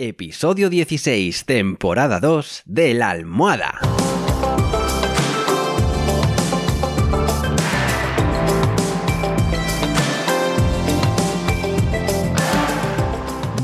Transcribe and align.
Episodio 0.00 0.70
16, 0.70 1.44
temporada 1.44 2.20
2 2.20 2.62
de 2.66 2.94
La 2.94 3.10
Almohada. 3.10 3.80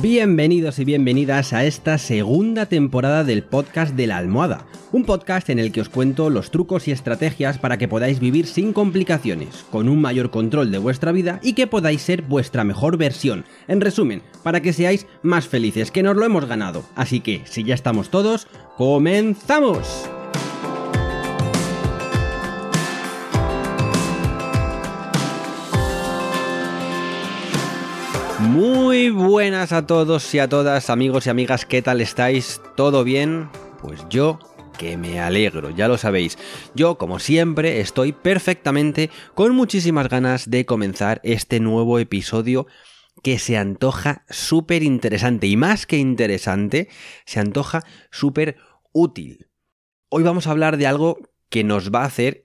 Bienvenidos 0.02 0.80
y 0.80 0.84
bienvenidas 0.84 1.52
a 1.52 1.64
esta 1.66 1.98
segunda 1.98 2.66
temporada 2.66 3.22
del 3.22 3.44
podcast 3.44 3.94
de 3.94 4.08
la 4.08 4.16
almohada, 4.16 4.66
un 4.94 5.04
podcast 5.04 5.50
en 5.50 5.58
el 5.58 5.72
que 5.72 5.80
os 5.80 5.88
cuento 5.88 6.30
los 6.30 6.52
trucos 6.52 6.86
y 6.86 6.92
estrategias 6.92 7.58
para 7.58 7.78
que 7.78 7.88
podáis 7.88 8.20
vivir 8.20 8.46
sin 8.46 8.72
complicaciones, 8.72 9.66
con 9.72 9.88
un 9.88 10.00
mayor 10.00 10.30
control 10.30 10.70
de 10.70 10.78
vuestra 10.78 11.10
vida 11.10 11.40
y 11.42 11.54
que 11.54 11.66
podáis 11.66 12.00
ser 12.00 12.22
vuestra 12.22 12.62
mejor 12.62 12.96
versión. 12.96 13.44
En 13.66 13.80
resumen, 13.80 14.22
para 14.44 14.60
que 14.60 14.72
seáis 14.72 15.08
más 15.20 15.48
felices, 15.48 15.90
que 15.90 16.04
nos 16.04 16.16
lo 16.16 16.24
hemos 16.24 16.46
ganado. 16.46 16.84
Así 16.94 17.18
que, 17.18 17.42
si 17.44 17.64
ya 17.64 17.74
estamos 17.74 18.08
todos, 18.08 18.46
¡comenzamos! 18.76 20.08
Muy 28.38 29.10
buenas 29.10 29.72
a 29.72 29.88
todos 29.88 30.32
y 30.36 30.38
a 30.38 30.48
todas, 30.48 30.88
amigos 30.88 31.26
y 31.26 31.30
amigas, 31.30 31.66
¿qué 31.66 31.82
tal 31.82 32.00
estáis? 32.00 32.60
¿Todo 32.76 33.02
bien? 33.02 33.48
Pues 33.82 34.00
yo 34.08 34.38
que 34.76 34.96
me 34.96 35.20
alegro, 35.20 35.70
ya 35.70 35.88
lo 35.88 35.98
sabéis. 35.98 36.38
Yo, 36.74 36.98
como 36.98 37.18
siempre, 37.18 37.80
estoy 37.80 38.12
perfectamente 38.12 39.10
con 39.34 39.54
muchísimas 39.54 40.08
ganas 40.08 40.50
de 40.50 40.66
comenzar 40.66 41.20
este 41.24 41.60
nuevo 41.60 41.98
episodio 41.98 42.66
que 43.22 43.38
se 43.38 43.56
antoja 43.56 44.24
súper 44.28 44.82
interesante 44.82 45.46
y 45.46 45.56
más 45.56 45.86
que 45.86 45.98
interesante, 45.98 46.88
se 47.24 47.40
antoja 47.40 47.84
súper 48.10 48.56
útil. 48.92 49.48
Hoy 50.08 50.22
vamos 50.22 50.46
a 50.46 50.50
hablar 50.50 50.76
de 50.76 50.86
algo 50.86 51.18
que 51.48 51.64
nos 51.64 51.90
va 51.90 52.02
a 52.02 52.06
hacer 52.06 52.44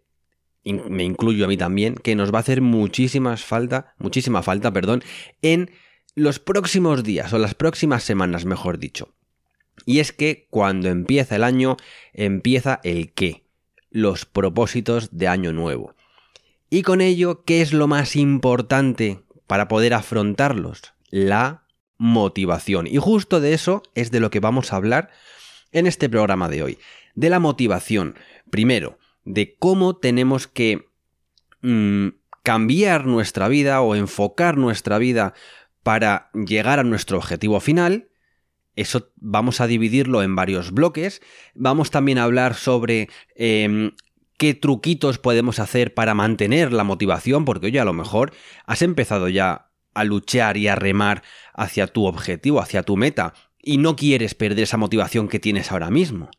me 0.64 1.04
incluyo 1.04 1.45
a 1.45 1.48
mí 1.48 1.58
también, 1.58 1.95
que 1.95 2.16
nos 2.16 2.34
va 2.34 2.38
a 2.38 2.42
hacer 2.42 2.61
muchísimas 2.61 3.44
falta, 3.44 3.95
muchísima 3.98 4.44
falta, 4.44 4.72
perdón, 4.72 5.04
en 5.42 5.72
los 6.16 6.39
próximos 6.39 7.04
días 7.04 7.32
o 7.34 7.38
las 7.38 7.56
próximas 7.56 8.04
semanas, 8.04 8.45
mejor 8.45 8.78
dicho. 8.78 9.16
Y 9.86 10.00
es 10.00 10.12
que 10.12 10.48
cuando 10.50 10.90
empieza 10.90 11.36
el 11.36 11.44
año, 11.44 11.78
empieza 12.14 12.80
el 12.84 13.12
qué, 13.14 13.44
los 13.90 14.26
propósitos 14.26 15.10
de 15.12 15.28
año 15.28 15.54
nuevo. 15.54 15.96
Y 16.70 16.84
con 16.84 17.02
ello, 17.02 17.44
¿qué 17.46 17.62
es 17.62 17.74
lo 17.74 17.88
más 17.88 18.16
importante 18.16 19.22
para 19.48 19.68
poder 19.68 19.94
afrontarlos? 19.94 20.94
La 21.10 21.64
motivación. 21.98 22.88
Y 22.88 22.98
justo 22.98 23.40
de 23.40 23.54
eso 23.54 23.84
es 23.96 24.12
de 24.12 24.20
lo 24.20 24.30
que 24.30 24.40
vamos 24.40 24.72
a 24.72 24.76
hablar 24.76 25.10
en 25.72 25.88
este 25.88 26.10
programa 26.10 26.50
de 26.50 26.64
hoy. 26.64 26.80
De 27.16 27.30
la 27.30 27.40
motivación. 27.40 28.16
Primero, 28.52 29.00
de 29.26 29.56
cómo 29.58 29.98
tenemos 29.98 30.48
que 30.48 30.90
mm, 31.62 32.10
cambiar 32.44 33.06
nuestra 33.06 33.48
vida 33.48 33.82
o 33.82 33.96
enfocar 33.96 34.58
nuestra 34.58 34.98
vida 34.98 35.34
para 35.84 36.30
llegar 36.34 36.80
a 36.80 36.84
nuestro 36.84 37.18
objetivo 37.18 37.60
final. 37.60 38.09
Eso 38.80 39.12
vamos 39.18 39.60
a 39.60 39.68
dividirlo 39.68 40.24
en 40.24 40.38
varios 40.38 40.72
bloques. 40.72 41.22
Vamos 41.54 41.92
también 41.92 42.18
a 42.18 42.24
hablar 42.24 42.56
sobre 42.56 43.10
em, 43.36 43.92
qué 44.38 44.54
truquitos 44.54 45.18
podemos 45.18 45.60
hacer 45.60 45.94
para 45.94 46.14
mantener 46.14 46.72
la 46.72 46.86
motivación, 46.86 47.44
porque 47.44 47.66
oye, 47.66 47.82
a 47.82 47.86
lo 47.86 47.92
mejor 47.92 48.32
has 48.66 48.82
empezado 48.82 49.28
ya 49.28 49.70
a 49.94 50.06
luchar 50.06 50.56
y 50.56 50.70
a 50.70 50.76
remar 50.76 51.24
hacia 51.54 51.88
tu 51.88 52.06
objetivo, 52.06 52.62
hacia 52.62 52.84
tu 52.84 52.96
meta, 52.96 53.34
y 53.62 53.80
no 53.80 53.98
quieres 53.98 54.34
perder 54.34 54.64
esa 54.64 54.78
motivación 54.78 55.28
que 55.28 55.40
tienes 55.40 55.74
ahora 55.74 55.90
mismo. 55.90 56.30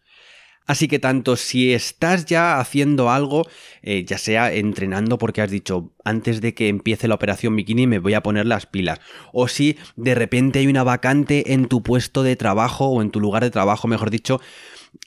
Así 0.66 0.86
que 0.86 1.00
tanto 1.00 1.34
si 1.36 1.72
estás 1.72 2.26
ya 2.26 2.60
haciendo 2.60 3.10
algo, 3.10 3.46
eh, 3.82 4.04
ya 4.04 4.18
sea 4.18 4.52
entrenando 4.52 5.18
porque 5.18 5.42
has 5.42 5.50
dicho 5.50 5.92
antes 6.04 6.40
de 6.40 6.54
que 6.54 6.68
empiece 6.68 7.08
la 7.08 7.16
operación 7.16 7.56
bikini 7.56 7.86
me 7.88 7.98
voy 7.98 8.14
a 8.14 8.22
poner 8.22 8.46
las 8.46 8.66
pilas, 8.66 9.00
o 9.32 9.48
si 9.48 9.76
de 9.96 10.14
repente 10.14 10.60
hay 10.60 10.68
una 10.68 10.84
vacante 10.84 11.54
en 11.54 11.66
tu 11.66 11.82
puesto 11.82 12.22
de 12.22 12.36
trabajo 12.36 12.86
o 12.86 13.02
en 13.02 13.10
tu 13.10 13.20
lugar 13.20 13.42
de 13.42 13.50
trabajo, 13.50 13.88
mejor 13.88 14.10
dicho, 14.10 14.40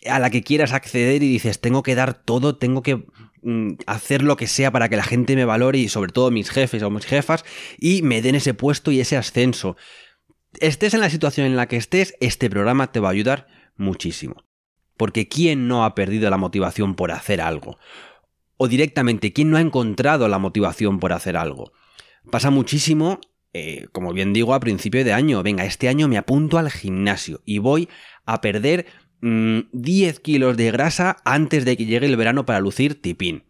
a 0.09 0.19
la 0.19 0.29
que 0.29 0.43
quieras 0.43 0.73
acceder 0.73 1.23
y 1.23 1.29
dices 1.29 1.61
tengo 1.61 1.83
que 1.83 1.95
dar 1.95 2.13
todo, 2.13 2.57
tengo 2.57 2.81
que 2.81 3.05
mm, 3.41 3.75
hacer 3.85 4.21
lo 4.21 4.35
que 4.35 4.47
sea 4.47 4.71
para 4.71 4.89
que 4.89 4.97
la 4.97 5.03
gente 5.03 5.35
me 5.35 5.45
valore 5.45 5.79
y 5.79 5.87
sobre 5.87 6.11
todo 6.11 6.31
mis 6.31 6.49
jefes 6.49 6.83
o 6.83 6.89
mis 6.89 7.05
jefas 7.05 7.45
y 7.79 8.01
me 8.01 8.21
den 8.21 8.35
ese 8.35 8.53
puesto 8.53 8.91
y 8.91 8.99
ese 8.99 9.17
ascenso. 9.17 9.77
Estés 10.59 10.93
en 10.93 10.99
la 10.99 11.09
situación 11.09 11.47
en 11.47 11.55
la 11.55 11.67
que 11.67 11.77
estés, 11.77 12.15
este 12.19 12.49
programa 12.49 12.91
te 12.91 12.99
va 12.99 13.09
a 13.09 13.11
ayudar 13.11 13.47
muchísimo. 13.77 14.43
Porque 14.97 15.27
¿quién 15.27 15.67
no 15.67 15.85
ha 15.85 15.95
perdido 15.95 16.29
la 16.29 16.37
motivación 16.37 16.95
por 16.95 17.11
hacer 17.11 17.41
algo? 17.41 17.77
O 18.57 18.67
directamente, 18.67 19.33
¿quién 19.33 19.49
no 19.49 19.57
ha 19.57 19.61
encontrado 19.61 20.27
la 20.27 20.39
motivación 20.39 20.99
por 20.99 21.13
hacer 21.13 21.35
algo? 21.35 21.73
Pasa 22.29 22.49
muchísimo, 22.49 23.19
eh, 23.53 23.87
como 23.91 24.13
bien 24.13 24.33
digo, 24.33 24.53
a 24.53 24.59
principio 24.59 25.03
de 25.03 25.13
año. 25.13 25.43
Venga, 25.43 25.65
este 25.65 25.89
año 25.89 26.07
me 26.07 26.17
apunto 26.17 26.57
al 26.57 26.71
gimnasio 26.71 27.41
y 27.45 27.57
voy 27.57 27.89
a 28.25 28.41
perder 28.41 28.85
10 29.21 30.19
mm, 30.19 30.21
kilos 30.21 30.57
de 30.57 30.71
grasa 30.71 31.17
antes 31.25 31.65
de 31.65 31.75
que 31.75 31.85
llegue 31.85 32.05
el 32.05 32.15
verano 32.15 32.45
para 32.45 32.59
lucir 32.59 33.01
tipín. 33.01 33.45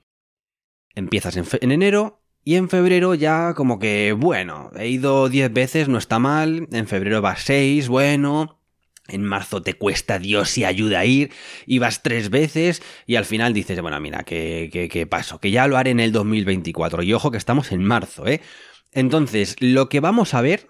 Empiezas 0.95 1.37
en, 1.37 1.45
en 1.61 1.71
enero 1.71 2.21
y 2.43 2.55
en 2.55 2.69
febrero 2.69 3.15
ya 3.15 3.53
como 3.53 3.79
que, 3.79 4.13
bueno, 4.13 4.71
he 4.75 4.89
ido 4.89 5.29
10 5.29 5.53
veces, 5.53 5.87
no 5.87 5.97
está 5.97 6.19
mal. 6.19 6.67
En 6.71 6.87
febrero 6.87 7.21
vas 7.21 7.41
6, 7.43 7.87
bueno. 7.87 8.59
En 9.07 9.23
marzo 9.23 9.61
te 9.61 9.73
cuesta 9.73 10.17
Dios 10.17 10.57
y 10.57 10.63
ayuda 10.63 10.99
a 10.99 11.05
ir, 11.05 11.31
y 11.65 11.79
vas 11.79 12.03
tres 12.03 12.29
veces 12.29 12.81
y 13.05 13.17
al 13.17 13.25
final 13.25 13.53
dices, 13.53 13.81
bueno, 13.81 13.99
mira, 13.99 14.23
¿qué, 14.23 14.89
qué, 14.91 15.07
paso? 15.07 15.39
Que 15.39 15.51
ya 15.51 15.67
lo 15.67 15.77
haré 15.77 15.91
en 15.91 15.99
el 15.99 16.13
2024. 16.13 17.03
Y 17.03 17.13
ojo 17.13 17.29
que 17.29 17.37
estamos 17.37 17.71
en 17.73 17.83
marzo, 17.83 18.25
¿eh? 18.27 18.39
Entonces, 18.93 19.55
lo 19.59 19.89
que 19.89 19.99
vamos 19.99 20.33
a 20.33 20.41
ver 20.41 20.67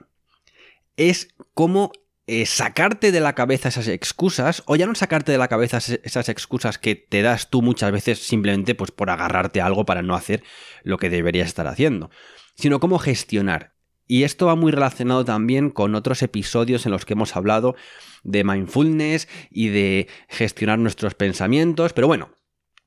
es 0.97 1.27
cómo 1.53 1.91
eh, 2.25 2.45
sacarte 2.45 3.11
de 3.11 3.19
la 3.19 3.35
cabeza 3.35 3.69
esas 3.69 3.87
excusas, 3.87 4.63
o 4.65 4.77
ya 4.77 4.87
no 4.87 4.95
sacarte 4.95 5.31
de 5.31 5.37
la 5.37 5.49
cabeza 5.49 5.77
esas 5.77 6.29
excusas 6.29 6.77
que 6.77 6.95
te 6.95 7.21
das 7.21 7.49
tú 7.49 7.61
muchas 7.61 7.91
veces 7.91 8.19
simplemente 8.19 8.75
pues 8.75 8.91
por 8.91 9.09
agarrarte 9.09 9.59
a 9.59 9.65
algo 9.65 9.85
para 9.85 10.01
no 10.01 10.15
hacer 10.15 10.41
lo 10.83 10.97
que 10.97 11.09
deberías 11.09 11.47
estar 11.47 11.67
haciendo, 11.67 12.09
sino 12.55 12.79
cómo 12.79 12.97
gestionar. 12.97 13.72
Y 14.07 14.23
esto 14.23 14.47
va 14.47 14.55
muy 14.55 14.71
relacionado 14.71 15.23
también 15.23 15.69
con 15.69 15.95
otros 15.95 16.21
episodios 16.21 16.85
en 16.85 16.91
los 16.91 17.05
que 17.05 17.13
hemos 17.13 17.35
hablado 17.35 17.75
de 18.23 18.43
mindfulness 18.43 19.27
y 19.49 19.69
de 19.69 20.07
gestionar 20.27 20.79
nuestros 20.79 21.15
pensamientos, 21.15 21.93
pero 21.93 22.07
bueno, 22.07 22.37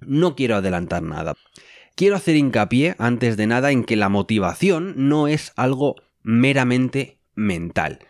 no 0.00 0.37
quiero 0.37 0.56
adelantar 0.56 1.03
nada. 1.03 1.34
Quiero 1.94 2.16
hacer 2.16 2.37
hincapié, 2.37 2.94
antes 2.99 3.37
de 3.38 3.47
nada, 3.47 3.71
en 3.71 3.84
que 3.84 3.97
la 3.97 4.10
motivación 4.10 5.09
no 5.09 5.28
es 5.28 5.53
algo 5.56 5.97
meramente 6.22 7.21
mental. 7.34 8.00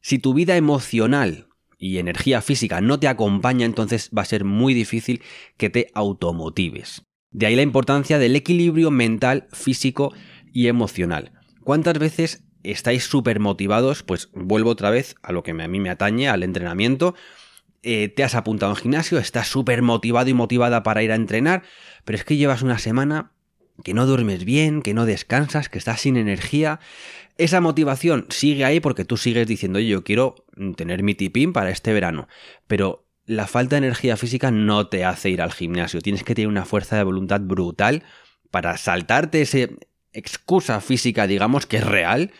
Si 0.00 0.18
tu 0.18 0.32
vida 0.32 0.56
emocional 0.56 1.48
y 1.78 1.98
energía 1.98 2.40
física 2.40 2.80
no 2.80 2.98
te 2.98 3.08
acompaña, 3.08 3.66
entonces 3.66 4.10
va 4.16 4.22
a 4.22 4.26
ser 4.26 4.44
muy 4.44 4.72
difícil 4.72 5.20
que 5.58 5.68
te 5.68 5.90
automotives. 5.94 7.02
De 7.30 7.46
ahí 7.46 7.56
la 7.56 7.62
importancia 7.62 8.18
del 8.18 8.36
equilibrio 8.36 8.90
mental, 8.90 9.48
físico 9.52 10.14
y 10.52 10.68
emocional. 10.68 11.32
¿Cuántas 11.62 11.98
veces 11.98 12.43
estáis 12.64 13.04
súper 13.04 13.40
motivados, 13.40 14.02
pues 14.02 14.30
vuelvo 14.32 14.70
otra 14.70 14.90
vez 14.90 15.14
a 15.22 15.32
lo 15.32 15.42
que 15.42 15.52
a 15.52 15.68
mí 15.68 15.80
me 15.80 15.90
atañe, 15.90 16.28
al 16.28 16.42
entrenamiento. 16.42 17.14
Eh, 17.82 18.08
te 18.08 18.24
has 18.24 18.34
apuntado 18.34 18.72
en 18.72 18.76
gimnasio, 18.76 19.18
estás 19.18 19.48
súper 19.48 19.82
motivado 19.82 20.30
y 20.30 20.34
motivada 20.34 20.82
para 20.82 21.02
ir 21.02 21.12
a 21.12 21.16
entrenar, 21.16 21.62
pero 22.04 22.16
es 22.16 22.24
que 22.24 22.36
llevas 22.36 22.62
una 22.62 22.78
semana 22.78 23.32
que 23.82 23.92
no 23.92 24.06
duermes 24.06 24.44
bien, 24.44 24.82
que 24.82 24.94
no 24.94 25.04
descansas, 25.04 25.68
que 25.68 25.78
estás 25.78 26.00
sin 26.00 26.16
energía. 26.16 26.80
Esa 27.36 27.60
motivación 27.60 28.26
sigue 28.30 28.64
ahí 28.64 28.80
porque 28.80 29.04
tú 29.04 29.16
sigues 29.16 29.46
diciendo, 29.46 29.80
yo 29.80 30.04
quiero 30.04 30.46
tener 30.76 31.02
mi 31.02 31.14
tipín 31.14 31.52
para 31.52 31.70
este 31.70 31.92
verano, 31.92 32.28
pero 32.66 33.06
la 33.26 33.46
falta 33.46 33.76
de 33.76 33.86
energía 33.86 34.16
física 34.16 34.50
no 34.50 34.86
te 34.86 35.04
hace 35.04 35.30
ir 35.30 35.42
al 35.42 35.52
gimnasio. 35.52 36.00
Tienes 36.00 36.24
que 36.24 36.34
tener 36.34 36.48
una 36.48 36.64
fuerza 36.64 36.96
de 36.96 37.04
voluntad 37.04 37.40
brutal 37.40 38.04
para 38.50 38.76
saltarte 38.76 39.42
esa 39.42 39.58
excusa 40.12 40.80
física, 40.80 41.26
digamos, 41.26 41.66
que 41.66 41.78
es 41.78 41.84
real, 41.84 42.32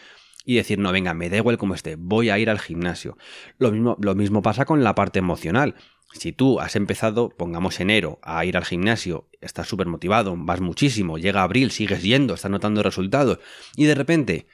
y 0.45 0.57
decir, 0.57 0.79
no, 0.79 0.93
venga, 0.93 1.15
me 1.15 1.31
da 1.31 1.39
igual 1.39 1.59
como 1.59 1.75
esté, 1.75 1.97
voy 1.97 2.31
a 2.31 2.39
ir 2.39 2.51
al 2.51 2.59
gimnasio. 2.59 3.17
Lo 3.59 3.73
mismo, 3.73 3.97
lo 4.01 4.15
mismo 4.15 4.43
pasa 4.43 4.65
con 4.65 4.85
la 4.85 4.95
parte 4.95 5.19
emocional. 5.19 5.75
Si 6.13 6.33
tú 6.33 6.61
has 6.61 6.77
empezado, 6.77 7.31
pongamos 7.31 7.81
enero, 7.81 8.21
a 8.23 8.45
ir 8.45 8.57
al 8.57 8.65
gimnasio, 8.65 9.29
estás 9.41 9.67
súper 9.67 9.87
motivado, 9.87 10.35
vas 10.37 10.61
muchísimo, 10.61 11.19
llega 11.19 11.43
abril, 11.43 11.71
sigues 11.71 12.03
yendo, 12.03 12.35
estás 12.35 12.51
notando 12.51 12.83
resultados, 12.83 13.39
y 13.75 13.85
de 13.85 13.95
repente 13.95 14.47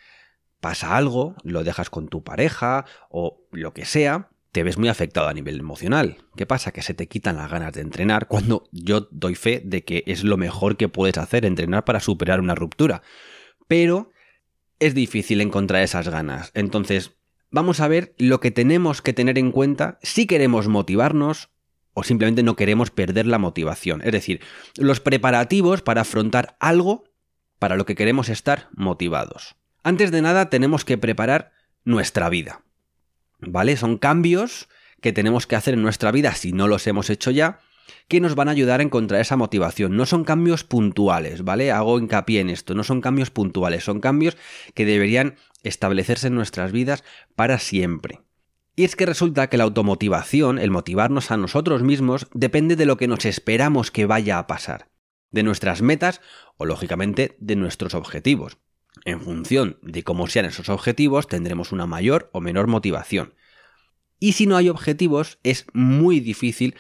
pasa 0.60 0.96
algo, 0.96 1.34
lo 1.42 1.64
dejas 1.64 1.90
con 1.90 2.08
tu 2.08 2.22
pareja 2.22 2.86
o 3.10 3.46
lo 3.50 3.74
que 3.74 3.84
sea, 3.84 4.30
te 4.52 4.62
ves 4.62 4.78
muy 4.78 4.88
afectado 4.88 5.28
a 5.28 5.34
nivel 5.34 5.60
emocional. 5.60 6.18
¿Qué 6.36 6.46
pasa? 6.46 6.72
Que 6.72 6.82
se 6.82 6.94
te 6.94 7.08
quitan 7.08 7.36
las 7.36 7.50
ganas 7.50 7.72
de 7.72 7.82
entrenar 7.82 8.26
cuando 8.26 8.64
yo 8.72 9.08
doy 9.10 9.34
fe 9.34 9.62
de 9.64 9.84
que 9.84 10.02
es 10.06 10.24
lo 10.24 10.36
mejor 10.36 10.76
que 10.76 10.88
puedes 10.88 11.18
hacer, 11.18 11.44
entrenar 11.44 11.84
para 11.84 12.00
superar 12.00 12.40
una 12.40 12.54
ruptura. 12.54 13.02
Pero 13.68 14.12
es 14.80 14.94
difícil 14.94 15.40
encontrar 15.40 15.82
esas 15.82 16.08
ganas. 16.08 16.50
Entonces, 16.54 17.12
vamos 17.50 17.80
a 17.80 17.88
ver 17.88 18.14
lo 18.18 18.40
que 18.40 18.50
tenemos 18.50 19.02
que 19.02 19.12
tener 19.12 19.38
en 19.38 19.52
cuenta 19.52 19.98
si 20.02 20.26
queremos 20.26 20.68
motivarnos 20.68 21.50
o 21.92 22.02
simplemente 22.02 22.42
no 22.42 22.56
queremos 22.56 22.90
perder 22.90 23.26
la 23.26 23.38
motivación. 23.38 24.00
Es 24.02 24.12
decir, 24.12 24.40
los 24.76 25.00
preparativos 25.00 25.82
para 25.82 26.02
afrontar 26.02 26.56
algo 26.60 27.04
para 27.58 27.76
lo 27.76 27.84
que 27.84 27.94
queremos 27.94 28.28
estar 28.28 28.68
motivados. 28.72 29.56
Antes 29.82 30.10
de 30.10 30.22
nada 30.22 30.50
tenemos 30.50 30.84
que 30.84 30.98
preparar 30.98 31.52
nuestra 31.84 32.28
vida. 32.28 32.62
¿Vale? 33.38 33.76
Son 33.76 33.98
cambios 33.98 34.68
que 35.00 35.12
tenemos 35.12 35.46
que 35.46 35.56
hacer 35.56 35.74
en 35.74 35.82
nuestra 35.82 36.10
vida 36.10 36.34
si 36.34 36.52
no 36.52 36.68
los 36.68 36.86
hemos 36.86 37.10
hecho 37.10 37.30
ya, 37.30 37.60
que 38.08 38.20
nos 38.20 38.34
van 38.34 38.48
a 38.48 38.52
ayudar 38.52 38.80
a 38.80 38.82
encontrar 38.82 39.20
esa 39.20 39.36
motivación. 39.36 39.96
No 39.96 40.06
son 40.06 40.24
cambios 40.24 40.64
puntuales, 40.64 41.44
¿vale? 41.44 41.72
Hago 41.72 41.98
hincapié 41.98 42.40
en 42.40 42.50
esto, 42.50 42.74
no 42.74 42.84
son 42.84 43.00
cambios 43.00 43.30
puntuales, 43.30 43.84
son 43.84 44.00
cambios 44.00 44.36
que 44.74 44.84
deberían 44.86 45.36
establecerse 45.62 46.28
en 46.28 46.34
nuestras 46.34 46.72
vidas 46.72 47.04
para 47.36 47.58
siempre. 47.58 48.20
Y 48.76 48.84
es 48.84 48.96
que 48.96 49.06
resulta 49.06 49.48
que 49.48 49.56
la 49.56 49.64
automotivación, 49.64 50.58
el 50.58 50.70
motivarnos 50.70 51.30
a 51.30 51.36
nosotros 51.36 51.82
mismos, 51.82 52.28
depende 52.32 52.76
de 52.76 52.86
lo 52.86 52.96
que 52.96 53.08
nos 53.08 53.24
esperamos 53.24 53.90
que 53.90 54.06
vaya 54.06 54.38
a 54.38 54.46
pasar, 54.46 54.88
de 55.30 55.42
nuestras 55.42 55.82
metas 55.82 56.20
o, 56.56 56.64
lógicamente, 56.64 57.36
de 57.40 57.56
nuestros 57.56 57.94
objetivos. 57.94 58.58
En 59.04 59.20
función 59.20 59.78
de 59.82 60.02
cómo 60.02 60.26
sean 60.28 60.46
esos 60.46 60.68
objetivos, 60.68 61.26
tendremos 61.26 61.72
una 61.72 61.86
mayor 61.86 62.30
o 62.32 62.40
menor 62.40 62.66
motivación. 62.66 63.34
Y 64.18 64.32
si 64.32 64.46
no 64.46 64.56
hay 64.56 64.68
objetivos, 64.68 65.38
es 65.42 65.66
muy 65.72 66.20
difícil 66.20 66.74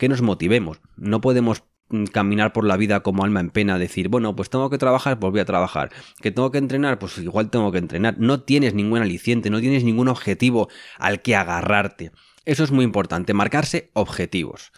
que 0.00 0.08
nos 0.08 0.22
motivemos. 0.22 0.80
No 0.96 1.20
podemos 1.20 1.62
mm, 1.90 2.06
caminar 2.06 2.54
por 2.54 2.64
la 2.64 2.78
vida 2.78 3.00
como 3.00 3.22
alma 3.22 3.40
en 3.40 3.50
pena, 3.50 3.78
decir, 3.78 4.08
bueno, 4.08 4.34
pues 4.34 4.48
tengo 4.48 4.70
que 4.70 4.78
trabajar, 4.78 5.20
pues 5.20 5.30
voy 5.30 5.40
a 5.40 5.44
trabajar. 5.44 5.92
Que 6.22 6.30
tengo 6.30 6.50
que 6.50 6.56
entrenar, 6.56 6.98
pues 6.98 7.18
igual 7.18 7.50
tengo 7.50 7.70
que 7.70 7.78
entrenar. 7.78 8.18
No 8.18 8.42
tienes 8.42 8.72
ningún 8.72 9.02
aliciente, 9.02 9.50
no 9.50 9.60
tienes 9.60 9.84
ningún 9.84 10.08
objetivo 10.08 10.70
al 10.98 11.20
que 11.20 11.36
agarrarte. 11.36 12.12
Eso 12.46 12.64
es 12.64 12.70
muy 12.70 12.84
importante, 12.84 13.34
marcarse 13.34 13.90
objetivos. 13.92 14.72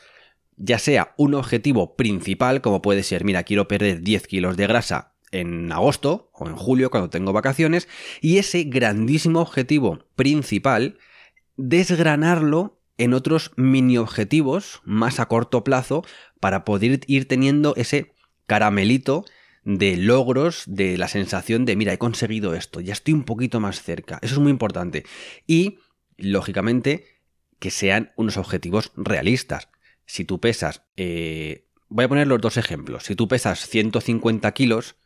Ya 0.56 0.80
sea 0.80 1.14
un 1.16 1.34
objetivo 1.34 1.94
principal, 1.94 2.60
como 2.60 2.82
puede 2.82 3.04
ser, 3.04 3.24
mira, 3.24 3.44
quiero 3.44 3.69
perder 3.69 4.02
10 4.02 4.26
kilos 4.26 4.56
de 4.56 4.66
grasa 4.66 5.14
en 5.30 5.70
agosto 5.70 6.30
o 6.34 6.48
en 6.48 6.56
julio 6.56 6.90
cuando 6.90 7.10
tengo 7.10 7.32
vacaciones, 7.32 7.88
y 8.20 8.38
ese 8.38 8.64
grandísimo 8.64 9.40
objetivo 9.40 10.00
principal, 10.16 10.98
desgranarlo 11.56 12.81
en 12.99 13.15
otros 13.15 13.53
mini 13.56 13.99
objetivos 13.99 14.81
más 14.85 15.21
a 15.21 15.27
corto 15.27 15.65
plazo 15.65 16.05
para 16.41 16.65
poder 16.65 17.00
ir 17.06 17.29
teniendo 17.29 17.75
ese 17.77 18.12
caramelito 18.47 19.25
de 19.65 19.97
logros, 19.97 20.65
de 20.67 20.99
la 20.99 21.09
sensación 21.09 21.65
de, 21.65 21.77
mira, 21.77 21.93
he 21.93 21.99
conseguido 21.99 22.55
esto, 22.55 22.81
ya 22.81 22.93
estoy 22.93 23.15
un 23.15 23.25
poquito 23.25 23.61
más 23.61 23.83
cerca. 23.83 24.19
Eso 24.23 24.35
es 24.35 24.41
muy 24.41 24.50
importante. 24.50 25.05
Y, 25.47 25.79
lógicamente, 26.17 27.06
que 27.59 27.71
sean 27.71 28.12
unos 28.17 28.37
objetivos 28.37 28.93
realistas. 28.97 29.69
Si 30.05 30.25
tú 30.25 30.41
pesas, 30.41 30.83
eh, 30.97 31.69
voy 31.89 32.06
a 32.06 32.09
poner 32.09 32.27
los 32.27 32.41
dos 32.41 32.56
ejemplos. 32.56 33.05
Si 33.05 33.15
tú 33.15 33.29
pesas 33.29 33.69
150 33.69 34.50
kilos, 34.53 34.97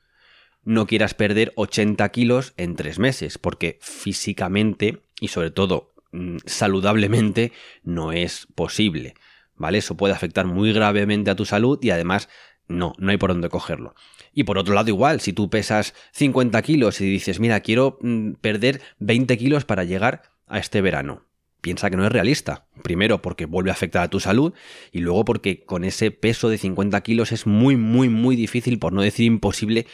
no 0.64 0.86
quieras 0.86 1.14
perder 1.14 1.52
80 1.56 2.08
kilos 2.08 2.54
en 2.56 2.74
tres 2.74 2.98
meses, 2.98 3.38
porque 3.38 3.78
físicamente 3.82 5.02
y 5.20 5.28
sobre 5.28 5.50
todo 5.50 5.94
Mm, 6.16 6.38
saludablemente 6.46 7.52
no 7.84 8.10
es 8.10 8.48
posible, 8.54 9.14
¿vale? 9.54 9.78
Eso 9.78 9.98
puede 9.98 10.14
afectar 10.14 10.46
muy 10.46 10.72
gravemente 10.72 11.30
a 11.30 11.36
tu 11.36 11.44
salud 11.44 11.78
y 11.82 11.90
además 11.90 12.30
no, 12.68 12.94
no 12.96 13.10
hay 13.10 13.18
por 13.18 13.30
dónde 13.32 13.50
cogerlo. 13.50 13.94
Y 14.32 14.44
por 14.44 14.56
otro 14.56 14.74
lado 14.74 14.88
igual, 14.88 15.20
si 15.20 15.34
tú 15.34 15.50
pesas 15.50 15.92
50 16.12 16.62
kilos 16.62 17.02
y 17.02 17.04
dices, 17.04 17.38
mira, 17.38 17.60
quiero 17.60 17.98
mm, 18.00 18.32
perder 18.40 18.80
20 18.98 19.36
kilos 19.36 19.66
para 19.66 19.84
llegar 19.84 20.22
a 20.46 20.58
este 20.58 20.80
verano, 20.80 21.24
piensa 21.60 21.90
que 21.90 21.96
no 21.98 22.06
es 22.06 22.12
realista. 22.12 22.66
Primero 22.82 23.20
porque 23.20 23.44
vuelve 23.44 23.68
a 23.68 23.74
afectar 23.74 24.02
a 24.02 24.08
tu 24.08 24.18
salud 24.18 24.54
y 24.92 25.00
luego 25.00 25.26
porque 25.26 25.64
con 25.64 25.84
ese 25.84 26.12
peso 26.12 26.48
de 26.48 26.56
50 26.56 26.98
kilos 27.02 27.30
es 27.30 27.46
muy, 27.46 27.76
muy, 27.76 28.08
muy 28.08 28.36
difícil, 28.36 28.78
por 28.78 28.94
no 28.94 29.02
decir 29.02 29.26
imposible, 29.26 29.86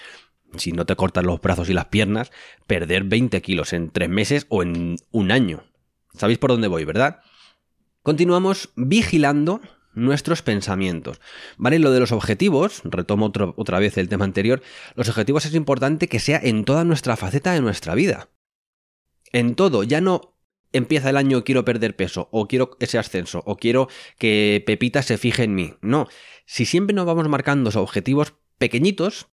si 0.56 0.70
no 0.70 0.86
te 0.86 0.94
cortan 0.94 1.26
los 1.26 1.40
brazos 1.40 1.68
y 1.68 1.72
las 1.72 1.86
piernas, 1.86 2.30
perder 2.68 3.02
20 3.04 3.42
kilos 3.42 3.72
en 3.72 3.90
tres 3.90 4.08
meses 4.08 4.46
o 4.50 4.62
en 4.62 4.96
un 5.10 5.32
año. 5.32 5.64
Sabéis 6.14 6.38
por 6.38 6.50
dónde 6.50 6.68
voy, 6.68 6.84
¿verdad? 6.84 7.20
Continuamos 8.02 8.70
vigilando 8.76 9.60
nuestros 9.94 10.42
pensamientos. 10.42 11.20
¿Vale? 11.56 11.78
Lo 11.78 11.90
de 11.90 12.00
los 12.00 12.12
objetivos, 12.12 12.82
retomo 12.84 13.32
otra 13.56 13.78
vez 13.78 13.98
el 13.98 14.08
tema 14.08 14.24
anterior, 14.24 14.62
los 14.94 15.08
objetivos 15.08 15.44
es 15.46 15.54
importante 15.54 16.08
que 16.08 16.20
sea 16.20 16.40
en 16.42 16.64
toda 16.64 16.84
nuestra 16.84 17.16
faceta 17.16 17.52
de 17.52 17.60
nuestra 17.60 17.94
vida. 17.94 18.28
En 19.32 19.54
todo, 19.54 19.82
ya 19.82 20.00
no 20.00 20.32
empieza 20.72 21.10
el 21.10 21.16
año 21.16 21.44
quiero 21.44 21.64
perder 21.64 21.96
peso, 21.96 22.28
o 22.32 22.48
quiero 22.48 22.76
ese 22.80 22.98
ascenso, 22.98 23.42
o 23.46 23.56
quiero 23.56 23.88
que 24.18 24.62
Pepita 24.66 25.02
se 25.02 25.18
fije 25.18 25.44
en 25.44 25.54
mí. 25.54 25.74
No, 25.82 26.08
si 26.46 26.64
siempre 26.64 26.94
nos 26.94 27.06
vamos 27.06 27.28
marcando 27.28 27.70
objetivos 27.78 28.34
pequeñitos, 28.58 29.28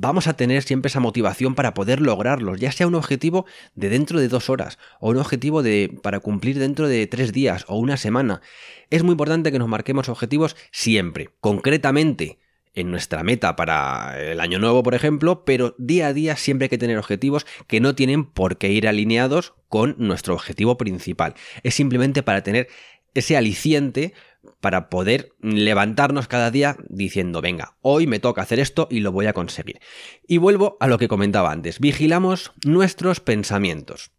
vamos 0.00 0.26
a 0.26 0.34
tener 0.34 0.62
siempre 0.62 0.88
esa 0.88 1.00
motivación 1.00 1.54
para 1.54 1.74
poder 1.74 2.00
lograrlos, 2.00 2.58
ya 2.58 2.72
sea 2.72 2.86
un 2.86 2.94
objetivo 2.94 3.44
de 3.74 3.90
dentro 3.90 4.18
de 4.18 4.28
dos 4.28 4.48
horas 4.48 4.78
o 4.98 5.10
un 5.10 5.18
objetivo 5.18 5.62
de, 5.62 5.98
para 6.02 6.20
cumplir 6.20 6.58
dentro 6.58 6.88
de 6.88 7.06
tres 7.06 7.32
días 7.32 7.64
o 7.68 7.76
una 7.76 7.98
semana. 7.98 8.40
Es 8.88 9.02
muy 9.02 9.12
importante 9.12 9.52
que 9.52 9.58
nos 9.58 9.68
marquemos 9.68 10.08
objetivos 10.08 10.56
siempre, 10.72 11.30
concretamente 11.40 12.38
en 12.72 12.90
nuestra 12.90 13.22
meta 13.22 13.56
para 13.56 14.18
el 14.18 14.40
año 14.40 14.58
nuevo, 14.58 14.82
por 14.82 14.94
ejemplo, 14.94 15.44
pero 15.44 15.74
día 15.76 16.06
a 16.06 16.12
día 16.14 16.36
siempre 16.36 16.66
hay 16.66 16.70
que 16.70 16.78
tener 16.78 16.96
objetivos 16.96 17.46
que 17.66 17.80
no 17.80 17.94
tienen 17.94 18.24
por 18.24 18.56
qué 18.56 18.70
ir 18.70 18.88
alineados 18.88 19.54
con 19.68 19.96
nuestro 19.98 20.34
objetivo 20.34 20.78
principal. 20.78 21.34
Es 21.62 21.74
simplemente 21.74 22.22
para 22.22 22.42
tener 22.42 22.68
ese 23.12 23.36
aliciente 23.36 24.14
para 24.60 24.88
poder 24.88 25.32
levantarnos 25.40 26.28
cada 26.28 26.50
día 26.50 26.76
diciendo, 26.88 27.40
venga, 27.40 27.76
hoy 27.80 28.06
me 28.06 28.20
toca 28.20 28.42
hacer 28.42 28.60
esto 28.60 28.88
y 28.90 29.00
lo 29.00 29.12
voy 29.12 29.26
a 29.26 29.32
conseguir. 29.32 29.80
Y 30.26 30.38
vuelvo 30.38 30.76
a 30.80 30.86
lo 30.86 30.98
que 30.98 31.08
comentaba 31.08 31.52
antes, 31.52 31.80
vigilamos 31.80 32.52
nuestros 32.64 33.20
pensamientos. 33.20 34.12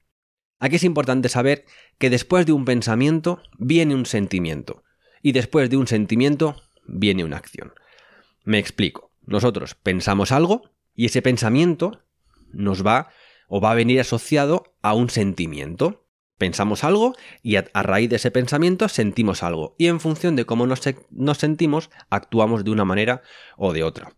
Aquí 0.60 0.76
es 0.76 0.84
importante 0.84 1.28
saber 1.28 1.66
que 1.98 2.10
después 2.10 2.46
de 2.46 2.52
un 2.52 2.66
pensamiento 2.66 3.42
viene 3.58 3.96
un 3.96 4.06
sentimiento 4.06 4.84
y 5.22 5.32
después 5.32 5.70
de 5.70 5.78
un 5.78 5.88
sentimiento 5.88 6.56
viene 6.86 7.24
una 7.24 7.38
acción. 7.38 7.74
Me 8.44 8.60
explico. 8.60 9.12
Nosotros 9.26 9.76
pensamos 9.76 10.32
algo 10.32 10.64
y 10.96 11.06
ese 11.06 11.22
pensamiento 11.22 12.04
nos 12.52 12.86
va 12.86 13.10
o 13.48 13.62
va 13.62 13.72
a 13.72 13.76
venir 13.76 14.00
asociado 14.00 14.76
a 14.82 14.94
un 14.94 15.10
sentimiento. 15.10 16.01
Pensamos 16.42 16.84
algo 16.84 17.14
y 17.44 17.58
a, 17.58 17.66
raíz 17.84 18.10
de 18.10 18.16
ese 18.16 18.32
pensamiento 18.32 18.90
sentimos 18.90 19.44
algo. 19.44 19.76
Y 19.78 19.86
en 19.86 20.00
función 20.00 20.36
de 20.36 20.46
cómo 20.46 20.66
nos, 20.66 20.82
sentimos, 21.38 21.92
actuamos 22.10 22.64
de 22.64 22.72
una 22.72 22.84
manera 22.84 23.22
o 23.58 23.74
de 23.74 23.84
otra. 23.84 24.16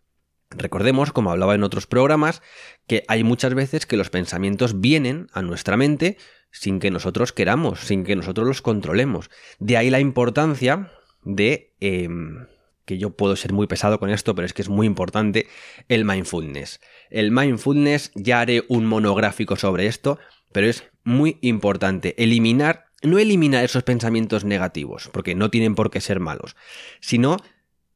Recordemos, 0.50 1.12
como 1.12 1.32
hablaba 1.32 1.54
en 1.54 1.64
otros 1.64 1.86
programas, 1.86 2.42
que 2.88 3.04
hay 3.10 3.26
muchas 3.26 3.54
veces 3.56 3.86
que 3.86 3.98
los 3.98 4.10
pensamientos 4.10 4.80
vienen 4.80 5.28
a 5.34 5.42
nuestra 5.42 5.76
mente 5.76 6.16
sin 6.50 6.80
que 6.80 6.92
nosotros 6.92 7.34
queramos, 7.34 7.82
sin 7.82 8.06
que 8.06 8.16
nosotros 8.16 8.48
los 8.48 8.62
controlemos. 8.62 9.30
De 9.60 9.76
ahí 9.76 9.90
la 9.90 10.00
importancia 10.00 10.94
de, 11.24 11.76
em, 11.82 12.48
que 12.86 12.98
yo 12.98 13.18
puedo 13.18 13.36
ser 13.36 13.52
muy 13.52 13.68
pesado 13.68 14.00
con 14.00 14.10
esto, 14.10 14.34
pero 14.34 14.46
es 14.46 14.54
que 14.54 14.62
es 14.62 14.70
muy 14.70 14.88
importante, 14.88 15.48
el 15.90 16.06
mindfulness. 16.06 16.80
El 17.10 17.32
mindfulness, 17.32 18.14
ya 18.16 18.40
haré 18.40 18.64
un 18.70 18.86
monográfico 18.86 19.58
sobre 19.58 19.88
esto, 19.88 20.20
pero 20.54 20.68
es 20.68 20.86
muy 21.04 21.38
importante 21.42 22.16
eliminar, 22.22 22.86
no 23.02 23.20
eliminar 23.20 23.64
esos 23.64 23.84
pensamientos 23.84 24.46
negativos, 24.46 25.10
porque 25.12 25.36
no 25.36 25.50
tienen 25.50 25.76
por 25.76 25.92
qué 25.92 26.02
ser 26.02 26.20
malos, 26.20 26.56
sino 27.02 27.38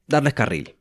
darles 0.08 0.34
carril. 0.34 0.76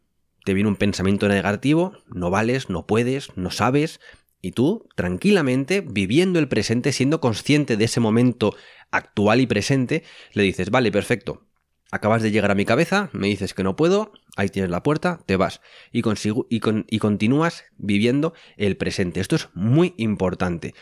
Te 0.44 0.54
viene 0.54 0.68
un 0.68 0.76
pensamiento 0.76 1.28
negativo, 1.28 1.92
no 2.06 2.30
vales, 2.30 2.70
no 2.70 2.86
puedes, 2.86 3.36
no 3.36 3.50
sabes, 3.50 4.00
y 4.40 4.52
tú, 4.52 4.88
tranquilamente, 4.94 5.80
viviendo 5.80 6.38
el 6.38 6.48
presente, 6.48 6.92
siendo 6.92 7.20
consciente 7.20 7.76
de 7.76 7.84
ese 7.86 8.00
momento 8.00 8.54
actual 8.90 9.40
y 9.40 9.46
presente, 9.46 10.04
le 10.32 10.44
dices, 10.44 10.70
vale, 10.70 10.92
perfecto, 10.92 11.46
acabas 11.90 12.22
de 12.22 12.30
llegar 12.30 12.50
a 12.50 12.54
mi 12.54 12.64
cabeza, 12.64 13.10
me 13.12 13.28
dices 13.28 13.54
que 13.54 13.64
no 13.64 13.76
puedo, 13.76 14.12
ahí 14.36 14.48
tienes 14.48 14.70
la 14.70 14.82
puerta, 14.82 15.20
te 15.26 15.36
vas 15.36 15.60
y, 15.92 16.02
consigo, 16.02 16.46
y, 16.50 16.60
y 16.88 16.98
continúas 16.98 17.64
viviendo 17.76 18.34
el 18.56 18.76
presente. 18.76 19.20
Esto 19.20 19.36
es 19.36 19.48
muy 19.54 19.94
importante. 19.96 20.74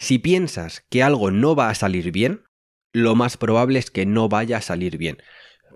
Si 0.00 0.18
piensas 0.18 0.82
que 0.88 1.02
algo 1.02 1.30
no 1.30 1.54
va 1.54 1.68
a 1.68 1.74
salir 1.74 2.10
bien, 2.10 2.42
lo 2.90 3.14
más 3.14 3.36
probable 3.36 3.78
es 3.78 3.90
que 3.90 4.06
no 4.06 4.30
vaya 4.30 4.56
a 4.56 4.62
salir 4.62 4.96
bien. 4.96 5.18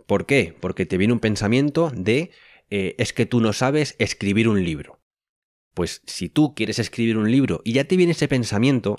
¿Por 0.06 0.24
qué? 0.24 0.56
Porque 0.58 0.86
te 0.86 0.96
viene 0.96 1.12
un 1.12 1.20
pensamiento 1.20 1.92
de 1.94 2.30
eh, 2.70 2.94
es 2.96 3.12
que 3.12 3.26
tú 3.26 3.42
no 3.42 3.52
sabes 3.52 3.94
escribir 3.98 4.48
un 4.48 4.64
libro. 4.64 4.98
Pues 5.74 6.00
si 6.06 6.30
tú 6.30 6.54
quieres 6.54 6.78
escribir 6.78 7.18
un 7.18 7.30
libro 7.30 7.60
y 7.64 7.74
ya 7.74 7.84
te 7.84 7.98
viene 7.98 8.12
ese 8.12 8.26
pensamiento, 8.26 8.98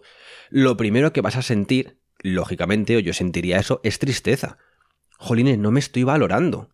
lo 0.52 0.78
primero 0.78 1.12
que 1.12 1.22
vas 1.22 1.38
a 1.38 1.42
sentir, 1.42 1.98
lógicamente, 2.20 2.96
o 2.96 3.00
yo 3.00 3.12
sentiría 3.12 3.58
eso, 3.58 3.82
es 3.84 3.98
tristeza. 3.98 4.60
Jolines, 5.18 5.58
no 5.58 5.72
me 5.72 5.80
estoy 5.80 6.04
valorando. 6.04 6.70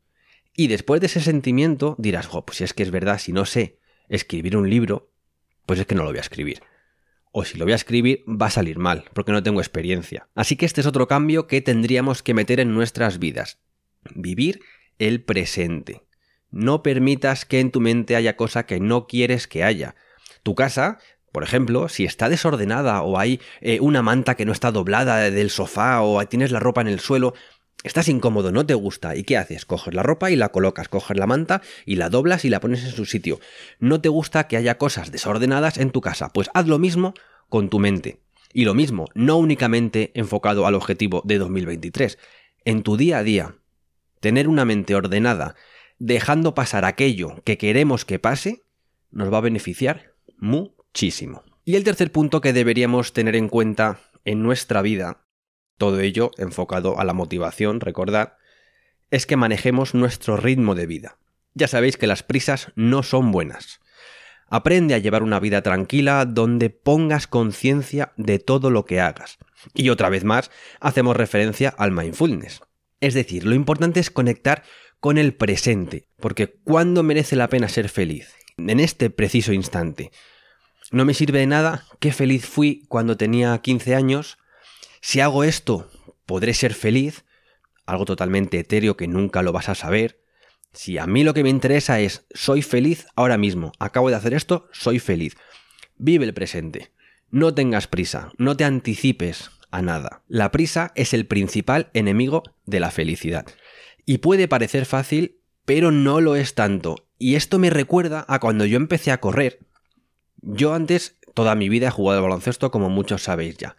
Y 0.54 0.68
después 0.68 1.00
de 1.00 1.08
ese 1.08 1.22
sentimiento 1.22 1.96
dirás, 1.98 2.28
jo, 2.28 2.46
pues 2.46 2.58
si 2.58 2.66
es 2.66 2.74
que 2.74 2.84
es 2.84 2.92
verdad, 2.92 3.18
si 3.18 3.32
no 3.32 3.46
sé 3.46 3.80
escribir 4.10 4.58
un 4.58 4.70
libro, 4.70 5.10
pues 5.66 5.80
es 5.80 5.86
que 5.86 5.96
no 5.96 6.04
lo 6.04 6.10
voy 6.10 6.18
a 6.18 6.22
escribir. 6.22 6.62
O 7.32 7.46
si 7.46 7.58
lo 7.58 7.66
voy 7.66 7.74
a 7.74 7.78
escribir 7.78 8.24
va 8.28 8.48
a 8.48 8.52
salir 8.52 8.78
mal, 8.78 9.06
porque 9.14 9.32
no 9.32 9.44
tengo 9.44 9.62
experiencia. 9.62 10.28
Así 10.36 10.56
que 10.56 10.66
este 10.66 10.82
es 10.82 10.88
otro 10.88 11.08
cambio 11.08 11.48
que 11.48 11.62
tendríamos 11.62 12.24
que 12.24 12.34
meter 12.34 12.60
en 12.60 12.74
nuestras 12.74 13.20
vidas. 13.20 13.60
Vivir 14.14 14.62
el 15.00 15.24
presente. 15.24 16.06
No 16.50 16.84
permitas 16.84 17.46
que 17.46 17.60
en 17.60 17.72
tu 17.72 17.80
mente 17.80 18.16
haya 18.16 18.36
cosa 18.36 18.66
que 18.66 18.80
no 18.80 19.08
quieres 19.08 19.48
que 19.48 19.64
haya. 19.64 19.96
Tu 20.44 20.56
casa, 20.56 21.00
por 21.32 21.44
ejemplo, 21.44 21.88
si 21.88 22.04
está 22.04 22.28
desordenada 22.28 23.02
o 23.02 23.18
hay 23.18 23.40
eh, 23.62 23.80
una 23.80 24.02
manta 24.02 24.36
que 24.36 24.46
no 24.46 24.52
está 24.52 24.72
doblada 24.72 25.32
del 25.32 25.50
sofá 25.50 26.02
o 26.02 26.26
tienes 26.28 26.52
la 26.52 26.60
ropa 26.60 26.82
en 26.82 26.88
el 26.88 27.00
suelo, 27.00 27.34
estás 27.84 28.08
incómodo, 28.08 28.52
no 28.52 28.66
te 28.66 28.74
gusta. 28.74 29.16
¿Y 29.16 29.24
qué 29.24 29.38
haces? 29.38 29.66
Coges 29.66 29.94
la 29.94 30.04
ropa 30.04 30.32
y 30.32 30.36
la 30.36 30.50
colocas, 30.50 30.88
coges 30.88 31.18
la 31.18 31.28
manta 31.28 31.62
y 31.86 31.96
la 31.96 32.10
doblas 32.10 32.46
y 32.46 32.50
la 32.50 32.60
pones 32.60 32.84
en 32.84 32.92
su 32.92 33.06
sitio. 33.06 33.40
No 33.80 34.02
te 34.02 34.10
gusta 34.10 34.48
que 34.48 34.58
haya 34.58 34.78
cosas 34.78 35.12
desordenadas 35.12 35.78
en 35.78 35.92
tu 35.92 36.02
casa, 36.02 36.30
pues 36.34 36.50
haz 36.54 36.68
lo 36.68 36.80
mismo 36.80 37.14
con 37.50 37.70
tu 37.70 37.80
mente. 37.80 38.20
Y 38.54 38.66
lo 38.66 38.74
mismo, 38.74 39.08
no 39.14 39.38
únicamente 39.38 40.12
enfocado 40.14 40.68
al 40.68 40.76
objetivo 40.76 41.22
de 41.26 41.38
2023, 41.38 42.18
en 42.66 42.84
tu 42.84 42.98
día 42.98 43.20
a 43.20 43.24
día. 43.24 43.56
Tener 44.20 44.48
una 44.48 44.66
mente 44.66 44.96
ordenada, 44.96 45.56
dejando 46.00 46.54
pasar 46.54 46.86
aquello 46.86 47.42
que 47.44 47.58
queremos 47.58 48.06
que 48.06 48.20
pase, 48.20 48.64
nos 49.10 49.32
va 49.32 49.38
a 49.38 49.42
beneficiar 49.42 50.14
muchísimo. 50.38 51.44
Y 51.64 51.76
el 51.76 51.84
tercer 51.84 52.12
punto 52.12 52.42
que 52.42 52.54
deberíamos 52.54 53.14
tener 53.14 53.36
en 53.36 53.48
cuenta 53.48 54.00
en 54.26 54.44
nuestra 54.44 54.82
vida, 54.82 55.26
todo 55.82 56.00
ello 56.00 56.30
enfocado 56.38 57.00
a 57.00 57.04
la 57.04 57.16
motivación, 57.16 57.80
recordad, 57.80 58.34
es 59.10 59.26
que 59.26 59.36
manejemos 59.36 59.96
nuestro 59.96 60.38
ritmo 60.38 60.76
de 60.76 60.86
vida. 60.86 61.18
Ya 61.56 61.68
sabéis 61.68 61.98
que 61.98 62.06
las 62.06 62.22
prisas 62.22 62.72
no 62.76 63.02
son 63.02 63.32
buenas. 63.32 63.80
Aprende 64.48 64.94
a 64.94 65.00
llevar 65.00 65.24
una 65.24 65.40
vida 65.40 65.64
tranquila 65.64 66.26
donde 66.26 66.70
pongas 66.70 67.26
conciencia 67.26 68.14
de 68.16 68.38
todo 68.38 68.70
lo 68.70 68.86
que 68.86 69.02
hagas. 69.02 69.40
Y 69.74 69.90
otra 69.90 70.10
vez 70.10 70.24
más, 70.24 70.52
hacemos 70.80 71.18
referencia 71.18 71.70
al 71.70 71.90
mindfulness. 71.90 72.62
Es 73.00 73.16
decir, 73.16 73.44
lo 73.44 73.56
importante 73.56 74.00
es 74.00 74.12
conectar 74.12 74.62
con 75.00 75.18
el 75.18 75.34
presente, 75.34 76.06
porque 76.20 76.60
¿cuándo 76.64 77.02
merece 77.02 77.36
la 77.36 77.50
pena 77.50 77.70
ser 77.70 77.90
feliz? 77.90 78.36
En 78.58 78.80
este 78.80 79.10
preciso 79.10 79.52
instante. 79.52 80.12
No 80.92 81.06
me 81.06 81.16
sirve 81.16 81.40
de 81.40 81.48
nada 81.48 81.86
qué 82.00 82.14
feliz 82.14 82.46
fui 82.46 82.84
cuando 82.88 83.18
tenía 83.18 83.58
15 83.58 83.96
años. 83.96 84.38
Si 85.02 85.20
hago 85.20 85.44
esto, 85.44 85.90
podré 86.26 86.54
ser 86.54 86.74
feliz, 86.76 87.26
algo 87.86 88.06
totalmente 88.06 88.60
etéreo 88.60 88.96
que 88.96 89.08
nunca 89.08 89.42
lo 89.42 89.52
vas 89.52 89.68
a 89.68 89.76
saber. 89.76 90.22
Si 90.74 90.98
a 90.98 91.08
mí 91.08 91.24
lo 91.24 91.34
que 91.34 91.44
me 91.44 91.50
interesa 91.50 92.00
es 92.00 92.26
soy 92.34 92.62
feliz 92.62 93.08
ahora 93.16 93.38
mismo, 93.38 93.74
acabo 93.80 94.10
de 94.10 94.16
hacer 94.16 94.34
esto, 94.34 94.70
soy 94.72 95.00
feliz. 95.00 95.36
Vive 95.98 96.26
el 96.26 96.34
presente. 96.34 96.92
No 97.32 97.54
tengas 97.54 97.88
prisa, 97.88 98.32
no 98.38 98.56
te 98.56 98.64
anticipes 98.64 99.52
a 99.72 99.82
nada. 99.82 100.22
La 100.28 100.52
prisa 100.52 100.92
es 100.96 101.14
el 101.14 101.26
principal 101.26 101.90
enemigo 101.94 102.44
de 102.66 102.80
la 102.80 102.92
felicidad. 102.92 103.46
Y 104.06 104.20
puede 104.20 104.48
parecer 104.48 104.86
fácil, 104.86 105.40
pero 105.66 105.92
no 105.92 106.22
lo 106.22 106.36
es 106.36 106.54
tanto. 106.54 107.08
Y 107.18 107.36
esto 107.36 107.58
me 107.58 107.70
recuerda 107.70 108.26
a 108.28 108.40
cuando 108.40 108.66
yo 108.66 108.78
empecé 108.78 109.12
a 109.12 109.20
correr. 109.20 109.60
Yo 110.42 110.74
antes, 110.74 111.18
toda 111.34 111.56
mi 111.56 111.70
vida 111.70 111.88
he 111.88 111.92
jugado 111.92 112.20
al 112.20 112.24
baloncesto, 112.24 112.72
como 112.72 112.90
muchos 112.90 113.24
sabéis 113.24 113.58
ya. 113.58 113.78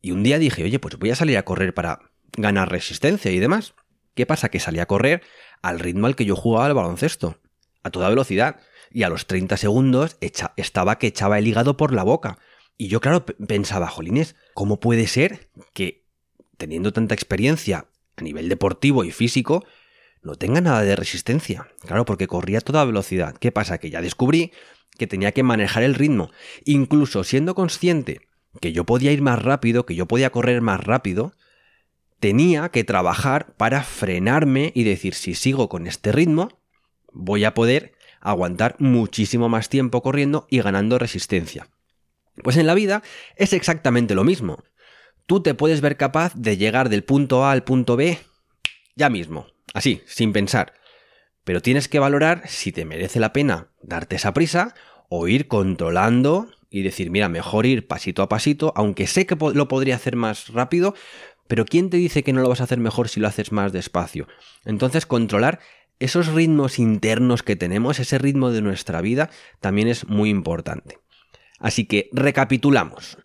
Y 0.00 0.12
un 0.12 0.22
día 0.22 0.38
dije, 0.38 0.64
oye, 0.64 0.78
pues 0.78 0.98
voy 0.98 1.10
a 1.10 1.16
salir 1.16 1.36
a 1.36 1.44
correr 1.44 1.74
para 1.74 2.00
ganar 2.36 2.70
resistencia 2.70 3.30
y 3.30 3.38
demás. 3.38 3.74
¿Qué 4.14 4.26
pasa? 4.26 4.48
Que 4.48 4.60
salí 4.60 4.78
a 4.78 4.86
correr 4.86 5.22
al 5.62 5.78
ritmo 5.78 6.06
al 6.06 6.16
que 6.16 6.24
yo 6.24 6.36
jugaba 6.36 6.66
al 6.66 6.74
baloncesto, 6.74 7.38
a 7.82 7.90
toda 7.90 8.08
velocidad. 8.08 8.60
Y 8.92 9.04
a 9.04 9.08
los 9.08 9.26
30 9.26 9.56
segundos 9.56 10.16
estaba 10.56 10.98
que 10.98 11.06
echaba 11.06 11.38
el 11.38 11.46
hígado 11.46 11.76
por 11.76 11.92
la 11.92 12.02
boca. 12.02 12.38
Y 12.76 12.88
yo, 12.88 13.00
claro, 13.00 13.24
pensaba, 13.24 13.86
jolines, 13.88 14.36
¿cómo 14.54 14.80
puede 14.80 15.06
ser 15.06 15.50
que, 15.74 16.06
teniendo 16.56 16.92
tanta 16.92 17.14
experiencia 17.14 17.86
a 18.16 18.22
nivel 18.22 18.48
deportivo 18.48 19.04
y 19.04 19.12
físico, 19.12 19.64
no 20.22 20.34
tenga 20.34 20.60
nada 20.60 20.82
de 20.82 20.96
resistencia. 20.96 21.68
Claro, 21.80 22.04
porque 22.04 22.26
corría 22.26 22.58
a 22.58 22.62
toda 22.62 22.84
velocidad. 22.84 23.36
¿Qué 23.36 23.52
pasa? 23.52 23.78
Que 23.78 23.90
ya 23.90 24.02
descubrí 24.02 24.52
que 24.98 25.06
tenía 25.06 25.32
que 25.32 25.42
manejar 25.42 25.82
el 25.82 25.94
ritmo. 25.94 26.30
Incluso 26.64 27.24
siendo 27.24 27.54
consciente 27.54 28.28
que 28.60 28.72
yo 28.72 28.84
podía 28.84 29.12
ir 29.12 29.22
más 29.22 29.42
rápido, 29.42 29.86
que 29.86 29.94
yo 29.94 30.06
podía 30.06 30.30
correr 30.30 30.60
más 30.60 30.82
rápido, 30.82 31.32
tenía 32.18 32.68
que 32.70 32.84
trabajar 32.84 33.54
para 33.56 33.82
frenarme 33.82 34.72
y 34.74 34.84
decir, 34.84 35.14
si 35.14 35.34
sigo 35.34 35.68
con 35.68 35.86
este 35.86 36.12
ritmo, 36.12 36.48
voy 37.12 37.44
a 37.44 37.54
poder 37.54 37.94
aguantar 38.20 38.76
muchísimo 38.78 39.48
más 39.48 39.68
tiempo 39.68 40.02
corriendo 40.02 40.46
y 40.50 40.60
ganando 40.60 40.98
resistencia. 40.98 41.68
Pues 42.42 42.56
en 42.56 42.66
la 42.66 42.74
vida 42.74 43.02
es 43.36 43.52
exactamente 43.52 44.14
lo 44.14 44.24
mismo 44.24 44.58
tú 45.30 45.40
te 45.40 45.54
puedes 45.54 45.80
ver 45.80 45.96
capaz 45.96 46.34
de 46.34 46.56
llegar 46.56 46.88
del 46.88 47.04
punto 47.04 47.44
A 47.44 47.52
al 47.52 47.62
punto 47.62 47.94
B 47.94 48.18
ya 48.96 49.08
mismo, 49.08 49.46
así, 49.74 50.02
sin 50.04 50.32
pensar. 50.32 50.74
Pero 51.44 51.62
tienes 51.62 51.86
que 51.86 52.00
valorar 52.00 52.42
si 52.48 52.72
te 52.72 52.84
merece 52.84 53.20
la 53.20 53.32
pena 53.32 53.68
darte 53.80 54.16
esa 54.16 54.34
prisa 54.34 54.74
o 55.08 55.28
ir 55.28 55.46
controlando 55.46 56.50
y 56.70 56.82
decir, 56.82 57.10
mira, 57.10 57.28
mejor 57.28 57.66
ir 57.66 57.86
pasito 57.86 58.22
a 58.22 58.28
pasito, 58.28 58.72
aunque 58.76 59.06
sé 59.06 59.26
que 59.26 59.36
lo 59.36 59.68
podría 59.68 59.96
hacer 59.96 60.16
más 60.16 60.48
rápido, 60.48 60.94
pero 61.48 61.64
¿quién 61.64 61.90
te 61.90 61.96
dice 61.96 62.22
que 62.22 62.32
no 62.32 62.42
lo 62.42 62.48
vas 62.48 62.60
a 62.60 62.64
hacer 62.64 62.78
mejor 62.78 63.08
si 63.08 63.18
lo 63.18 63.26
haces 63.26 63.50
más 63.50 63.72
despacio? 63.72 64.28
Entonces, 64.64 65.04
controlar 65.04 65.58
esos 65.98 66.28
ritmos 66.28 66.78
internos 66.78 67.42
que 67.42 67.56
tenemos, 67.56 67.98
ese 67.98 68.18
ritmo 68.18 68.52
de 68.52 68.62
nuestra 68.62 69.00
vida, 69.00 69.30
también 69.60 69.88
es 69.88 70.06
muy 70.06 70.30
importante. 70.30 70.98
Así 71.58 71.86
que 71.86 72.08
recapitulamos. 72.12 73.18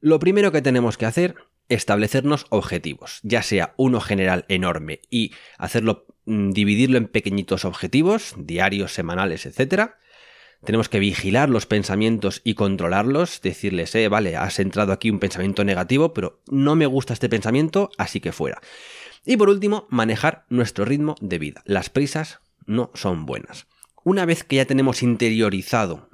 Lo 0.00 0.18
primero 0.18 0.50
que 0.50 0.62
tenemos 0.62 0.96
que 0.96 1.06
hacer, 1.06 1.36
establecernos 1.68 2.46
objetivos, 2.48 3.20
ya 3.22 3.42
sea 3.42 3.74
uno 3.76 4.00
general 4.00 4.46
enorme 4.48 5.00
y 5.10 5.32
hacerlo, 5.58 6.06
mm, 6.24 6.50
dividirlo 6.50 6.96
en 6.98 7.06
pequeñitos 7.06 7.64
objetivos, 7.64 8.34
diarios, 8.38 8.92
semanales, 8.94 9.44
etc. 9.44 9.92
Tenemos 10.64 10.88
que 10.88 10.98
vigilar 10.98 11.48
los 11.48 11.66
pensamientos 11.66 12.40
y 12.44 12.54
controlarlos, 12.54 13.40
decirles, 13.40 13.94
eh, 13.94 14.08
vale, 14.08 14.36
has 14.36 14.58
entrado 14.58 14.92
aquí 14.92 15.10
un 15.10 15.20
pensamiento 15.20 15.64
negativo, 15.64 16.12
pero 16.12 16.40
no 16.50 16.74
me 16.74 16.86
gusta 16.86 17.12
este 17.12 17.28
pensamiento, 17.28 17.90
así 17.96 18.20
que 18.20 18.32
fuera. 18.32 18.60
Y 19.24 19.36
por 19.36 19.48
último, 19.48 19.86
manejar 19.88 20.44
nuestro 20.48 20.84
ritmo 20.84 21.14
de 21.20 21.38
vida. 21.38 21.62
Las 21.64 21.90
prisas 21.90 22.40
no 22.66 22.90
son 22.94 23.24
buenas. 23.24 23.66
Una 24.04 24.24
vez 24.24 24.42
que 24.42 24.56
ya 24.56 24.64
tenemos 24.64 25.02
interiorizado 25.02 26.08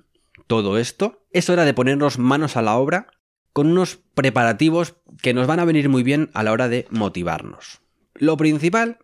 todo 0.46 0.78
esto, 0.78 1.24
es 1.30 1.48
hora 1.48 1.64
de 1.64 1.74
ponernos 1.74 2.18
manos 2.18 2.56
a 2.56 2.62
la 2.62 2.76
obra 2.76 3.08
con 3.52 3.68
unos 3.68 4.00
preparativos 4.14 4.96
que 5.22 5.32
nos 5.32 5.46
van 5.46 5.60
a 5.60 5.64
venir 5.64 5.88
muy 5.88 6.02
bien 6.02 6.30
a 6.34 6.42
la 6.42 6.52
hora 6.52 6.68
de 6.68 6.86
motivarnos. 6.90 7.80
Lo 8.14 8.36
principal 8.36 8.98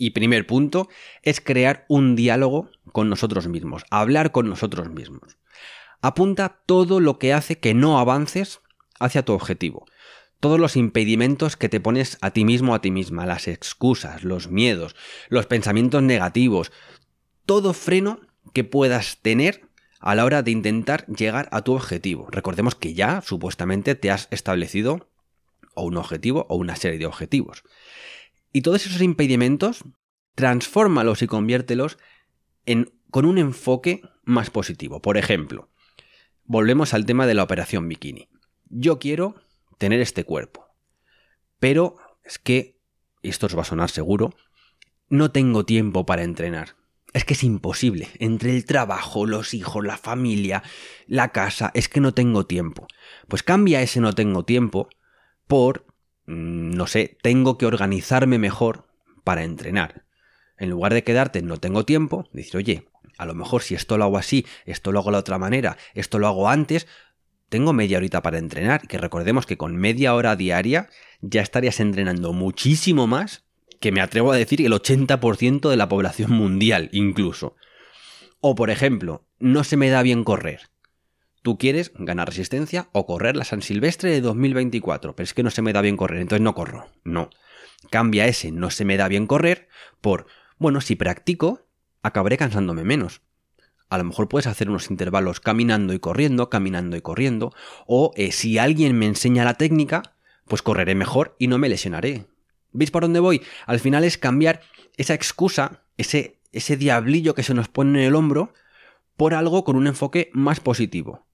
y 0.00 0.10
primer 0.10 0.46
punto 0.46 0.88
es 1.22 1.42
crear 1.42 1.84
un 1.86 2.16
diálogo 2.16 2.70
con 2.90 3.10
nosotros 3.10 3.46
mismos, 3.48 3.84
hablar 3.90 4.32
con 4.32 4.48
nosotros 4.48 4.88
mismos. 4.88 5.36
Apunta 6.00 6.62
todo 6.64 7.00
lo 7.00 7.18
que 7.18 7.34
hace 7.34 7.58
que 7.58 7.74
no 7.74 7.98
avances 7.98 8.60
hacia 8.98 9.26
tu 9.26 9.34
objetivo. 9.34 9.84
Todos 10.40 10.58
los 10.58 10.74
impedimentos 10.76 11.58
que 11.58 11.68
te 11.68 11.80
pones 11.80 12.16
a 12.22 12.30
ti 12.30 12.46
mismo, 12.46 12.74
a 12.74 12.80
ti 12.80 12.90
misma, 12.90 13.26
las 13.26 13.46
excusas, 13.46 14.24
los 14.24 14.50
miedos, 14.50 14.96
los 15.28 15.44
pensamientos 15.44 16.02
negativos, 16.02 16.72
todo 17.44 17.74
freno 17.74 18.20
que 18.54 18.64
puedas 18.64 19.18
tener 19.20 19.68
a 20.00 20.14
la 20.14 20.24
hora 20.24 20.42
de 20.42 20.50
intentar 20.50 21.04
llegar 21.08 21.50
a 21.52 21.60
tu 21.60 21.74
objetivo. 21.74 22.26
Recordemos 22.30 22.74
que 22.74 22.94
ya 22.94 23.20
supuestamente 23.20 23.94
te 23.94 24.10
has 24.10 24.28
establecido 24.30 25.10
un 25.82 25.96
objetivo 25.96 26.46
o 26.48 26.56
una 26.56 26.76
serie 26.76 26.98
de 26.98 27.06
objetivos. 27.06 27.64
Y 28.52 28.62
todos 28.62 28.86
esos 28.86 29.02
impedimentos, 29.02 29.84
transfórmalos 30.34 31.22
y 31.22 31.26
conviértelos 31.26 31.98
en, 32.66 32.92
con 33.10 33.24
un 33.24 33.38
enfoque 33.38 34.02
más 34.24 34.50
positivo. 34.50 35.00
Por 35.00 35.16
ejemplo, 35.16 35.70
volvemos 36.44 36.94
al 36.94 37.06
tema 37.06 37.26
de 37.26 37.34
la 37.34 37.42
operación 37.42 37.88
bikini. 37.88 38.28
Yo 38.68 38.98
quiero 38.98 39.36
tener 39.78 40.00
este 40.00 40.24
cuerpo, 40.24 40.66
pero 41.58 41.96
es 42.24 42.38
que, 42.38 42.80
esto 43.22 43.46
os 43.46 43.56
va 43.56 43.62
a 43.62 43.66
sonar 43.66 43.90
seguro, 43.90 44.34
no 45.08 45.30
tengo 45.30 45.64
tiempo 45.64 46.06
para 46.06 46.22
entrenar. 46.22 46.76
Es 47.12 47.24
que 47.24 47.34
es 47.34 47.42
imposible. 47.42 48.08
Entre 48.20 48.54
el 48.54 48.64
trabajo, 48.64 49.26
los 49.26 49.52
hijos, 49.52 49.84
la 49.84 49.96
familia, 49.96 50.62
la 51.06 51.32
casa, 51.32 51.72
es 51.74 51.88
que 51.88 52.00
no 52.00 52.14
tengo 52.14 52.46
tiempo. 52.46 52.86
Pues 53.26 53.42
cambia 53.42 53.82
ese 53.82 54.00
no 54.00 54.12
tengo 54.12 54.44
tiempo 54.44 54.88
por, 55.48 55.86
no 56.26 56.86
sé, 56.86 57.16
tengo 57.22 57.58
que 57.58 57.66
organizarme 57.66 58.38
mejor 58.38 58.86
para 59.24 59.44
entrenar. 59.44 60.04
En 60.58 60.70
lugar 60.70 60.94
de 60.94 61.04
quedarte 61.04 61.42
no 61.42 61.56
tengo 61.56 61.84
tiempo, 61.84 62.28
decir, 62.32 62.56
oye, 62.56 62.88
a 63.18 63.26
lo 63.26 63.34
mejor 63.34 63.62
si 63.62 63.74
esto 63.74 63.98
lo 63.98 64.04
hago 64.04 64.18
así, 64.18 64.46
esto 64.64 64.92
lo 64.92 64.98
hago 64.98 65.10
de 65.10 65.12
la 65.12 65.18
otra 65.18 65.38
manera, 65.38 65.76
esto 65.94 66.18
lo 66.18 66.26
hago 66.26 66.48
antes, 66.48 66.86
tengo 67.50 67.72
media 67.72 67.98
horita 67.98 68.22
para 68.22 68.38
entrenar. 68.38 68.86
Que 68.86 68.96
recordemos 68.96 69.44
que 69.44 69.58
con 69.58 69.76
media 69.76 70.14
hora 70.14 70.36
diaria 70.36 70.88
ya 71.20 71.42
estarías 71.42 71.80
entrenando 71.80 72.32
muchísimo 72.32 73.06
más 73.06 73.44
que 73.80 73.92
me 73.92 74.00
atrevo 74.00 74.32
a 74.32 74.36
decir 74.36 74.64
el 74.64 74.72
80% 74.72 75.68
de 75.68 75.76
la 75.76 75.88
población 75.88 76.32
mundial 76.32 76.88
incluso. 76.92 77.56
O 78.40 78.54
por 78.54 78.70
ejemplo, 78.70 79.26
no 79.38 79.64
se 79.64 79.76
me 79.76 79.90
da 79.90 80.02
bien 80.02 80.24
correr. 80.24 80.70
Tú 81.42 81.56
quieres 81.56 81.92
ganar 81.94 82.28
resistencia 82.28 82.88
o 82.92 83.06
correr 83.06 83.34
la 83.34 83.44
San 83.44 83.62
Silvestre 83.62 84.10
de 84.10 84.20
2024, 84.20 85.16
pero 85.16 85.24
es 85.24 85.32
que 85.32 85.42
no 85.42 85.50
se 85.50 85.62
me 85.62 85.72
da 85.72 85.80
bien 85.80 85.96
correr, 85.96 86.20
entonces 86.20 86.42
no 86.42 86.54
corro. 86.54 86.88
No. 87.02 87.30
Cambia 87.90 88.26
ese 88.26 88.52
no 88.52 88.70
se 88.70 88.84
me 88.84 88.98
da 88.98 89.08
bien 89.08 89.26
correr 89.26 89.68
por, 90.02 90.26
bueno, 90.58 90.82
si 90.82 90.96
practico, 90.96 91.66
acabaré 92.02 92.36
cansándome 92.36 92.84
menos. 92.84 93.22
A 93.88 93.96
lo 93.96 94.04
mejor 94.04 94.28
puedes 94.28 94.46
hacer 94.46 94.68
unos 94.68 94.90
intervalos 94.90 95.40
caminando 95.40 95.94
y 95.94 95.98
corriendo, 95.98 96.50
caminando 96.50 96.96
y 96.96 97.00
corriendo, 97.00 97.54
o 97.86 98.12
eh, 98.16 98.32
si 98.32 98.58
alguien 98.58 98.96
me 98.96 99.06
enseña 99.06 99.44
la 99.44 99.54
técnica, 99.54 100.14
pues 100.46 100.62
correré 100.62 100.94
mejor 100.94 101.36
y 101.38 101.48
no 101.48 101.56
me 101.56 101.68
lesionaré. 101.68 102.26
¿Veis 102.72 102.90
por 102.90 103.02
dónde 103.02 103.18
voy? 103.18 103.42
Al 103.66 103.80
final 103.80 104.04
es 104.04 104.18
cambiar 104.18 104.60
esa 104.96 105.14
excusa, 105.14 105.82
ese, 105.96 106.38
ese 106.52 106.76
diablillo 106.76 107.34
que 107.34 107.42
se 107.42 107.54
nos 107.54 107.68
pone 107.68 108.00
en 108.00 108.06
el 108.06 108.14
hombro, 108.14 108.52
por 109.16 109.34
algo 109.34 109.64
con 109.64 109.76
un 109.76 109.86
enfoque 109.86 110.30
más 110.32 110.60
positivo. 110.60 111.26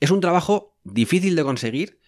Es 0.00 0.10
un 0.10 0.20
trabajo 0.20 0.76
difícil 0.82 1.36
de 1.36 1.44
conseguir, 1.44 2.00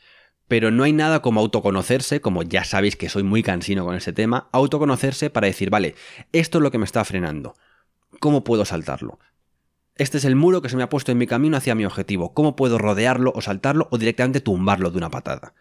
pero 0.49 0.71
no 0.71 0.83
hay 0.83 0.93
nada 0.93 1.23
como 1.23 1.41
autoconocerse, 1.41 2.21
como 2.21 2.43
ya 2.43 2.65
sabéis 2.65 2.97
que 2.97 3.09
soy 3.09 3.23
muy 3.23 3.43
cansino 3.43 3.85
con 3.85 3.95
ese 3.95 4.13
tema, 4.13 4.49
autoconocerse 4.53 5.31
para 5.31 5.47
decir, 5.47 5.71
vale, 5.71 5.95
esto 6.33 6.59
es 6.59 6.63
lo 6.63 6.71
que 6.71 6.79
me 6.79 6.85
está 6.85 7.05
frenando. 7.05 7.55
¿Cómo 8.21 8.45
puedo 8.45 8.65
saltarlo? 8.65 9.19
Este 9.97 10.19
es 10.19 10.25
el 10.25 10.37
muro 10.37 10.63
que 10.63 10.69
se 10.69 10.77
me 10.77 10.83
ha 10.83 10.89
puesto 10.89 11.13
en 11.13 11.19
mi 11.19 11.27
camino 11.27 11.57
hacia 11.57 11.75
mi 11.75 11.85
objetivo. 11.85 12.33
¿Cómo 12.33 12.57
puedo 12.57 12.79
rodearlo 12.79 13.33
o 13.35 13.43
saltarlo 13.43 13.89
o 13.91 13.99
directamente 13.99 14.41
tumbarlo 14.41 14.91
de 14.91 14.99
una 14.99 15.11
patada? 15.11 15.55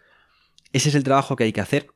Ese 0.72 0.88
es 0.88 0.94
el 0.94 1.04
trabajo 1.04 1.36
que 1.36 1.44
hay 1.44 1.52
que 1.52 1.60
hacer 1.60 1.88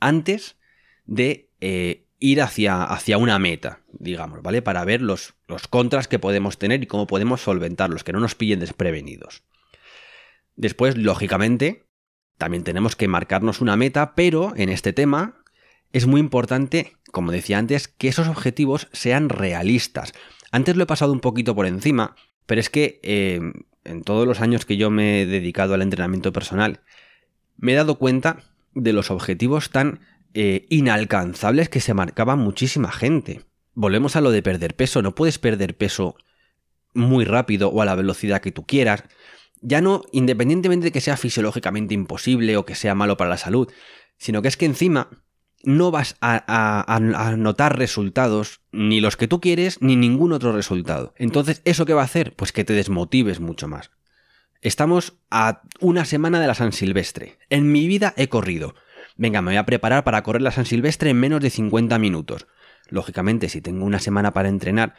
antes 0.00 0.56
de 1.04 1.50
eh, 1.60 2.06
ir 2.20 2.40
hacia, 2.40 2.84
hacia, 2.84 3.18
una 3.18 3.38
meta, 3.38 3.80
digamos, 3.92 4.42
¿vale? 4.42 4.62
Para 4.62 4.84
ver 4.84 5.02
los, 5.02 5.34
los 5.46 5.68
contras 5.68 6.08
que 6.08 6.18
podemos 6.18 6.58
tener 6.58 6.82
y 6.82 6.86
cómo 6.86 7.06
podemos 7.06 7.42
solventarlos, 7.42 8.02
que 8.02 8.12
no 8.12 8.20
nos 8.20 8.34
pillen 8.34 8.60
desprevenidos. 8.60 9.42
Después, 10.58 10.98
lógicamente, 10.98 11.86
también 12.36 12.64
tenemos 12.64 12.96
que 12.96 13.06
marcarnos 13.06 13.60
una 13.60 13.76
meta, 13.76 14.16
pero 14.16 14.52
en 14.56 14.70
este 14.70 14.92
tema 14.92 15.44
es 15.92 16.08
muy 16.08 16.20
importante, 16.20 16.96
como 17.12 17.30
decía 17.30 17.58
antes, 17.58 17.86
que 17.86 18.08
esos 18.08 18.26
objetivos 18.26 18.88
sean 18.92 19.28
realistas. 19.28 20.12
Antes 20.50 20.74
lo 20.74 20.82
he 20.82 20.86
pasado 20.86 21.12
un 21.12 21.20
poquito 21.20 21.54
por 21.54 21.66
encima, 21.66 22.16
pero 22.44 22.60
es 22.60 22.70
que 22.70 22.98
eh, 23.04 23.40
en 23.84 24.02
todos 24.02 24.26
los 24.26 24.40
años 24.40 24.66
que 24.66 24.76
yo 24.76 24.90
me 24.90 25.22
he 25.22 25.26
dedicado 25.26 25.74
al 25.74 25.82
entrenamiento 25.82 26.32
personal, 26.32 26.80
me 27.56 27.72
he 27.72 27.76
dado 27.76 27.94
cuenta 27.94 28.42
de 28.74 28.92
los 28.92 29.12
objetivos 29.12 29.70
tan 29.70 30.00
eh, 30.34 30.66
inalcanzables 30.70 31.68
que 31.68 31.80
se 31.80 31.94
marcaba 31.94 32.34
muchísima 32.34 32.90
gente. 32.90 33.42
Volvemos 33.74 34.16
a 34.16 34.20
lo 34.20 34.32
de 34.32 34.42
perder 34.42 34.74
peso, 34.74 35.02
no 35.02 35.14
puedes 35.14 35.38
perder 35.38 35.76
peso 35.76 36.16
muy 36.94 37.24
rápido 37.24 37.68
o 37.68 37.80
a 37.80 37.84
la 37.84 37.94
velocidad 37.94 38.40
que 38.40 38.50
tú 38.50 38.66
quieras, 38.66 39.04
ya 39.60 39.80
no, 39.80 40.02
independientemente 40.12 40.86
de 40.86 40.92
que 40.92 41.00
sea 41.00 41.16
fisiológicamente 41.16 41.94
imposible 41.94 42.56
o 42.56 42.64
que 42.64 42.74
sea 42.74 42.94
malo 42.94 43.16
para 43.16 43.30
la 43.30 43.36
salud, 43.36 43.70
sino 44.16 44.42
que 44.42 44.48
es 44.48 44.56
que 44.56 44.66
encima 44.66 45.08
no 45.64 45.90
vas 45.90 46.16
a, 46.20 47.34
notar 47.36 47.78
resultados, 47.78 48.60
ni 48.72 49.00
los 49.00 49.16
que 49.16 49.28
tú 49.28 49.40
quieres, 49.40 49.82
ni 49.82 49.96
ningún 49.96 50.32
otro 50.32 50.52
resultado. 50.52 51.14
Entonces, 51.16 51.62
¿eso 51.64 51.84
qué 51.84 51.94
va 51.94 52.02
a 52.02 52.06
hacer? 52.06 52.34
Pues 52.36 52.52
que 52.52 52.64
te 52.64 52.72
desmotives 52.72 53.40
mucho 53.40 53.68
más. 53.68 53.90
Estamos 54.60 55.18
a 55.30 55.62
una 55.80 56.04
semana 56.04 56.40
de 56.40 56.46
la 56.46 56.54
San 56.54 56.72
Silvestre. 56.72 57.38
En 57.48 57.70
mi 57.70 57.86
vida 57.86 58.14
he 58.16 58.28
corrido. 58.28 58.74
Venga, 59.16 59.42
me 59.42 59.52
voy 59.52 59.56
a 59.56 59.66
preparar 59.66 60.04
para 60.04 60.22
correr 60.22 60.42
la 60.42 60.52
San 60.52 60.64
Silvestre 60.64 61.10
en 61.10 61.20
menos 61.20 61.40
de 61.40 61.50
50 61.50 61.98
minutos. 61.98 62.46
Lógicamente, 62.88 63.48
si 63.48 63.60
tengo 63.60 63.84
una 63.84 63.98
semana 63.98 64.32
para 64.32 64.48
entrenar, 64.48 64.94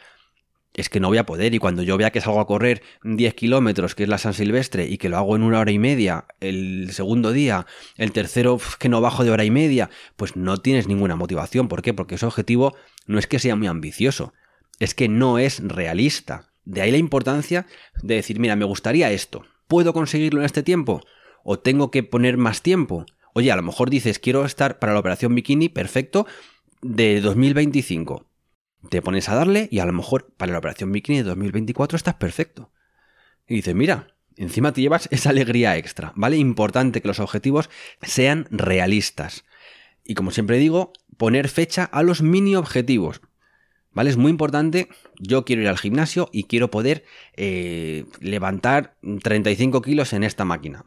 es 0.74 0.88
que 0.88 1.00
no 1.00 1.08
voy 1.08 1.18
a 1.18 1.26
poder 1.26 1.54
y 1.54 1.58
cuando 1.58 1.82
yo 1.82 1.96
vea 1.96 2.10
que 2.10 2.20
salgo 2.20 2.40
a 2.40 2.46
correr 2.46 2.82
10 3.02 3.34
kilómetros, 3.34 3.94
que 3.94 4.04
es 4.04 4.08
la 4.08 4.18
San 4.18 4.34
Silvestre, 4.34 4.86
y 4.86 4.98
que 4.98 5.08
lo 5.08 5.16
hago 5.16 5.36
en 5.36 5.42
una 5.42 5.58
hora 5.60 5.72
y 5.72 5.78
media, 5.78 6.26
el 6.40 6.90
segundo 6.92 7.32
día, 7.32 7.66
el 7.96 8.12
tercero 8.12 8.58
que 8.78 8.88
no 8.88 9.00
bajo 9.00 9.24
de 9.24 9.30
hora 9.30 9.44
y 9.44 9.50
media, 9.50 9.90
pues 10.16 10.36
no 10.36 10.58
tienes 10.58 10.86
ninguna 10.86 11.16
motivación. 11.16 11.68
¿Por 11.68 11.82
qué? 11.82 11.92
Porque 11.92 12.14
ese 12.14 12.26
objetivo 12.26 12.76
no 13.06 13.18
es 13.18 13.26
que 13.26 13.38
sea 13.38 13.56
muy 13.56 13.66
ambicioso, 13.66 14.32
es 14.78 14.94
que 14.94 15.08
no 15.08 15.38
es 15.38 15.60
realista. 15.60 16.52
De 16.64 16.82
ahí 16.82 16.90
la 16.90 16.98
importancia 16.98 17.66
de 18.02 18.16
decir, 18.16 18.38
mira, 18.38 18.54
me 18.54 18.64
gustaría 18.64 19.10
esto, 19.10 19.44
¿puedo 19.66 19.92
conseguirlo 19.92 20.40
en 20.40 20.46
este 20.46 20.62
tiempo? 20.62 21.00
¿O 21.42 21.58
tengo 21.58 21.90
que 21.90 22.02
poner 22.02 22.36
más 22.36 22.62
tiempo? 22.62 23.06
Oye, 23.34 23.50
a 23.50 23.56
lo 23.56 23.62
mejor 23.62 23.90
dices, 23.90 24.18
quiero 24.18 24.44
estar 24.44 24.78
para 24.78 24.92
la 24.92 25.00
operación 25.00 25.34
bikini, 25.34 25.68
perfecto, 25.68 26.26
de 26.82 27.20
2025 27.20 28.29
te 28.88 29.02
pones 29.02 29.28
a 29.28 29.34
darle 29.34 29.68
y 29.70 29.80
a 29.80 29.86
lo 29.86 29.92
mejor 29.92 30.32
para 30.36 30.52
la 30.52 30.58
operación 30.58 30.92
bikini 30.92 31.18
de 31.18 31.24
2024 31.24 31.96
estás 31.96 32.14
perfecto. 32.14 32.72
Y 33.46 33.56
dices, 33.56 33.74
mira, 33.74 34.14
encima 34.36 34.72
te 34.72 34.80
llevas 34.80 35.08
esa 35.10 35.30
alegría 35.30 35.76
extra, 35.76 36.12
¿vale? 36.16 36.36
Importante 36.36 37.02
que 37.02 37.08
los 37.08 37.20
objetivos 37.20 37.68
sean 38.02 38.46
realistas. 38.50 39.44
Y 40.04 40.14
como 40.14 40.30
siempre 40.30 40.58
digo, 40.58 40.92
poner 41.16 41.48
fecha 41.48 41.84
a 41.84 42.02
los 42.02 42.22
mini 42.22 42.56
objetivos. 42.56 43.20
¿Vale? 43.92 44.10
Es 44.10 44.16
muy 44.16 44.30
importante. 44.30 44.88
Yo 45.18 45.44
quiero 45.44 45.62
ir 45.62 45.68
al 45.68 45.78
gimnasio 45.78 46.28
y 46.32 46.44
quiero 46.44 46.70
poder 46.70 47.04
eh, 47.36 48.04
levantar 48.20 48.96
35 49.22 49.82
kilos 49.82 50.12
en 50.12 50.22
esta 50.22 50.44
máquina. 50.44 50.84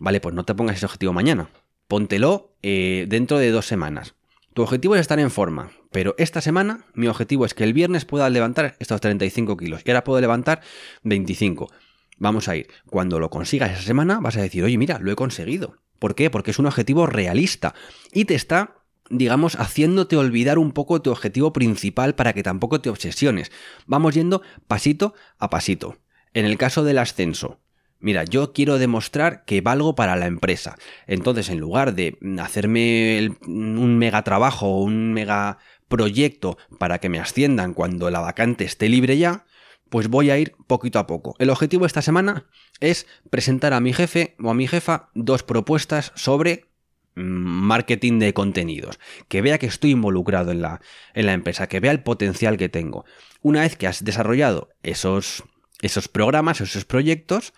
Vale, 0.00 0.20
pues 0.20 0.34
no 0.34 0.44
te 0.44 0.54
pongas 0.54 0.76
ese 0.76 0.86
objetivo 0.86 1.12
mañana. 1.12 1.50
Póntelo 1.86 2.56
eh, 2.62 3.06
dentro 3.08 3.38
de 3.38 3.50
dos 3.50 3.66
semanas. 3.66 4.14
Tu 4.54 4.62
objetivo 4.62 4.94
es 4.94 5.02
estar 5.02 5.18
en 5.18 5.30
forma, 5.30 5.70
pero 5.96 6.14
esta 6.18 6.42
semana 6.42 6.84
mi 6.92 7.06
objetivo 7.06 7.46
es 7.46 7.54
que 7.54 7.64
el 7.64 7.72
viernes 7.72 8.04
pueda 8.04 8.28
levantar 8.28 8.76
estos 8.80 9.00
35 9.00 9.56
kilos 9.56 9.80
y 9.82 9.90
ahora 9.90 10.04
puedo 10.04 10.20
levantar 10.20 10.60
25. 11.04 11.72
Vamos 12.18 12.48
a 12.48 12.56
ir. 12.56 12.66
Cuando 12.90 13.18
lo 13.18 13.30
consigas 13.30 13.70
esa 13.70 13.80
semana 13.80 14.20
vas 14.20 14.36
a 14.36 14.42
decir, 14.42 14.62
oye, 14.62 14.76
mira, 14.76 14.98
lo 14.98 15.10
he 15.10 15.16
conseguido. 15.16 15.78
¿Por 15.98 16.14
qué? 16.14 16.28
Porque 16.28 16.50
es 16.50 16.58
un 16.58 16.66
objetivo 16.66 17.06
realista 17.06 17.74
y 18.12 18.26
te 18.26 18.34
está 18.34 18.74
digamos, 19.08 19.54
haciéndote 19.58 20.18
olvidar 20.18 20.58
un 20.58 20.72
poco 20.72 21.00
tu 21.00 21.10
objetivo 21.10 21.54
principal 21.54 22.14
para 22.14 22.34
que 22.34 22.42
tampoco 22.42 22.82
te 22.82 22.90
obsesiones. 22.90 23.50
Vamos 23.86 24.12
yendo 24.12 24.42
pasito 24.66 25.14
a 25.38 25.48
pasito. 25.48 25.96
En 26.34 26.44
el 26.44 26.58
caso 26.58 26.84
del 26.84 26.98
ascenso, 26.98 27.60
Mira, 27.98 28.24
yo 28.24 28.52
quiero 28.52 28.78
demostrar 28.78 29.44
que 29.46 29.62
valgo 29.62 29.94
para 29.94 30.16
la 30.16 30.26
empresa. 30.26 30.76
Entonces, 31.06 31.48
en 31.48 31.58
lugar 31.58 31.94
de 31.94 32.18
hacerme 32.40 33.30
un 33.46 33.96
mega 33.96 34.22
trabajo 34.22 34.66
o 34.66 34.82
un 34.82 35.14
mega 35.14 35.58
proyecto 35.88 36.58
para 36.78 36.98
que 36.98 37.08
me 37.08 37.18
asciendan 37.18 37.74
cuando 37.74 38.10
la 38.10 38.20
vacante 38.20 38.64
esté 38.64 38.88
libre 38.88 39.18
ya, 39.18 39.46
pues 39.88 40.08
voy 40.08 40.30
a 40.30 40.38
ir 40.38 40.54
poquito 40.66 40.98
a 40.98 41.06
poco. 41.06 41.36
El 41.38 41.50
objetivo 41.50 41.86
esta 41.86 42.02
semana 42.02 42.46
es 42.80 43.06
presentar 43.30 43.72
a 43.72 43.80
mi 43.80 43.92
jefe 43.92 44.36
o 44.42 44.50
a 44.50 44.54
mi 44.54 44.66
jefa 44.66 45.10
dos 45.14 45.42
propuestas 45.42 46.12
sobre 46.16 46.66
mm, 47.14 47.22
marketing 47.22 48.18
de 48.18 48.34
contenidos, 48.34 48.98
que 49.28 49.42
vea 49.42 49.58
que 49.58 49.66
estoy 49.66 49.92
involucrado 49.92 50.50
en 50.50 50.60
la, 50.60 50.80
en 51.14 51.26
la 51.26 51.32
empresa, 51.32 51.68
que 51.68 51.80
vea 51.80 51.92
el 51.92 52.02
potencial 52.02 52.56
que 52.56 52.68
tengo. 52.68 53.04
Una 53.42 53.60
vez 53.60 53.76
que 53.76 53.86
has 53.86 54.04
desarrollado 54.04 54.70
esos, 54.82 55.44
esos 55.80 56.08
programas, 56.08 56.60
esos 56.60 56.84
proyectos, 56.84 57.52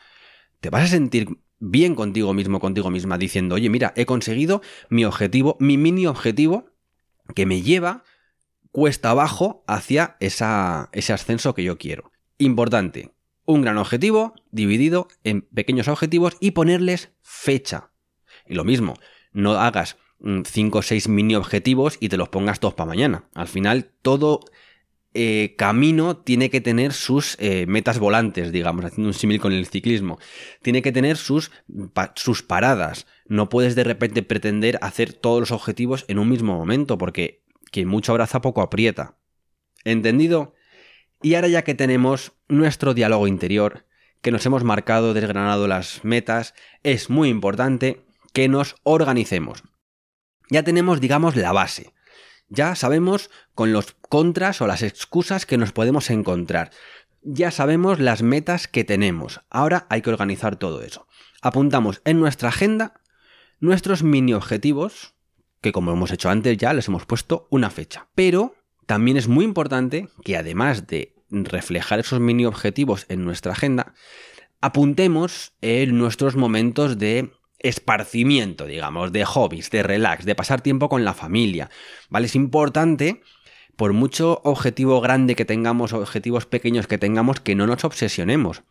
te 0.61 0.71
vas 0.71 0.85
a 0.85 0.88
sentir 0.88 1.29
bien 1.61 1.95
contigo 1.95 2.35
mismo, 2.35 2.61
contigo 2.61 2.91
misma, 2.91 3.19
diciendo, 3.19 3.55
oye, 3.55 3.71
mira, 3.71 3.93
he 3.97 4.07
conseguido 4.07 4.61
mi 4.91 5.05
objetivo, 5.05 5.57
mi 5.61 5.77
mini 5.77 6.07
objetivo, 6.07 6.71
que 7.35 7.47
me 7.47 7.62
lleva 7.62 8.05
cuesta 8.72 9.11
abajo 9.11 9.64
hacia 9.66 10.16
esa, 10.20 10.88
ese 10.92 11.12
ascenso 11.12 11.54
que 11.54 11.64
yo 11.64 11.78
quiero. 11.78 12.12
Importante, 12.38 13.12
un 13.44 13.62
gran 13.62 13.78
objetivo 13.78 14.35
dividido 14.50 15.09
en 15.24 15.42
pequeños 15.42 15.88
objetivos 15.88 16.37
y 16.40 16.52
ponerles 16.52 17.11
fecha. 17.22 17.90
Y 18.46 18.54
lo 18.54 18.64
mismo, 18.64 18.94
no 19.33 19.52
hagas 19.52 19.96
5 20.20 20.78
o 20.78 20.83
6 20.83 21.09
mini 21.09 21.35
objetivos 21.35 21.96
y 22.00 22.09
te 22.09 22.16
los 22.16 22.28
pongas 22.28 22.61
todos 22.61 22.74
para 22.74 22.88
mañana. 22.88 23.28
Al 23.35 23.48
final, 23.48 23.92
todo 24.02 24.40
eh, 25.14 25.54
camino 25.57 26.18
tiene 26.18 26.50
que 26.50 26.61
tener 26.61 26.92
sus 26.92 27.37
eh, 27.38 27.66
metas 27.66 27.98
volantes, 27.98 28.52
digamos, 28.52 28.85
haciendo 28.85 29.09
un 29.09 29.14
símil 29.14 29.40
con 29.40 29.52
el 29.52 29.66
ciclismo. 29.66 30.18
Tiene 30.62 30.83
que 30.83 30.92
tener 30.92 31.16
sus, 31.16 31.50
sus 32.14 32.42
paradas. 32.42 33.07
No 33.26 33.48
puedes 33.48 33.74
de 33.74 33.85
repente 33.85 34.22
pretender 34.22 34.78
hacer 34.83 35.12
todos 35.12 35.40
los 35.40 35.52
objetivos 35.52 36.04
en 36.09 36.18
un 36.18 36.28
mismo 36.28 36.57
momento, 36.57 36.98
porque 36.98 37.42
quien 37.70 37.88
mucho 37.88 38.12
abraza 38.12 38.40
poco 38.40 38.62
aprieta. 38.62 39.16
¿Entendido? 39.85 40.54
Y 41.22 41.35
ahora 41.35 41.48
ya 41.48 41.64
que 41.64 41.74
tenemos 41.74 42.33
nuestro 42.48 42.94
diálogo 42.94 43.26
interior, 43.26 43.87
que 44.20 44.31
nos 44.31 44.44
hemos 44.46 44.64
marcado, 44.64 45.14
desgranado 45.14 45.66
las 45.68 46.04
metas, 46.04 46.54
es 46.83 47.11
muy 47.11 47.28
importante 47.28 48.04
que 48.33 48.48
nos 48.48 48.76
organicemos. 48.83 49.62
Ya 50.50 50.62
tenemos, 50.62 51.00
digamos, 51.00 51.37
la 51.37 51.52
base. 51.52 51.92
Ya 52.48 52.74
sabemos 52.74 53.31
con 53.54 53.72
los 53.72 53.92
contras 53.92 54.61
o 54.62 54.66
las 54.66 54.83
excusas 54.83 55.44
que 55.44 55.59
nos 55.59 55.72
podemos 55.72 56.11
encontrar. 56.11 56.70
Ya 57.22 57.50
sabemos 57.50 57.98
las 58.00 58.22
metas 58.22 58.68
que 58.68 58.85
tenemos. 58.85 59.42
Ahora 59.50 59.87
hay 59.90 60.02
que 60.02 60.11
organizar 60.11 60.57
todo 60.57 60.83
eso. 60.83 61.07
Apuntamos 61.42 62.00
en 62.04 62.20
nuestra 62.20 62.48
agenda 62.48 63.00
nuestros 63.61 64.02
mini 64.02 64.35
objetivos, 64.35 65.14
que 65.61 65.73
como 65.73 65.92
hemos 65.92 66.11
hecho 66.11 66.31
antes 66.31 66.57
ya 66.57 66.73
les 66.73 66.88
hemos 66.88 67.07
puesto 67.07 67.49
una 67.51 67.71
fecha. 67.71 68.09
Pero 68.14 68.55
también 68.87 69.16
es 69.16 69.29
muy 69.29 69.44
importante 69.44 70.09
que 70.25 70.37
además 70.37 70.87
de 70.87 71.14
reflejar 71.31 72.01
esos 72.01 72.21
mini 72.21 72.47
objetivos 72.47 73.07
en 73.09 73.25
nuestra 73.25 73.53
agenda, 73.53 73.94
apuntemos 74.61 75.53
en 75.61 75.99
nuestros 75.99 76.37
momentos 76.37 76.99
de 76.99 77.31
esparcimiento, 77.59 78.66
digamos, 78.66 79.12
de 79.12 79.25
hobbies, 79.25 79.71
de 79.71 79.83
relax, 79.83 80.25
de 80.25 80.35
pasar 80.35 80.61
tiempo 80.61 80.88
con 80.88 81.05
la 81.05 81.14
familia. 81.14 81.71
¿Vale? 82.09 82.27
Es 82.27 82.35
importante, 82.35 83.23
por 83.77 83.92
mucho 83.92 84.40
objetivo 84.44 85.01
grande 85.01 85.35
que 85.35 85.44
tengamos, 85.44 85.92
objetivos 85.92 86.47
pequeños 86.47 86.87
que 86.87 86.99
tengamos, 86.99 87.40
que 87.40 87.55
no 87.55 87.66
nos 87.66 87.85
obsesionemos. 87.85 88.62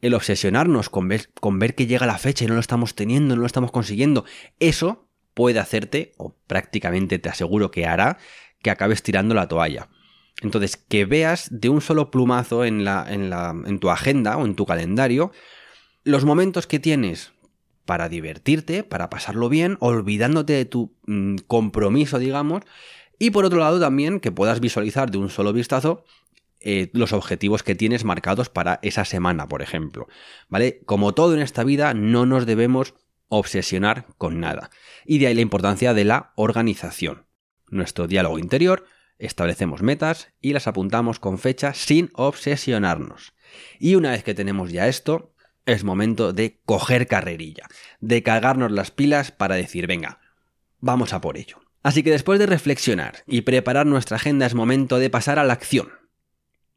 El 0.00 0.14
obsesionarnos 0.14 0.88
con 0.88 1.08
ver, 1.08 1.30
con 1.40 1.58
ver 1.58 1.74
que 1.74 1.86
llega 1.86 2.06
la 2.06 2.18
fecha 2.18 2.44
y 2.44 2.48
no 2.48 2.54
lo 2.54 2.60
estamos 2.60 2.94
teniendo, 2.94 3.36
no 3.36 3.42
lo 3.42 3.46
estamos 3.46 3.70
consiguiendo, 3.70 4.24
eso 4.58 5.09
puede 5.40 5.58
hacerte, 5.58 6.12
o 6.18 6.36
prácticamente 6.46 7.18
te 7.18 7.30
aseguro 7.30 7.70
que 7.70 7.86
hará, 7.86 8.18
que 8.60 8.68
acabes 8.68 9.02
tirando 9.02 9.34
la 9.34 9.48
toalla. 9.48 9.88
Entonces, 10.42 10.76
que 10.76 11.06
veas 11.06 11.48
de 11.50 11.70
un 11.70 11.80
solo 11.80 12.10
plumazo 12.10 12.66
en, 12.66 12.84
tu 13.80 13.88
agenda 13.88 14.36
o 14.36 14.44
en 14.44 14.54
tu 14.54 14.66
calendario 14.66 15.32
los 16.04 16.26
momentos 16.26 16.66
que 16.66 16.78
tienes 16.78 17.32
para 17.86 18.10
divertirte, 18.10 18.84
para 18.84 19.08
pasarlo 19.08 19.48
bien, 19.48 19.78
olvidándote 19.80 20.52
de 20.52 20.66
tu 20.66 20.92
mm, 21.06 21.36
compromiso, 21.46 22.18
digamos, 22.18 22.60
y 23.18 23.30
por 23.30 23.46
otro 23.46 23.60
lado 23.60 23.80
también 23.80 24.20
que 24.20 24.32
puedas 24.32 24.60
visualizar 24.60 25.10
de 25.10 25.16
un 25.16 25.30
solo 25.30 25.54
vistazo 25.54 26.04
eh, 26.60 26.90
los 26.92 27.14
objetivos 27.14 27.62
que 27.62 27.74
tienes 27.74 28.04
marcados 28.04 28.50
para 28.50 28.78
esa 28.82 29.06
semana, 29.06 29.48
por 29.48 29.62
ejemplo. 29.62 30.06
¿Vale? 30.50 30.82
Como 30.84 31.14
todo 31.14 31.32
en 31.32 31.40
esta 31.40 31.64
vida, 31.64 31.94
no 31.94 32.26
nos 32.26 32.44
debemos 32.44 32.92
obsesionar 33.30 34.06
con 34.18 34.40
nada. 34.40 34.70
Y 35.10 35.18
de 35.18 35.26
ahí 35.26 35.34
la 35.34 35.40
importancia 35.40 35.92
de 35.92 36.04
la 36.04 36.30
organización. 36.36 37.26
Nuestro 37.68 38.06
diálogo 38.06 38.38
interior, 38.38 38.84
establecemos 39.18 39.82
metas 39.82 40.28
y 40.40 40.52
las 40.52 40.68
apuntamos 40.68 41.18
con 41.18 41.40
fecha 41.40 41.74
sin 41.74 42.10
obsesionarnos. 42.14 43.32
Y 43.80 43.96
una 43.96 44.12
vez 44.12 44.22
que 44.22 44.34
tenemos 44.34 44.70
ya 44.70 44.86
esto, 44.86 45.34
es 45.66 45.82
momento 45.82 46.32
de 46.32 46.60
coger 46.64 47.08
carrerilla, 47.08 47.66
de 47.98 48.22
cargarnos 48.22 48.70
las 48.70 48.92
pilas 48.92 49.32
para 49.32 49.56
decir, 49.56 49.88
venga, 49.88 50.20
vamos 50.78 51.12
a 51.12 51.20
por 51.20 51.38
ello. 51.38 51.58
Así 51.82 52.04
que 52.04 52.12
después 52.12 52.38
de 52.38 52.46
reflexionar 52.46 53.24
y 53.26 53.40
preparar 53.40 53.86
nuestra 53.86 54.16
agenda 54.16 54.46
es 54.46 54.54
momento 54.54 55.00
de 55.00 55.10
pasar 55.10 55.40
a 55.40 55.44
la 55.44 55.54
acción. 55.54 55.90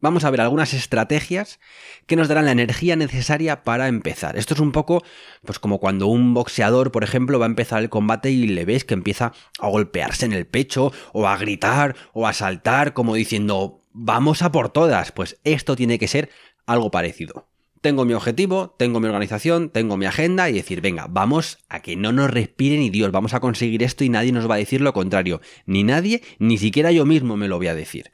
Vamos 0.04 0.26
a 0.26 0.32
ver 0.32 0.42
algunas 0.42 0.74
estrategias 0.74 1.62
que 2.08 2.18
nos 2.18 2.28
darán 2.28 2.44
la 2.44 2.52
energía 2.52 2.98
necesaria 2.98 3.64
para 3.64 3.88
empezar. 3.88 4.36
Esto 4.36 4.54
es 4.54 4.60
un 4.60 4.74
poco 4.74 5.02
pues 5.46 5.60
como 5.60 5.80
cuando 5.80 6.08
un 6.08 6.34
boxeador, 6.34 6.92
por 6.92 7.06
ejemplo, 7.06 7.40
va 7.40 7.46
a 7.46 7.48
empezar 7.48 7.82
el 7.82 7.88
combate 7.88 8.30
y 8.30 8.48
le 8.48 8.66
ves 8.66 8.84
que 8.84 8.96
empieza 8.96 9.32
a 9.60 9.70
golpearse 9.70 10.26
en 10.26 10.34
el 10.34 10.46
pecho 10.46 10.92
o 11.14 11.26
a 11.26 11.38
gritar 11.38 11.96
o 12.12 12.28
a 12.28 12.34
saltar 12.34 12.92
como 12.92 13.16
diciendo, 13.16 13.80
"Vamos 13.94 14.42
a 14.42 14.52
por 14.52 14.68
todas." 14.68 15.14
Pues 15.14 15.40
esto 15.46 15.78
tiene 15.78 15.98
que 15.98 16.10
ser 16.10 16.30
algo 16.66 16.92
parecido. 16.92 17.48
Tengo 17.80 18.04
mi 18.04 18.14
objetivo, 18.14 18.76
tengo 18.78 19.00
mi 19.00 19.08
organización, 19.08 19.70
tengo 19.70 19.96
mi 19.96 20.06
agenda 20.06 20.50
y 20.50 20.54
decir, 20.54 20.82
venga, 20.82 21.08
vamos 21.10 21.60
a 21.70 21.82
que 21.82 21.96
no 21.96 22.12
nos 22.12 22.30
respire 22.30 22.78
ni 22.78 22.90
Dios, 22.90 23.14
vamos 23.14 23.34
a 23.34 23.40
conseguir 23.40 23.84
esto 23.84 24.04
y 24.04 24.10
nadie 24.10 24.34
nos 24.34 24.50
va 24.50 24.56
a 24.56 24.58
decir 24.58 24.82
lo 24.82 24.92
contrario. 24.92 25.40
Ni 25.66 25.86
nadie, 25.86 26.22
ni 26.40 26.58
siquiera 26.58 26.92
yo 26.92 27.06
mismo 27.06 27.38
me 27.38 27.48
lo 27.48 27.56
voy 27.56 27.68
a 27.68 27.76
decir. 27.76 28.12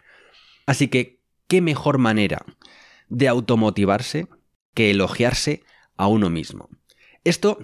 Así 0.67 0.87
que 0.87 1.18
qué 1.49 1.61
mejor 1.61 1.97
manera 1.97 2.45
de 3.09 3.27
automotivarse 3.27 4.27
que 4.73 4.91
elogiarse 4.91 5.63
a 5.97 6.07
uno 6.07 6.29
mismo. 6.29 6.69
Esto 7.25 7.59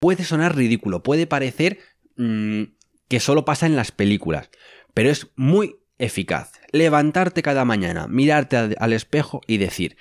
puede 0.00 0.24
sonar 0.24 0.56
ridículo, 0.56 1.04
puede 1.04 1.28
parecer 1.28 1.78
mm, 2.16 2.62
que 3.06 3.20
solo 3.20 3.44
pasa 3.44 3.66
en 3.66 3.76
las 3.76 3.92
películas, 3.92 4.50
pero 4.94 5.10
es 5.10 5.28
muy 5.36 5.76
eficaz. 5.98 6.52
Levantarte 6.72 7.42
cada 7.42 7.64
mañana, 7.64 8.08
mirarte 8.08 8.56
al 8.56 8.92
espejo 8.92 9.42
y 9.46 9.58
decir, 9.58 9.96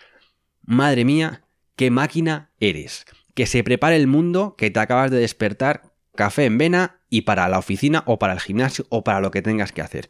madre 0.61 1.05
mía, 1.05 1.43
qué 1.75 1.91
máquina 1.91 2.51
eres. 2.59 3.05
Que 3.33 3.45
se 3.45 3.63
prepare 3.63 3.97
el 3.97 4.07
mundo, 4.07 4.55
que 4.57 4.71
te 4.71 4.79
acabas 4.79 5.11
de 5.11 5.19
despertar, 5.19 5.93
café 6.15 6.45
en 6.45 6.57
vena 6.57 7.01
y 7.09 7.21
para 7.21 7.47
la 7.47 7.59
oficina 7.59 8.03
o 8.07 8.17
para 8.19 8.33
el 8.33 8.39
gimnasio 8.39 8.85
o 8.89 9.03
para 9.03 9.19
lo 9.21 9.31
que 9.31 9.41
tengas 9.41 9.71
que 9.71 9.81
hacer. 9.81 10.09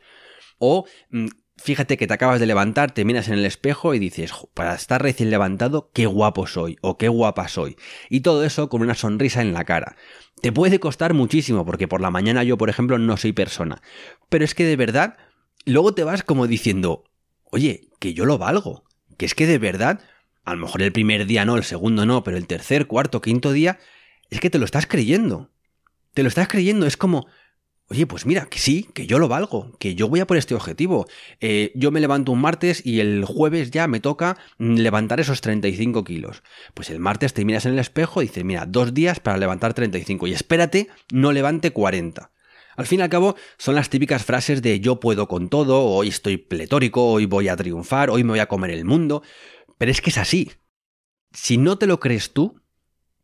O 0.59 0.85
mm, 1.09 1.27
Fíjate 1.57 1.97
que 1.97 2.05
te 2.05 2.13
acabas 2.13 2.39
de 2.39 2.45
levantar, 2.45 2.91
te 2.91 3.03
miras 3.03 3.27
en 3.27 3.33
el 3.33 3.45
espejo 3.45 3.93
y 3.93 3.99
dices, 3.99 4.31
para 4.53 4.75
estar 4.75 5.01
recién 5.01 5.31
levantado, 5.31 5.89
qué 5.91 6.05
guapo 6.05 6.45
soy 6.45 6.77
o 6.81 6.97
qué 6.97 7.09
guapa 7.09 7.47
soy. 7.47 7.77
Y 8.09 8.21
todo 8.21 8.43
eso 8.43 8.69
con 8.69 8.81
una 8.81 8.93
sonrisa 8.93 9.41
en 9.41 9.53
la 9.53 9.65
cara. 9.65 9.95
Te 10.41 10.51
puede 10.51 10.79
costar 10.79 11.13
muchísimo 11.13 11.65
porque 11.65 11.87
por 11.87 11.99
la 11.99 12.11
mañana 12.11 12.43
yo, 12.43 12.57
por 12.57 12.69
ejemplo, 12.69 12.99
no 12.99 13.17
soy 13.17 13.33
persona. 13.33 13.81
Pero 14.29 14.45
es 14.45 14.53
que 14.53 14.65
de 14.65 14.75
verdad, 14.75 15.17
luego 15.65 15.93
te 15.93 16.03
vas 16.03 16.21
como 16.23 16.45
diciendo, 16.45 17.05
oye, 17.45 17.89
que 17.99 18.13
yo 18.13 18.25
lo 18.25 18.37
valgo. 18.37 18.83
Que 19.17 19.25
es 19.25 19.33
que 19.33 19.47
de 19.47 19.57
verdad, 19.57 19.99
a 20.45 20.53
lo 20.53 20.61
mejor 20.61 20.83
el 20.83 20.91
primer 20.91 21.25
día 21.25 21.43
no, 21.43 21.57
el 21.57 21.63
segundo 21.63 22.05
no, 22.05 22.23
pero 22.23 22.37
el 22.37 22.45
tercer, 22.45 22.85
cuarto, 22.85 23.19
quinto 23.19 23.51
día, 23.51 23.79
es 24.29 24.39
que 24.39 24.51
te 24.51 24.59
lo 24.59 24.65
estás 24.65 24.85
creyendo. 24.85 25.49
Te 26.13 26.21
lo 26.21 26.29
estás 26.29 26.47
creyendo, 26.47 26.85
es 26.85 26.97
como, 26.97 27.27
Oye, 27.89 28.05
pues 28.05 28.25
mira, 28.25 28.47
que 28.47 28.59
sí, 28.59 28.89
que 28.93 29.07
yo 29.07 29.17
lo 29.17 29.29
valgo, 29.29 29.71
que 29.79 29.95
yo 29.95 30.09
voy 30.09 30.19
a 30.19 30.27
por 30.27 30.35
este 30.35 30.53
objetivo. 30.53 31.07
Eh, 31.39 31.71
yo 31.73 31.89
me 31.89 32.01
levanto 32.01 32.33
un 32.33 32.41
martes 32.41 32.85
y 32.85 32.99
el 32.99 33.23
jueves 33.23 33.71
ya 33.71 33.87
me 33.87 34.01
toca 34.01 34.37
levantar 34.57 35.21
esos 35.21 35.39
35 35.39 36.03
kilos. 36.03 36.43
Pues 36.73 36.89
el 36.89 36.99
martes 36.99 37.33
te 37.33 37.45
miras 37.45 37.65
en 37.65 37.73
el 37.73 37.79
espejo 37.79 38.21
y 38.21 38.27
dices, 38.27 38.43
mira, 38.43 38.65
dos 38.65 38.93
días 38.93 39.21
para 39.21 39.37
levantar 39.37 39.73
35 39.73 40.27
y 40.27 40.33
espérate, 40.33 40.89
no 41.13 41.31
levante 41.31 41.71
40. 41.71 42.31
Al 42.75 42.85
fin 42.85 42.99
y 42.99 43.03
al 43.03 43.09
cabo, 43.09 43.35
son 43.57 43.75
las 43.75 43.89
típicas 43.89 44.25
frases 44.25 44.61
de 44.61 44.81
yo 44.81 44.99
puedo 44.99 45.29
con 45.29 45.47
todo, 45.47 45.85
hoy 45.85 46.09
estoy 46.09 46.35
pletórico, 46.37 47.07
hoy 47.09 47.25
voy 47.25 47.47
a 47.47 47.55
triunfar, 47.55 48.09
hoy 48.09 48.25
me 48.25 48.31
voy 48.31 48.39
a 48.39 48.47
comer 48.47 48.71
el 48.71 48.83
mundo. 48.83 49.23
Pero 49.77 49.91
es 49.91 50.01
que 50.01 50.09
es 50.09 50.17
así. 50.17 50.51
Si 51.31 51.57
no 51.57 51.77
te 51.77 51.87
lo 51.87 52.01
crees 52.01 52.33
tú, 52.33 52.61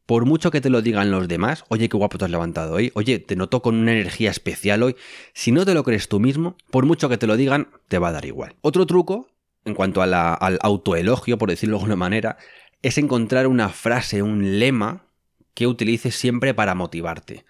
por 0.05 0.25
mucho 0.25 0.51
que 0.51 0.61
te 0.61 0.69
lo 0.69 0.81
digan 0.81 1.11
los 1.11 1.27
demás, 1.27 1.63
oye, 1.69 1.89
qué 1.89 1.97
guapo 1.97 2.17
te 2.17 2.25
has 2.25 2.31
levantado 2.31 2.73
hoy, 2.73 2.91
oye, 2.95 3.19
te 3.19 3.35
noto 3.35 3.61
con 3.61 3.75
una 3.75 3.93
energía 3.93 4.31
especial 4.31 4.83
hoy, 4.83 4.95
si 5.33 5.51
no 5.51 5.65
te 5.65 5.73
lo 5.73 5.83
crees 5.83 6.09
tú 6.09 6.19
mismo, 6.19 6.57
por 6.69 6.85
mucho 6.85 7.09
que 7.09 7.17
te 7.17 7.27
lo 7.27 7.37
digan, 7.37 7.69
te 7.87 7.99
va 7.99 8.09
a 8.09 8.13
dar 8.13 8.25
igual. 8.25 8.55
Otro 8.61 8.85
truco, 8.85 9.29
en 9.65 9.75
cuanto 9.75 10.01
al 10.01 10.13
autoelogio, 10.61 11.37
por 11.37 11.49
decirlo 11.49 11.77
de 11.77 11.81
alguna 11.81 11.95
manera, 11.95 12.37
es 12.81 12.97
encontrar 12.97 13.47
una 13.47 13.69
frase, 13.69 14.21
un 14.21 14.59
lema 14.59 15.05
que 15.53 15.67
utilices 15.67 16.15
siempre 16.15 16.53
para 16.53 16.75
motivarte. 16.75 17.45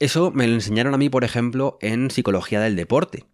Eso 0.00 0.32
me 0.32 0.48
lo 0.48 0.54
enseñaron 0.54 0.94
a 0.94 0.98
mí, 0.98 1.08
por 1.08 1.22
ejemplo, 1.22 1.78
en 1.80 2.10
psicología 2.10 2.60
del 2.60 2.74
deporte, 2.74 3.24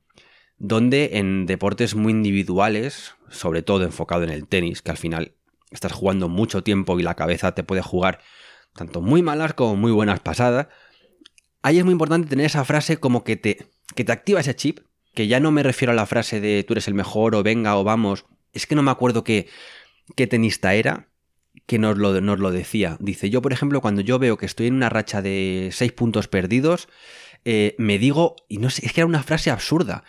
donde 0.58 1.12
en 1.14 1.46
deportes 1.46 1.94
muy 1.94 2.12
individuales, 2.12 3.14
sobre 3.30 3.62
todo 3.62 3.84
enfocado 3.84 4.24
en 4.24 4.30
el 4.30 4.46
tenis, 4.46 4.82
que 4.82 4.90
al 4.90 4.98
final 4.98 5.32
estás 5.70 5.92
jugando 5.92 6.28
mucho 6.28 6.62
tiempo 6.62 6.98
y 7.00 7.02
la 7.02 7.14
cabeza 7.14 7.54
te 7.54 7.64
puede 7.64 7.80
jugar 7.80 8.20
tanto 8.80 9.02
muy 9.02 9.20
malas 9.20 9.52
como 9.52 9.76
muy 9.76 9.92
buenas 9.92 10.20
pasadas, 10.20 10.68
ahí 11.60 11.78
es 11.78 11.84
muy 11.84 11.92
importante 11.92 12.30
tener 12.30 12.46
esa 12.46 12.64
frase 12.64 12.96
como 12.96 13.24
que 13.24 13.36
te, 13.36 13.68
que 13.94 14.04
te 14.04 14.12
activa 14.12 14.40
ese 14.40 14.56
chip, 14.56 14.78
que 15.14 15.26
ya 15.26 15.38
no 15.38 15.50
me 15.50 15.62
refiero 15.62 15.92
a 15.92 15.94
la 15.94 16.06
frase 16.06 16.40
de 16.40 16.64
tú 16.64 16.72
eres 16.72 16.88
el 16.88 16.94
mejor 16.94 17.34
o 17.34 17.42
venga 17.42 17.76
o 17.76 17.84
vamos, 17.84 18.24
es 18.54 18.66
que 18.66 18.74
no 18.74 18.82
me 18.82 18.90
acuerdo 18.90 19.22
qué, 19.22 19.48
qué 20.16 20.26
tenista 20.26 20.72
era 20.72 21.08
que 21.66 21.78
nos 21.78 21.98
lo, 21.98 22.18
nos 22.22 22.38
lo 22.38 22.50
decía. 22.52 22.96
Dice, 23.00 23.28
yo 23.28 23.42
por 23.42 23.52
ejemplo, 23.52 23.82
cuando 23.82 24.00
yo 24.00 24.18
veo 24.18 24.38
que 24.38 24.46
estoy 24.46 24.68
en 24.68 24.74
una 24.74 24.88
racha 24.88 25.20
de 25.20 25.68
seis 25.72 25.92
puntos 25.92 26.26
perdidos, 26.26 26.88
eh, 27.44 27.74
me 27.76 27.98
digo, 27.98 28.36
y 28.48 28.56
no 28.58 28.70
sé, 28.70 28.86
es 28.86 28.94
que 28.94 29.02
era 29.02 29.06
una 29.06 29.22
frase 29.22 29.50
absurda, 29.50 30.04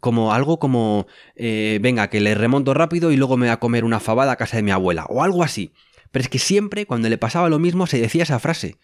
como 0.00 0.32
algo 0.32 0.60
como, 0.60 1.08
eh, 1.34 1.80
venga, 1.82 2.08
que 2.08 2.20
le 2.20 2.36
remonto 2.36 2.72
rápido 2.72 3.10
y 3.10 3.16
luego 3.16 3.36
me 3.36 3.46
voy 3.46 3.52
a 3.52 3.58
comer 3.58 3.84
una 3.84 3.98
fabada 3.98 4.30
a 4.30 4.36
casa 4.36 4.58
de 4.58 4.62
mi 4.62 4.70
abuela, 4.70 5.06
o 5.06 5.24
algo 5.24 5.42
así. 5.42 5.72
Pero 6.12 6.22
es 6.22 6.28
que 6.28 6.38
siempre 6.38 6.86
cuando 6.86 7.08
le 7.08 7.18
pasaba 7.18 7.48
lo 7.48 7.58
mismo 7.58 7.86
se 7.86 8.00
decía 8.00 8.22
esa 8.22 8.38
frase. 8.38 8.78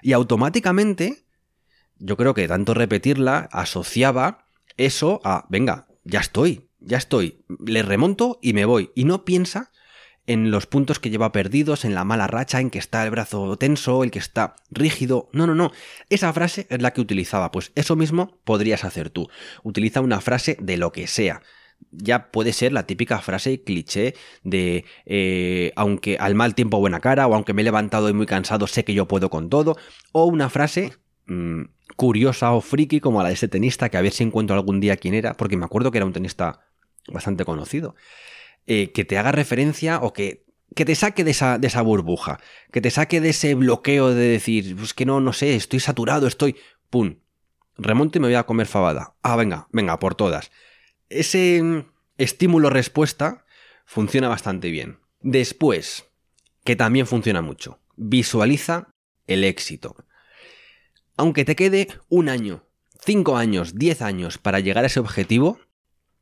Y 0.00 0.12
automáticamente, 0.12 1.26
yo 1.98 2.16
creo 2.16 2.32
que 2.32 2.48
tanto 2.48 2.72
repetirla 2.72 3.48
asociaba 3.52 4.46
eso 4.76 5.20
a, 5.24 5.44
venga, 5.50 5.88
ya 6.04 6.20
estoy, 6.20 6.70
ya 6.78 6.96
estoy, 6.96 7.44
le 7.66 7.82
remonto 7.82 8.38
y 8.40 8.52
me 8.52 8.64
voy. 8.64 8.90
Y 8.94 9.04
no 9.04 9.24
piensa 9.24 9.72
en 10.26 10.50
los 10.50 10.66
puntos 10.66 11.00
que 11.00 11.10
lleva 11.10 11.32
perdidos, 11.32 11.84
en 11.84 11.94
la 11.94 12.04
mala 12.04 12.26
racha, 12.26 12.60
en 12.60 12.70
que 12.70 12.78
está 12.78 13.02
el 13.02 13.10
brazo 13.10 13.56
tenso, 13.56 14.04
el 14.04 14.10
que 14.10 14.18
está 14.18 14.56
rígido. 14.70 15.30
No, 15.32 15.46
no, 15.46 15.54
no. 15.54 15.72
Esa 16.10 16.32
frase 16.32 16.66
es 16.70 16.82
la 16.82 16.92
que 16.92 17.00
utilizaba. 17.00 17.50
Pues 17.50 17.72
eso 17.74 17.96
mismo 17.96 18.38
podrías 18.44 18.84
hacer 18.84 19.10
tú. 19.10 19.28
Utiliza 19.64 20.00
una 20.02 20.20
frase 20.20 20.56
de 20.60 20.76
lo 20.76 20.92
que 20.92 21.06
sea 21.06 21.42
ya 21.90 22.30
puede 22.30 22.52
ser 22.52 22.72
la 22.72 22.86
típica 22.86 23.20
frase 23.20 23.62
cliché 23.62 24.14
de 24.42 24.84
eh, 25.06 25.72
aunque 25.76 26.16
al 26.18 26.34
mal 26.34 26.54
tiempo 26.54 26.78
buena 26.78 27.00
cara 27.00 27.26
o 27.26 27.34
aunque 27.34 27.54
me 27.54 27.62
he 27.62 27.64
levantado 27.64 28.08
y 28.08 28.12
muy 28.12 28.26
cansado 28.26 28.66
sé 28.66 28.84
que 28.84 28.94
yo 28.94 29.08
puedo 29.08 29.30
con 29.30 29.48
todo 29.48 29.76
o 30.12 30.24
una 30.26 30.50
frase 30.50 30.92
mm, 31.26 31.62
curiosa 31.96 32.52
o 32.52 32.60
friki 32.60 33.00
como 33.00 33.22
la 33.22 33.28
de 33.28 33.34
ese 33.34 33.48
tenista 33.48 33.88
que 33.88 33.96
a 33.96 34.02
ver 34.02 34.12
si 34.12 34.24
encuentro 34.24 34.54
algún 34.54 34.80
día 34.80 34.96
quién 34.96 35.14
era 35.14 35.34
porque 35.34 35.56
me 35.56 35.64
acuerdo 35.64 35.90
que 35.90 35.98
era 35.98 36.06
un 36.06 36.12
tenista 36.12 36.60
bastante 37.08 37.44
conocido 37.44 37.94
eh, 38.66 38.92
que 38.92 39.04
te 39.04 39.18
haga 39.18 39.32
referencia 39.32 40.00
o 40.00 40.12
que 40.12 40.46
que 40.76 40.84
te 40.84 40.94
saque 40.94 41.24
de 41.24 41.30
esa, 41.30 41.58
de 41.58 41.66
esa 41.66 41.80
burbuja, 41.80 42.40
que 42.70 42.82
te 42.82 42.90
saque 42.90 43.22
de 43.22 43.30
ese 43.30 43.54
bloqueo 43.54 44.10
de 44.10 44.28
decir, 44.28 44.76
pues 44.76 44.92
que 44.92 45.06
no, 45.06 45.18
no 45.18 45.32
sé, 45.32 45.56
estoy 45.56 45.80
saturado, 45.80 46.26
estoy... 46.26 46.56
¡Pum! 46.90 47.16
Remonte 47.78 48.18
y 48.18 48.20
me 48.20 48.28
voy 48.28 48.34
a 48.34 48.44
comer 48.44 48.66
fabada. 48.66 49.14
Ah, 49.22 49.34
venga, 49.34 49.66
venga, 49.72 49.98
por 49.98 50.14
todas 50.14 50.50
ese 51.08 51.84
estímulo-respuesta 52.16 53.44
funciona 53.84 54.28
bastante 54.28 54.70
bien. 54.70 54.98
Después, 55.20 56.06
que 56.64 56.76
también 56.76 57.06
funciona 57.06 57.42
mucho. 57.42 57.80
Visualiza 57.96 58.88
el 59.26 59.44
éxito. 59.44 59.96
Aunque 61.16 61.44
te 61.44 61.56
quede 61.56 61.88
un 62.08 62.28
año, 62.28 62.64
cinco 63.04 63.36
años, 63.36 63.74
diez 63.76 64.02
años 64.02 64.38
para 64.38 64.60
llegar 64.60 64.84
a 64.84 64.88
ese 64.88 65.00
objetivo, 65.00 65.58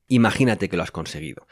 imagínate 0.09 0.69
que 0.69 0.77
lo 0.77 0.83
has 0.83 0.91
conseguido. 0.91 1.47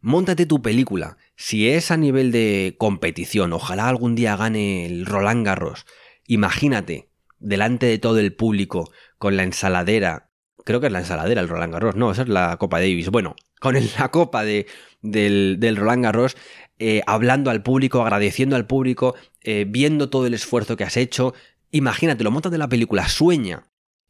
Móntate 0.00 0.46
tu 0.46 0.60
película. 0.60 1.16
Si 1.36 1.68
es 1.68 1.92
a 1.92 1.96
nivel 1.96 2.32
de 2.32 2.74
competición, 2.78 3.52
ojalá 3.52 3.88
algún 3.88 4.16
día 4.16 4.36
gane 4.36 4.84
el 4.84 5.06
Roland 5.06 5.46
Garros. 5.46 5.86
Imagínate, 6.26 7.08
delante 7.38 7.86
de 7.86 7.98
todo 7.98 8.18
el 8.18 8.34
público, 8.34 8.90
con 9.18 9.36
la 9.36 9.44
ensaladera. 9.44 10.31
Creo 10.64 10.80
que 10.80 10.86
es 10.86 10.92
la 10.92 11.00
ensaladera 11.00 11.40
el 11.40 11.48
Roland 11.48 11.72
Garros, 11.72 11.96
no, 11.96 12.10
esa 12.10 12.22
es 12.22 12.28
la 12.28 12.56
Copa 12.56 12.78
Davis. 12.78 13.10
Bueno, 13.10 13.34
con 13.60 13.74
la 13.98 14.10
copa 14.10 14.44
de, 14.44 14.66
del, 15.00 15.76
Roland 15.76 16.04
Garros, 16.04 16.36
eh, 16.78 17.02
hablando 17.06 17.50
al 17.50 17.62
público, 17.62 18.02
agradeciendo 18.02 18.56
al 18.56 18.66
público, 18.66 19.14
eh, 19.42 19.64
viendo 19.68 20.10
todo 20.10 20.26
el 20.26 20.34
esfuerzo 20.34 20.76
que 20.76 20.84
has 20.84 20.96
hecho. 20.96 21.34
Imagínate, 21.70 22.24
lo 22.24 22.30
montas 22.30 22.52
de 22.52 22.58
la 22.58 22.68
película, 22.68 23.08
sueña. 23.08 23.64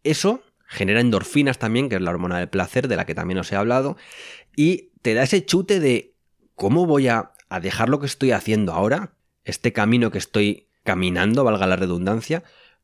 Eso 0.04 0.42
genera 0.66 1.00
endorfinas 1.00 1.58
también, 1.58 1.88
que 1.88 1.96
es 1.96 2.00
la 2.00 2.10
hormona 2.10 2.38
del 2.38 2.48
placer, 2.48 2.88
de 2.88 2.96
la 2.96 3.04
que 3.04 3.14
también 3.14 3.38
os 3.38 3.52
he 3.52 3.56
hablado, 3.56 3.96
y 4.56 4.90
te 5.02 5.14
da 5.14 5.22
ese 5.22 5.44
chute 5.44 5.80
de 5.80 6.14
cómo 6.54 6.86
voy 6.86 7.08
a, 7.08 7.32
a 7.50 7.60
dejar 7.60 7.90
lo 7.90 8.00
que 8.00 8.06
estoy 8.06 8.32
haciendo 8.32 8.72
ahora, 8.72 9.12
este 9.44 9.72
camino 9.72 10.10
que 10.10 10.18
estoy 10.18 10.68
caminando, 10.82 11.44
valga 11.44 11.66
la 11.66 11.76
redundancia, 11.76 12.42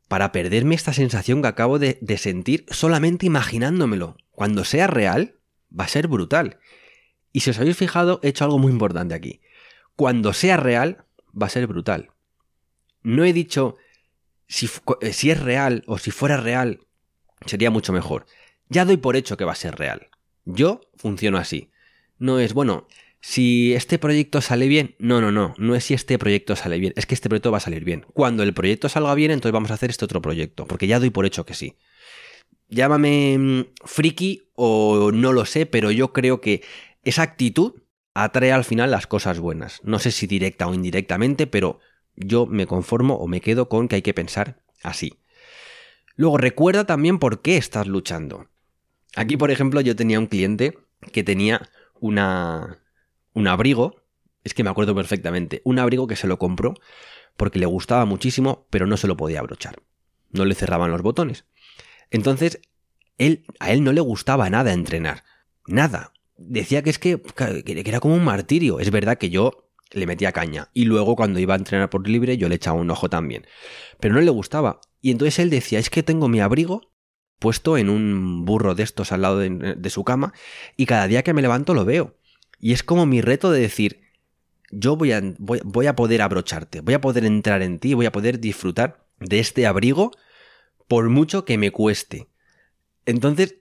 para 0.08 0.32
perderme 0.32 0.74
esta 0.74 0.94
sensación 0.94 1.42
que 1.42 1.48
acabo 1.48 1.78
de, 1.78 1.98
sentir 2.18 2.64
solamente 2.70 3.26
imaginándomelo. 3.26 4.16
Cuando 4.32 4.64
sea 4.64 4.86
real, 4.86 5.36
va 5.78 5.84
a 5.84 5.88
ser 5.88 6.08
brutal. 6.08 6.58
Y 7.32 7.40
si 7.40 7.50
os 7.50 7.58
habéis 7.58 7.76
fijado, 7.76 8.18
he 8.22 8.28
hecho 8.28 8.44
algo 8.44 8.58
muy 8.58 8.72
importante 8.72 9.14
aquí. 9.14 9.42
Cuando 9.96 10.32
sea 10.32 10.56
real, 10.56 11.04
va 11.40 11.46
a 11.46 11.50
ser 11.50 11.66
brutal. 11.66 12.10
No 13.02 13.24
he 13.24 13.34
dicho 13.34 13.76
si, 14.46 14.68
eh, 15.02 15.12
si, 15.12 15.30
es 15.30 15.40
real 15.40 15.84
o 15.86 15.98
si 15.98 16.10
fuera 16.10 16.38
real, 16.38 16.80
sería 17.44 17.70
mucho 17.70 17.92
mejor. 17.92 18.24
Ya 18.70 18.86
doy 18.86 18.96
por 18.96 19.14
hecho 19.14 19.36
que 19.36 19.44
va 19.44 19.52
a 19.52 19.56
ser 19.56 19.76
real. 19.76 20.08
Yo 20.46 20.80
funciono 20.96 21.36
así. 21.36 21.70
No 22.18 22.38
es, 22.38 22.54
bueno, 22.54 22.88
si 23.20 23.74
este 23.74 23.98
proyecto 23.98 24.40
sale 24.40 24.68
bien, 24.68 24.94
no, 24.98 25.20
no, 25.20 25.32
no, 25.32 25.54
no 25.58 25.74
es 25.74 25.84
si 25.84 25.94
este 25.94 26.18
proyecto 26.18 26.54
sale 26.56 26.78
bien, 26.78 26.92
es 26.96 27.06
que 27.06 27.14
este 27.14 27.28
proyecto 27.28 27.50
va 27.50 27.58
a 27.58 27.60
salir 27.60 27.84
bien. 27.84 28.06
Cuando 28.12 28.42
el 28.42 28.54
proyecto 28.54 28.88
salga 28.88 29.14
bien, 29.14 29.30
entonces 29.30 29.52
vamos 29.52 29.70
a 29.70 29.74
hacer 29.74 29.90
este 29.90 30.04
otro 30.04 30.22
proyecto, 30.22 30.66
porque 30.66 30.86
ya 30.86 31.00
doy 31.00 31.10
por 31.10 31.26
hecho 31.26 31.44
que 31.44 31.54
sí. 31.54 31.76
Llámame 32.68 33.38
mm, 33.38 33.64
friki 33.84 34.50
o 34.54 35.10
no 35.12 35.32
lo 35.32 35.44
sé, 35.44 35.66
pero 35.66 35.90
yo 35.90 36.12
creo 36.12 36.40
que 36.40 36.62
esa 37.02 37.22
actitud 37.22 37.82
atrae 38.14 38.52
al 38.52 38.64
final 38.64 38.90
las 38.90 39.06
cosas 39.06 39.38
buenas. 39.40 39.80
No 39.84 39.98
sé 39.98 40.10
si 40.10 40.26
directa 40.26 40.66
o 40.66 40.74
indirectamente, 40.74 41.46
pero 41.46 41.80
yo 42.14 42.46
me 42.46 42.66
conformo 42.66 43.14
o 43.14 43.26
me 43.26 43.40
quedo 43.40 43.68
con 43.68 43.88
que 43.88 43.96
hay 43.96 44.02
que 44.02 44.14
pensar 44.14 44.62
así. 44.82 45.14
Luego 46.16 46.36
recuerda 46.36 46.84
también 46.84 47.18
por 47.18 47.42
qué 47.42 47.56
estás 47.56 47.86
luchando. 47.86 48.48
Aquí, 49.14 49.36
por 49.36 49.50
ejemplo, 49.50 49.80
yo 49.80 49.96
tenía 49.96 50.18
un 50.18 50.26
cliente 50.26 50.78
que 51.12 51.22
tenía 51.22 51.68
una, 52.00 52.78
un 53.34 53.48
abrigo, 53.48 54.02
es 54.44 54.54
que 54.54 54.64
me 54.64 54.70
acuerdo 54.70 54.94
perfectamente, 54.94 55.62
un 55.64 55.78
abrigo 55.78 56.06
que 56.06 56.16
se 56.16 56.26
lo 56.26 56.38
compró 56.38 56.74
porque 57.36 57.58
le 57.58 57.66
gustaba 57.66 58.04
muchísimo, 58.04 58.66
pero 58.70 58.86
no 58.86 58.96
se 58.96 59.06
lo 59.06 59.16
podía 59.16 59.40
abrochar. 59.40 59.82
No 60.30 60.44
le 60.44 60.54
cerraban 60.54 60.90
los 60.90 61.02
botones. 61.02 61.44
Entonces, 62.10 62.60
él, 63.16 63.44
a 63.60 63.72
él 63.72 63.84
no 63.84 63.92
le 63.92 64.00
gustaba 64.00 64.50
nada 64.50 64.72
entrenar. 64.72 65.24
Nada. 65.66 66.12
Decía 66.36 66.82
que 66.82 66.90
es 66.90 66.98
que, 66.98 67.20
que 67.20 67.84
era 67.86 68.00
como 68.00 68.14
un 68.14 68.24
martirio. 68.24 68.80
Es 68.80 68.90
verdad 68.90 69.18
que 69.18 69.30
yo 69.30 69.70
le 69.92 70.06
metía 70.06 70.32
caña. 70.32 70.70
Y 70.74 70.84
luego 70.84 71.16
cuando 71.16 71.38
iba 71.38 71.54
a 71.54 71.58
entrenar 71.58 71.90
por 71.90 72.08
libre 72.08 72.36
yo 72.36 72.48
le 72.48 72.56
echaba 72.56 72.80
un 72.80 72.90
ojo 72.90 73.08
también. 73.08 73.46
Pero 74.00 74.14
no 74.14 74.20
le 74.20 74.30
gustaba. 74.30 74.80
Y 75.00 75.10
entonces 75.10 75.38
él 75.38 75.50
decía, 75.50 75.78
es 75.78 75.90
que 75.90 76.02
tengo 76.02 76.28
mi 76.28 76.40
abrigo 76.40 76.92
puesto 77.38 77.78
en 77.78 77.88
un 77.88 78.44
burro 78.44 78.74
de 78.74 78.82
estos 78.82 79.12
al 79.12 79.22
lado 79.22 79.38
de, 79.38 79.48
de 79.48 79.90
su 79.90 80.02
cama 80.02 80.32
y 80.76 80.86
cada 80.86 81.06
día 81.06 81.22
que 81.22 81.34
me 81.34 81.42
levanto 81.42 81.72
lo 81.72 81.84
veo. 81.84 82.17
Y 82.58 82.72
es 82.72 82.82
como 82.82 83.06
mi 83.06 83.20
reto 83.20 83.50
de 83.50 83.60
decir, 83.60 84.00
yo 84.70 84.96
voy 84.96 85.12
a, 85.12 85.22
voy, 85.38 85.86
a 85.86 85.96
poder 85.96 86.22
abrocharte, 86.22 86.80
voy 86.80 86.94
a 86.94 87.00
poder 87.00 87.24
entrar 87.24 87.62
en 87.62 87.78
ti, 87.78 87.94
voy 87.94 88.06
a 88.06 88.12
poder 88.12 88.40
disfrutar 88.40 89.06
de 89.20 89.38
este 89.38 89.66
abrigo 89.66 90.12
por 90.86 91.08
mucho 91.08 91.44
que 91.44 91.58
me 91.58 91.70
cueste. 91.70 92.28
Entonces, 93.06 93.56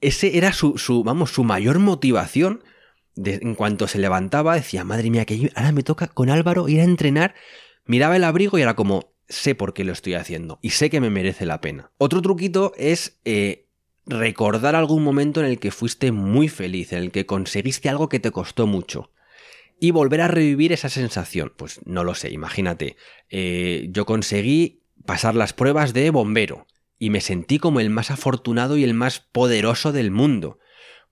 ese 0.00 0.36
era 0.36 0.52
su, 0.52 0.78
su 0.78 1.04
vamos, 1.04 1.30
su 1.30 1.44
mayor 1.44 1.78
motivación. 1.78 2.62
De, 3.14 3.40
en 3.42 3.54
cuanto 3.54 3.88
se 3.88 3.98
levantaba, 3.98 4.54
decía, 4.54 4.84
madre 4.84 5.10
mía, 5.10 5.26
que 5.26 5.50
ahora 5.54 5.72
me 5.72 5.82
toca 5.82 6.06
con 6.06 6.30
Álvaro 6.30 6.68
ir 6.68 6.80
a 6.80 6.84
entrenar. 6.84 7.34
Miraba 7.84 8.16
el 8.16 8.24
abrigo 8.24 8.58
y 8.58 8.62
era 8.62 8.74
como, 8.74 9.12
sé 9.28 9.54
por 9.54 9.74
qué 9.74 9.84
lo 9.84 9.92
estoy 9.92 10.14
haciendo 10.14 10.58
y 10.62 10.70
sé 10.70 10.90
que 10.90 11.00
me 11.00 11.10
merece 11.10 11.46
la 11.46 11.60
pena. 11.60 11.90
Otro 11.98 12.22
truquito 12.22 12.72
es 12.76 13.20
eh, 13.24 13.61
recordar 14.06 14.74
algún 14.74 15.02
momento 15.02 15.40
en 15.40 15.46
el 15.46 15.58
que 15.58 15.70
fuiste 15.70 16.12
muy 16.12 16.48
feliz, 16.48 16.92
en 16.92 16.98
el 16.98 17.10
que 17.10 17.26
conseguiste 17.26 17.88
algo 17.88 18.08
que 18.08 18.20
te 18.20 18.30
costó 18.30 18.66
mucho. 18.66 19.10
Y 19.78 19.90
volver 19.90 20.20
a 20.20 20.28
revivir 20.28 20.72
esa 20.72 20.88
sensación. 20.88 21.52
Pues 21.56 21.80
no 21.84 22.04
lo 22.04 22.14
sé, 22.14 22.30
imagínate. 22.30 22.96
Eh, 23.30 23.88
yo 23.90 24.06
conseguí 24.06 24.82
pasar 25.04 25.34
las 25.34 25.52
pruebas 25.52 25.92
de 25.92 26.10
bombero 26.10 26.66
y 26.98 27.10
me 27.10 27.20
sentí 27.20 27.58
como 27.58 27.80
el 27.80 27.90
más 27.90 28.12
afortunado 28.12 28.76
y 28.76 28.84
el 28.84 28.94
más 28.94 29.20
poderoso 29.20 29.90
del 29.90 30.12
mundo. 30.12 30.60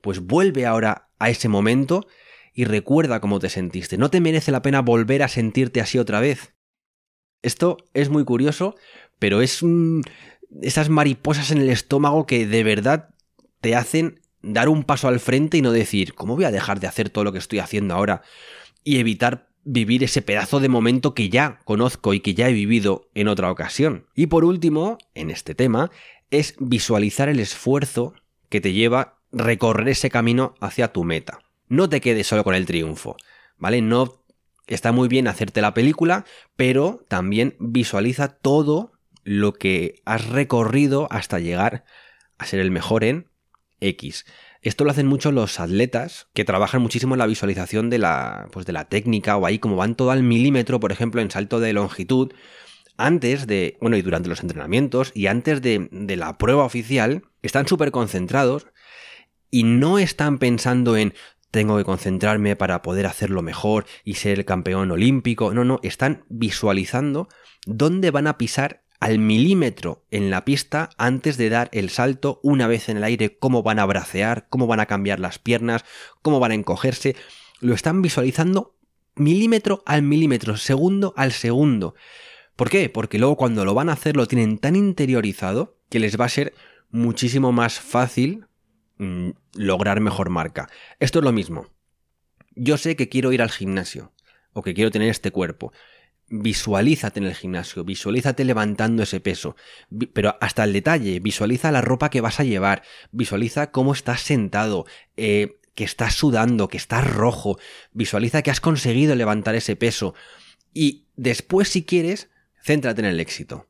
Pues 0.00 0.20
vuelve 0.20 0.66
ahora 0.66 1.10
a 1.18 1.30
ese 1.30 1.48
momento 1.48 2.06
y 2.54 2.64
recuerda 2.64 3.20
cómo 3.20 3.40
te 3.40 3.48
sentiste. 3.48 3.98
¿No 3.98 4.10
te 4.10 4.20
merece 4.20 4.52
la 4.52 4.62
pena 4.62 4.82
volver 4.82 5.22
a 5.22 5.28
sentirte 5.28 5.80
así 5.80 5.98
otra 5.98 6.20
vez? 6.20 6.54
Esto 7.42 7.78
es 7.94 8.08
muy 8.08 8.24
curioso, 8.24 8.76
pero 9.18 9.40
es 9.40 9.62
un... 9.62 10.02
esas 10.62 10.88
mariposas 10.88 11.50
en 11.50 11.58
el 11.58 11.70
estómago 11.70 12.26
que 12.26 12.46
de 12.46 12.64
verdad 12.64 13.10
te 13.60 13.74
hacen 13.76 14.20
dar 14.42 14.68
un 14.68 14.84
paso 14.84 15.08
al 15.08 15.20
frente 15.20 15.58
y 15.58 15.62
no 15.62 15.72
decir, 15.72 16.14
¿cómo 16.14 16.34
voy 16.36 16.44
a 16.44 16.50
dejar 16.50 16.80
de 16.80 16.86
hacer 16.86 17.10
todo 17.10 17.24
lo 17.24 17.32
que 17.32 17.38
estoy 17.38 17.58
haciendo 17.58 17.94
ahora? 17.94 18.22
Y 18.84 18.98
evitar 18.98 19.48
vivir 19.64 20.02
ese 20.02 20.22
pedazo 20.22 20.60
de 20.60 20.68
momento 20.68 21.14
que 21.14 21.28
ya 21.28 21.60
conozco 21.64 22.14
y 22.14 22.20
que 22.20 22.34
ya 22.34 22.48
he 22.48 22.52
vivido 22.52 23.08
en 23.14 23.28
otra 23.28 23.50
ocasión. 23.50 24.06
Y 24.14 24.26
por 24.26 24.44
último, 24.44 24.98
en 25.14 25.30
este 25.30 25.54
tema, 25.54 25.90
es 26.30 26.54
visualizar 26.58 27.28
el 27.28 27.40
esfuerzo 27.40 28.14
que 28.48 28.60
te 28.60 28.72
lleva 28.72 29.18
recorrer 29.32 29.88
ese 29.88 30.10
camino 30.10 30.54
hacia 30.60 30.92
tu 30.92 31.04
meta. 31.04 31.40
No 31.68 31.88
te 31.88 32.00
quedes 32.00 32.26
solo 32.26 32.42
con 32.42 32.54
el 32.54 32.66
triunfo, 32.66 33.16
¿vale? 33.58 33.80
No 33.80 34.24
está 34.66 34.92
muy 34.92 35.08
bien 35.08 35.28
hacerte 35.28 35.60
la 35.60 35.74
película, 35.74 36.24
pero 36.56 37.04
también 37.08 37.56
visualiza 37.58 38.28
todo 38.28 38.92
lo 39.30 39.52
que 39.52 40.02
has 40.04 40.26
recorrido 40.26 41.06
hasta 41.12 41.38
llegar 41.38 41.84
a 42.36 42.46
ser 42.46 42.58
el 42.58 42.72
mejor 42.72 43.04
en 43.04 43.30
X. 43.78 44.26
Esto 44.60 44.84
lo 44.84 44.90
hacen 44.90 45.06
mucho 45.06 45.30
los 45.30 45.60
atletas 45.60 46.26
que 46.34 46.44
trabajan 46.44 46.82
muchísimo 46.82 47.14
en 47.14 47.20
la 47.20 47.28
visualización 47.28 47.90
de 47.90 47.98
la, 47.98 48.48
pues 48.50 48.66
de 48.66 48.72
la 48.72 48.86
técnica 48.88 49.36
o 49.36 49.46
ahí 49.46 49.60
como 49.60 49.76
van 49.76 49.94
todo 49.94 50.10
al 50.10 50.24
milímetro, 50.24 50.80
por 50.80 50.90
ejemplo, 50.90 51.20
en 51.20 51.30
salto 51.30 51.60
de 51.60 51.72
longitud, 51.72 52.32
antes 52.96 53.46
de, 53.46 53.78
bueno, 53.80 53.96
y 53.96 54.02
durante 54.02 54.28
los 54.28 54.40
entrenamientos 54.40 55.12
y 55.14 55.28
antes 55.28 55.62
de, 55.62 55.88
de 55.92 56.16
la 56.16 56.36
prueba 56.36 56.64
oficial, 56.64 57.22
están 57.40 57.68
súper 57.68 57.92
concentrados 57.92 58.66
y 59.48 59.62
no 59.62 60.00
están 60.00 60.38
pensando 60.38 60.96
en 60.96 61.14
tengo 61.52 61.76
que 61.76 61.84
concentrarme 61.84 62.56
para 62.56 62.82
poder 62.82 63.06
hacerlo 63.06 63.42
mejor 63.42 63.86
y 64.04 64.14
ser 64.14 64.40
el 64.40 64.44
campeón 64.44 64.90
olímpico. 64.90 65.54
No, 65.54 65.64
no, 65.64 65.78
están 65.84 66.24
visualizando 66.28 67.28
dónde 67.64 68.10
van 68.10 68.26
a 68.26 68.38
pisar 68.38 68.79
al 69.00 69.18
milímetro 69.18 70.04
en 70.10 70.30
la 70.30 70.44
pista 70.44 70.90
antes 70.98 71.38
de 71.38 71.48
dar 71.48 71.70
el 71.72 71.88
salto 71.88 72.38
una 72.42 72.66
vez 72.66 72.88
en 72.88 72.98
el 72.98 73.04
aire, 73.04 73.36
cómo 73.38 73.62
van 73.62 73.78
a 73.78 73.86
bracear, 73.86 74.46
cómo 74.50 74.66
van 74.66 74.80
a 74.80 74.86
cambiar 74.86 75.18
las 75.18 75.38
piernas, 75.38 75.84
cómo 76.22 76.38
van 76.38 76.52
a 76.52 76.54
encogerse. 76.54 77.16
Lo 77.60 77.74
están 77.74 78.02
visualizando 78.02 78.76
milímetro 79.16 79.82
al 79.86 80.02
milímetro, 80.02 80.56
segundo 80.58 81.14
al 81.16 81.32
segundo. 81.32 81.94
¿Por 82.56 82.68
qué? 82.68 82.90
Porque 82.90 83.18
luego 83.18 83.36
cuando 83.36 83.64
lo 83.64 83.74
van 83.74 83.88
a 83.88 83.94
hacer 83.94 84.16
lo 84.16 84.26
tienen 84.26 84.58
tan 84.58 84.76
interiorizado 84.76 85.78
que 85.88 85.98
les 85.98 86.20
va 86.20 86.26
a 86.26 86.30
ser 86.30 86.52
muchísimo 86.90 87.52
más 87.52 87.80
fácil 87.80 88.46
mmm, 88.98 89.30
lograr 89.54 90.00
mejor 90.00 90.28
marca. 90.28 90.68
Esto 90.98 91.20
es 91.20 91.24
lo 91.24 91.32
mismo. 91.32 91.68
Yo 92.54 92.76
sé 92.76 92.96
que 92.96 93.08
quiero 93.08 93.32
ir 93.32 93.40
al 93.40 93.50
gimnasio 93.50 94.12
o 94.52 94.62
que 94.62 94.74
quiero 94.74 94.90
tener 94.90 95.08
este 95.08 95.30
cuerpo 95.30 95.72
visualízate 96.30 97.18
en 97.18 97.26
el 97.26 97.34
gimnasio, 97.34 97.84
visualízate 97.84 98.44
levantando 98.44 99.02
ese 99.02 99.20
peso, 99.20 99.56
pero 100.12 100.36
hasta 100.40 100.64
el 100.64 100.72
detalle, 100.72 101.18
visualiza 101.20 101.72
la 101.72 101.80
ropa 101.80 102.08
que 102.08 102.20
vas 102.20 102.40
a 102.40 102.44
llevar, 102.44 102.82
visualiza 103.10 103.72
cómo 103.72 103.92
estás 103.92 104.22
sentado, 104.22 104.86
eh, 105.16 105.58
que 105.74 105.84
estás 105.84 106.14
sudando, 106.14 106.68
que 106.68 106.76
estás 106.76 107.06
rojo, 107.06 107.58
visualiza 107.92 108.42
que 108.42 108.50
has 108.50 108.60
conseguido 108.60 109.14
levantar 109.16 109.56
ese 109.56 109.76
peso 109.76 110.14
y 110.72 111.06
después 111.16 111.68
si 111.68 111.84
quieres, 111.84 112.30
céntrate 112.62 113.00
en 113.00 113.06
el 113.06 113.20
éxito. 113.20 113.66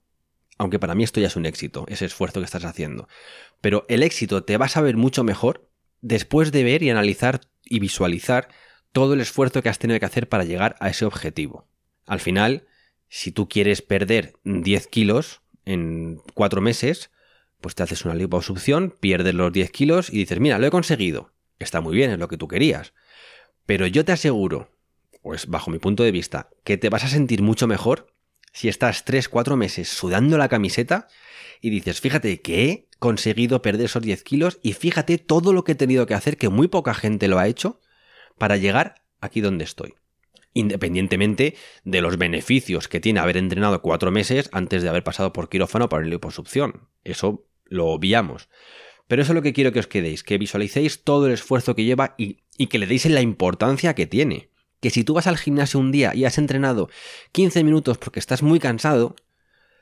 Aunque 0.58 0.78
para 0.78 0.94
mí 0.94 1.04
esto 1.04 1.20
ya 1.20 1.28
es 1.28 1.36
un 1.36 1.46
éxito, 1.46 1.86
ese 1.88 2.04
esfuerzo 2.04 2.40
que 2.40 2.44
estás 2.44 2.66
haciendo. 2.66 3.08
Pero 3.62 3.86
el 3.88 4.02
éxito 4.02 4.44
te 4.44 4.58
vas 4.58 4.76
a 4.76 4.82
ver 4.82 4.98
mucho 4.98 5.24
mejor 5.24 5.70
después 6.02 6.52
de 6.52 6.64
ver 6.64 6.82
y 6.82 6.90
analizar 6.90 7.40
y 7.64 7.78
visualizar 7.78 8.48
todo 8.92 9.14
el 9.14 9.20
esfuerzo 9.22 9.62
que 9.62 9.70
has 9.70 9.78
tenido 9.78 9.98
que 9.98 10.06
hacer 10.06 10.28
para 10.28 10.44
llegar 10.44 10.76
a 10.80 10.90
ese 10.90 11.06
objetivo. 11.06 11.66
Al 12.06 12.20
final, 12.20 12.66
si 13.08 13.32
tú 13.32 13.48
quieres 13.48 13.82
perder 13.82 14.34
10 14.44 14.86
kilos 14.86 15.42
en 15.64 16.20
4 16.34 16.60
meses, 16.60 17.10
pues 17.60 17.74
te 17.74 17.82
haces 17.82 18.04
una 18.04 18.14
liposucción, 18.14 18.94
pierdes 19.00 19.34
los 19.34 19.52
10 19.52 19.70
kilos 19.70 20.10
y 20.10 20.18
dices, 20.18 20.40
mira, 20.40 20.58
lo 20.58 20.66
he 20.66 20.70
conseguido. 20.70 21.32
Está 21.58 21.80
muy 21.80 21.94
bien, 21.94 22.10
es 22.10 22.18
lo 22.18 22.28
que 22.28 22.38
tú 22.38 22.48
querías. 22.48 22.94
Pero 23.66 23.86
yo 23.86 24.04
te 24.04 24.12
aseguro, 24.12 24.70
pues 25.22 25.46
bajo 25.46 25.70
mi 25.70 25.78
punto 25.78 26.02
de 26.02 26.12
vista, 26.12 26.48
que 26.64 26.78
te 26.78 26.88
vas 26.88 27.04
a 27.04 27.08
sentir 27.08 27.42
mucho 27.42 27.66
mejor 27.66 28.12
si 28.52 28.68
estás 28.68 29.04
3-4 29.04 29.56
meses 29.56 29.88
sudando 29.88 30.38
la 30.38 30.48
camiseta 30.48 31.06
y 31.60 31.70
dices, 31.70 32.00
fíjate 32.00 32.40
que 32.40 32.64
he 32.64 32.88
conseguido 32.98 33.62
perder 33.62 33.86
esos 33.86 34.02
10 34.02 34.24
kilos 34.24 34.58
y 34.62 34.72
fíjate 34.72 35.18
todo 35.18 35.52
lo 35.52 35.62
que 35.62 35.72
he 35.72 35.76
tenido 35.76 36.06
que 36.06 36.14
hacer, 36.14 36.36
que 36.36 36.48
muy 36.48 36.68
poca 36.68 36.94
gente 36.94 37.28
lo 37.28 37.38
ha 37.38 37.46
hecho, 37.46 37.80
para 38.38 38.56
llegar 38.56 39.02
aquí 39.20 39.40
donde 39.40 39.64
estoy. 39.64 39.94
Independientemente 40.52 41.54
de 41.84 42.00
los 42.00 42.18
beneficios 42.18 42.88
que 42.88 43.00
tiene 43.00 43.20
haber 43.20 43.36
entrenado 43.36 43.82
4 43.82 44.10
meses 44.10 44.48
antes 44.52 44.82
de 44.82 44.88
haber 44.88 45.04
pasado 45.04 45.32
por 45.32 45.48
quirófano 45.48 45.88
para 45.88 46.02
la 46.02 46.10
liposucción. 46.10 46.88
Eso 47.04 47.46
lo 47.66 47.86
obviamos. 47.86 48.48
Pero 49.10 49.22
eso 49.22 49.32
es 49.32 49.34
lo 49.34 49.42
que 49.42 49.52
quiero 49.52 49.72
que 49.72 49.80
os 49.80 49.88
quedéis, 49.88 50.22
que 50.22 50.38
visualicéis 50.38 51.02
todo 51.02 51.26
el 51.26 51.32
esfuerzo 51.32 51.74
que 51.74 51.84
lleva 51.84 52.14
y, 52.16 52.44
que 52.68 52.78
le 52.78 52.86
deis 52.86 53.06
la 53.06 53.20
importancia 53.20 53.94
que 53.94 54.06
tiene. 54.06 54.50
Que 54.80 54.90
si 54.90 55.02
tú 55.02 55.14
vas 55.14 55.26
al 55.26 55.36
gimnasio 55.36 55.80
un 55.80 55.90
día 55.90 56.14
y 56.14 56.24
has 56.26 56.38
entrenado 56.38 56.88
15 57.32 57.64
minutos 57.64 57.98
porque 57.98 58.20
estás 58.20 58.42
muy 58.42 58.60
cansado, 58.60 59.16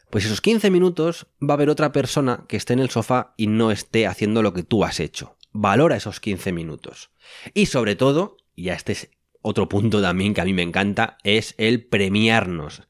pues 0.09 0.25
esos 0.25 0.41
15 0.41 0.71
minutos 0.71 1.27
va 1.43 1.53
a 1.53 1.57
haber 1.57 1.69
otra 1.69 1.93
persona 1.93 2.47
que 2.49 2.57
esté 2.57 2.73
en 2.73 2.79
el 2.79 2.89
sofá 2.89 3.35
y 3.37 3.49
no 3.49 3.71
esté 3.71 4.07
haciendo 4.07 4.43
lo 4.43 4.55
que 4.55 4.63
tú 4.63 4.83
has 4.83 4.99
hecho. 4.99 5.37
Valora 5.53 5.97
esos 5.97 6.21
15 6.21 6.53
minutos. 6.53 7.11
Y 7.53 7.67
sobre 7.67 7.97
todo, 7.97 8.39
y 8.55 8.71
este 8.71 8.93
es 8.93 9.11
otro 9.49 9.69
punto 9.69 10.03
también 10.03 10.35
que 10.35 10.41
a 10.41 10.45
mí 10.45 10.53
me 10.53 10.63
encanta, 10.63 11.19
es 11.25 11.55
el 11.59 11.87
premiarnos. 11.87 12.83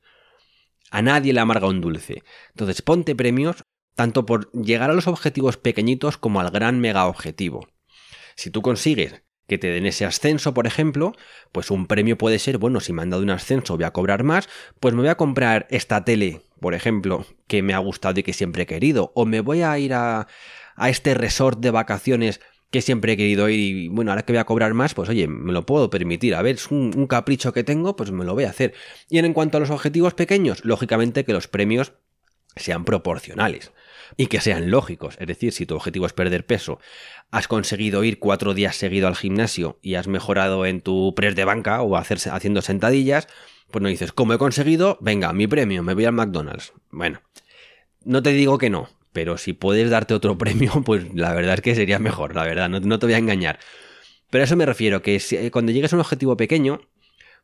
A 0.91 1.03
nadie 1.03 1.33
le 1.33 1.41
amarga 1.41 1.69
un 1.69 1.81
dulce. 1.81 2.23
Entonces 2.51 2.83
ponte 2.83 3.15
premios 3.15 3.65
tanto 3.95 4.27
por 4.27 4.51
llegar 4.53 4.91
a 4.91 4.95
los 4.95 5.09
objetivos 5.09 5.57
pequeñitos 5.57 6.19
como 6.19 6.41
al 6.41 6.51
gran 6.51 6.79
mega 6.81 7.07
objetivo. 7.07 7.69
Si 8.37 8.51
tú 8.51 8.63
consigues 8.63 9.23
que 9.49 9.59
te 9.59 9.69
den 9.69 9.87
ese 9.87 10.05
ascenso, 10.05 10.55
por 10.55 10.67
ejemplo, 10.67 11.15
pues 11.53 11.71
un 11.71 11.87
premio 11.87 12.17
puede 12.17 12.39
ser, 12.39 12.59
bueno, 12.59 12.81
si 12.81 12.93
me 12.93 13.03
han 13.03 13.11
dado 13.11 13.23
un 13.23 13.31
ascenso 13.31 13.77
voy 13.77 13.85
a 13.85 13.93
cobrar 13.93 14.23
más, 14.23 14.49
pues 14.79 14.95
me 14.95 15.01
voy 15.01 15.09
a 15.09 15.17
comprar 15.17 15.67
esta 15.71 16.05
tele, 16.05 16.43
por 16.61 16.75
ejemplo, 16.75 17.27
que 17.47 17.63
me 17.63 17.75
ha 17.75 17.79
gustado 17.79 18.21
y 18.21 18.23
que 18.23 18.35
siempre 18.35 18.65
he 18.65 18.67
querido, 18.67 19.11
o 19.15 19.27
me 19.27 19.41
voy 19.41 19.63
a 19.63 19.77
ir 19.79 19.95
a, 19.95 20.29
a 20.77 20.89
este 20.91 21.15
resort 21.15 21.59
de 21.59 21.71
vacaciones 21.71 22.41
que 22.71 22.83
siempre 22.83 23.13
he 23.13 23.17
querido 23.17 23.49
ir 23.49 23.59
y 23.59 23.89
bueno, 23.89 24.11
ahora 24.11 24.25
que 24.25 24.33
voy 24.33 24.41
a 24.41 24.45
cobrar 24.45 24.75
más, 24.75 24.95
pues 24.95 25.09
oye, 25.09 25.27
me 25.27 25.53
lo 25.53 25.65
puedo 25.65 25.89
permitir. 25.91 26.35
A 26.35 26.43
ver, 26.43 26.57
es 26.57 26.71
un, 26.71 27.07
capricho 27.07 27.53
que 27.53 27.65
tengo, 27.65 27.97
pues 27.97 28.11
me 28.11 28.25
lo 28.25 28.35
voy 28.35 28.45
a 28.45 28.51
hacer. 28.51 28.75
Y 29.09 29.19
en 29.19 29.33
cuanto 29.33 29.57
a 29.57 29.61
los 29.61 29.71
objetivos 29.71 30.15
pequeños, 30.15 30.65
lógicamente 30.65 31.25
que 31.25 31.33
los 31.33 31.49
premios 31.49 31.95
sean 32.57 32.85
proporcionales 32.85 33.73
y 34.17 34.27
que 34.27 34.41
sean 34.41 34.71
lógicos. 34.71 35.17
Es 35.19 35.27
decir, 35.27 35.53
si 35.53 35.65
tu 35.65 35.77
objetivo 35.77 36.07
es 36.07 36.13
perder 36.13 36.45
peso, 36.45 36.81
has 37.31 37.49
conseguido 37.49 38.05
ir 38.05 38.19
cuatro 38.19 38.53
días 38.53 38.77
seguido 38.77 39.07
al 39.07 39.17
gimnasio 39.17 39.79
y 39.81 39.95
has 39.95 40.09
mejorado 40.09 40.67
en 40.67 40.81
tu 40.81 41.15
press 41.15 41.37
de 41.37 41.45
banca 41.45 41.81
o 41.83 41.97
hacerse, 41.97 42.31
haciendo 42.31 42.61
sentadillas, 42.61 43.29
pues 43.71 43.83
no 43.83 43.89
dices, 43.89 44.13
¿cómo 44.13 44.35
he 44.35 44.39
conseguido? 44.39 44.99
Venga, 45.01 45.33
mi 45.33 45.47
premio, 45.47 45.83
me 45.83 45.95
voy 45.95 46.07
al 46.07 46.13
McDonald's. 46.13 46.73
Bueno, 46.91 47.21
no 48.05 48.23
te 48.23 48.31
digo 48.31 48.59
que 48.59 48.71
no, 48.71 48.89
pero 49.13 49.39
si 49.39 49.53
puedes 49.53 49.91
darte 49.91 50.15
otro 50.15 50.39
premio, 50.39 50.83
pues 50.85 51.15
la 51.15 51.33
verdad 51.35 51.55
es 51.55 51.61
que 51.61 51.75
sería 51.75 51.99
mejor, 51.99 52.35
la 52.35 52.45
verdad, 52.45 52.69
no, 52.69 52.81
no 52.81 52.99
te 52.99 53.07
voy 53.07 53.15
a 53.15 53.19
engañar. 53.19 53.59
Pero 54.31 54.43
a 54.43 54.45
eso 54.45 54.57
me 54.57 54.67
refiero, 54.67 55.03
que 55.03 55.21
si, 55.21 55.51
cuando 55.51 55.73
llegues 55.73 55.93
a 55.93 55.97
un 55.97 56.01
objetivo 56.01 56.37
pequeño, 56.37 56.81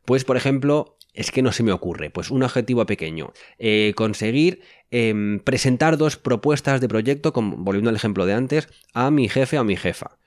pues 0.05 0.23
por 0.23 0.37
ejemplo, 0.37 0.97
es 1.13 1.31
que 1.31 1.41
no 1.41 1.51
se 1.51 1.63
me 1.63 1.71
ocurre, 1.71 2.09
pues 2.09 2.29
un 2.29 2.43
objetivo 2.43 2.85
pequeño, 2.85 3.33
eh, 3.57 3.93
conseguir 3.95 4.61
eh, 4.91 5.39
presentar 5.43 5.97
dos 5.97 6.17
propuestas 6.17 6.81
de 6.81 6.87
proyecto, 6.87 7.33
como, 7.33 7.57
volviendo 7.57 7.89
al 7.89 7.95
ejemplo 7.95 8.25
de 8.25 8.33
antes, 8.33 8.67
a 8.93 9.09
mi 9.11 9.29
jefe 9.29 9.57
o 9.57 9.61
a 9.61 9.63
mi 9.63 9.77
jefa. 9.77 10.17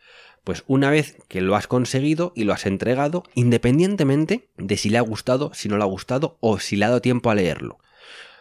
Pues 0.44 0.64
una 0.66 0.90
vez 0.90 1.18
que 1.29 1.42
lo 1.42 1.57
has 1.57 1.66
conseguido 1.66 2.33
y 2.35 2.44
lo 2.44 2.55
has 2.55 2.64
entregado, 2.64 3.22
independientemente 3.35 4.48
de 4.57 4.77
si 4.77 4.88
le 4.88 4.98
ha 4.98 5.03
gustado, 5.03 5.53
si 5.53 5.68
no 5.68 5.77
le 5.77 5.83
ha 5.83 5.87
gustado 5.87 6.38
o 6.40 6.59
si 6.59 6.77
le 6.77 6.87
ha 6.87 6.88
dado 6.88 7.03
tiempo 7.03 7.31
a 7.31 7.35
leerlo. 7.35 7.79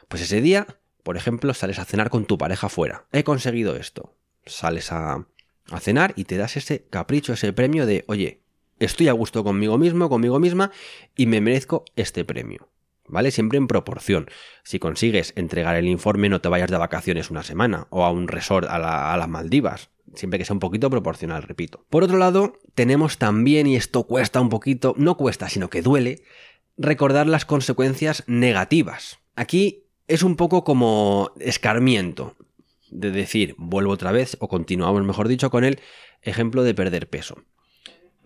Pues 0.07 0.21
ese 0.21 0.39
día, 0.39 0.67
por 1.07 1.15
ejemplo, 1.15 1.53
sales 1.53 1.79
a 1.79 1.85
cenar 1.85 2.09
con 2.09 2.25
tu 2.25 2.37
pareja 2.37 2.67
fuera. 2.67 3.05
He 3.13 3.23
conseguido 3.23 3.77
esto. 3.77 4.17
Sales 4.45 4.91
a, 4.91 5.25
a 5.71 5.79
cenar 5.79 6.11
y 6.17 6.25
te 6.25 6.35
das 6.35 6.57
ese 6.57 6.85
capricho, 6.89 7.31
ese 7.31 7.53
premio 7.53 7.85
de, 7.85 8.03
oye, 8.09 8.41
estoy 8.77 9.07
a 9.07 9.13
gusto 9.13 9.41
conmigo 9.45 9.77
mismo, 9.77 10.09
conmigo 10.09 10.37
misma 10.37 10.69
y 11.15 11.25
me 11.27 11.39
merezco 11.39 11.85
este 11.95 12.25
premio. 12.25 12.67
¿Vale? 13.07 13.31
Siempre 13.31 13.57
en 13.57 13.67
proporción. 13.67 14.27
Si 14.65 14.79
consigues 14.79 15.31
entregar 15.37 15.77
el 15.77 15.87
informe, 15.87 16.27
no 16.27 16.41
te 16.41 16.49
vayas 16.49 16.69
de 16.69 16.75
vacaciones 16.75 17.31
una 17.31 17.43
semana 17.43 17.87
o 17.89 18.03
a 18.03 18.11
un 18.11 18.27
resort 18.27 18.67
a, 18.67 19.13
a 19.13 19.15
las 19.15 19.29
Maldivas. 19.29 19.91
Siempre 20.13 20.37
que 20.37 20.43
sea 20.43 20.55
un 20.55 20.59
poquito 20.59 20.89
proporcional, 20.89 21.41
repito. 21.41 21.85
Por 21.89 22.03
otro 22.03 22.17
lado, 22.17 22.59
tenemos 22.75 23.17
también, 23.17 23.65
y 23.65 23.77
esto 23.77 24.03
cuesta 24.03 24.41
un 24.41 24.49
poquito, 24.49 24.93
no 24.97 25.15
cuesta, 25.15 25.47
sino 25.47 25.69
que 25.69 25.81
duele, 25.81 26.25
recordar 26.77 27.27
las 27.27 27.45
consecuencias 27.45 28.25
negativas. 28.27 29.19
Aquí 29.37 29.86
es 30.07 30.23
un 30.23 30.35
poco 30.35 30.63
como 30.63 31.31
escarmiento 31.39 32.35
de 32.89 33.11
decir, 33.11 33.55
vuelvo 33.57 33.91
otra 33.91 34.11
vez, 34.11 34.37
o 34.39 34.47
continuamos, 34.47 35.03
mejor 35.03 35.27
dicho, 35.27 35.49
con 35.49 35.63
el 35.63 35.79
ejemplo 36.21 36.63
de 36.63 36.73
perder 36.73 37.09
peso 37.09 37.43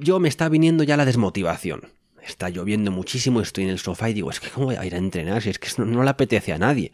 yo 0.01 0.19
me 0.19 0.27
está 0.27 0.49
viniendo 0.49 0.83
ya 0.83 0.97
la 0.97 1.05
desmotivación. 1.05 1.93
Está 2.21 2.49
lloviendo 2.49 2.91
muchísimo, 2.91 3.41
estoy 3.41 3.65
en 3.65 3.69
el 3.69 3.79
sofá 3.79 4.09
y 4.09 4.13
digo, 4.13 4.29
es 4.29 4.39
que 4.39 4.49
cómo 4.49 4.67
voy 4.67 4.75
a 4.75 4.85
ir 4.85 4.95
a 4.95 4.97
entrenar 4.97 5.41
si 5.41 5.49
es 5.49 5.59
que 5.59 5.69
no, 5.77 5.85
no 5.85 6.03
le 6.03 6.09
apetece 6.09 6.53
a 6.53 6.57
nadie. 6.57 6.91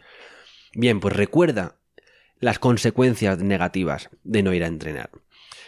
Bien, 0.74 1.00
pues 1.00 1.16
recuerda 1.16 1.76
las 2.38 2.58
consecuencias 2.58 3.38
negativas 3.38 4.10
de 4.24 4.42
no 4.42 4.52
ir 4.52 4.62
a 4.62 4.68
entrenar. 4.68 5.10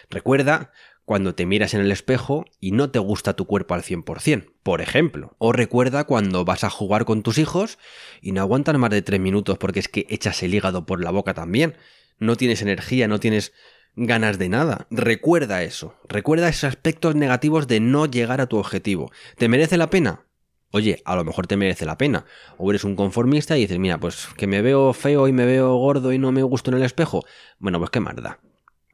Recuerda 0.08 0.72
cuando 1.10 1.34
te 1.34 1.44
miras 1.44 1.74
en 1.74 1.80
el 1.80 1.90
espejo 1.90 2.44
y 2.60 2.70
no 2.70 2.92
te 2.92 3.00
gusta 3.00 3.34
tu 3.34 3.44
cuerpo 3.44 3.74
al 3.74 3.82
100%, 3.82 4.52
por 4.62 4.80
ejemplo. 4.80 5.34
O 5.38 5.50
recuerda 5.50 6.04
cuando 6.04 6.44
vas 6.44 6.62
a 6.62 6.70
jugar 6.70 7.04
con 7.04 7.24
tus 7.24 7.38
hijos 7.38 7.80
y 8.22 8.30
no 8.30 8.42
aguantan 8.42 8.78
más 8.78 8.90
de 8.90 9.02
3 9.02 9.18
minutos 9.18 9.58
porque 9.58 9.80
es 9.80 9.88
que 9.88 10.06
echas 10.08 10.40
el 10.44 10.54
hígado 10.54 10.86
por 10.86 11.02
la 11.02 11.10
boca 11.10 11.34
también. 11.34 11.74
No 12.20 12.36
tienes 12.36 12.62
energía, 12.62 13.08
no 13.08 13.18
tienes 13.18 13.52
ganas 13.96 14.38
de 14.38 14.50
nada. 14.50 14.86
Recuerda 14.92 15.64
eso. 15.64 15.96
Recuerda 16.08 16.48
esos 16.48 16.62
aspectos 16.62 17.16
negativos 17.16 17.66
de 17.66 17.80
no 17.80 18.06
llegar 18.06 18.40
a 18.40 18.46
tu 18.46 18.58
objetivo. 18.58 19.10
¿Te 19.36 19.48
merece 19.48 19.78
la 19.78 19.90
pena? 19.90 20.26
Oye, 20.70 21.02
a 21.04 21.16
lo 21.16 21.24
mejor 21.24 21.48
te 21.48 21.56
merece 21.56 21.86
la 21.86 21.98
pena. 21.98 22.24
O 22.56 22.70
eres 22.70 22.84
un 22.84 22.94
conformista 22.94 23.58
y 23.58 23.62
dices, 23.62 23.80
mira, 23.80 23.98
pues 23.98 24.28
que 24.36 24.46
me 24.46 24.62
veo 24.62 24.92
feo 24.92 25.26
y 25.26 25.32
me 25.32 25.44
veo 25.44 25.74
gordo 25.74 26.12
y 26.12 26.18
no 26.18 26.30
me 26.30 26.44
gusto 26.44 26.70
en 26.70 26.76
el 26.76 26.84
espejo. 26.84 27.24
Bueno, 27.58 27.80
pues 27.80 27.90
qué 27.90 27.98
da. 27.98 28.38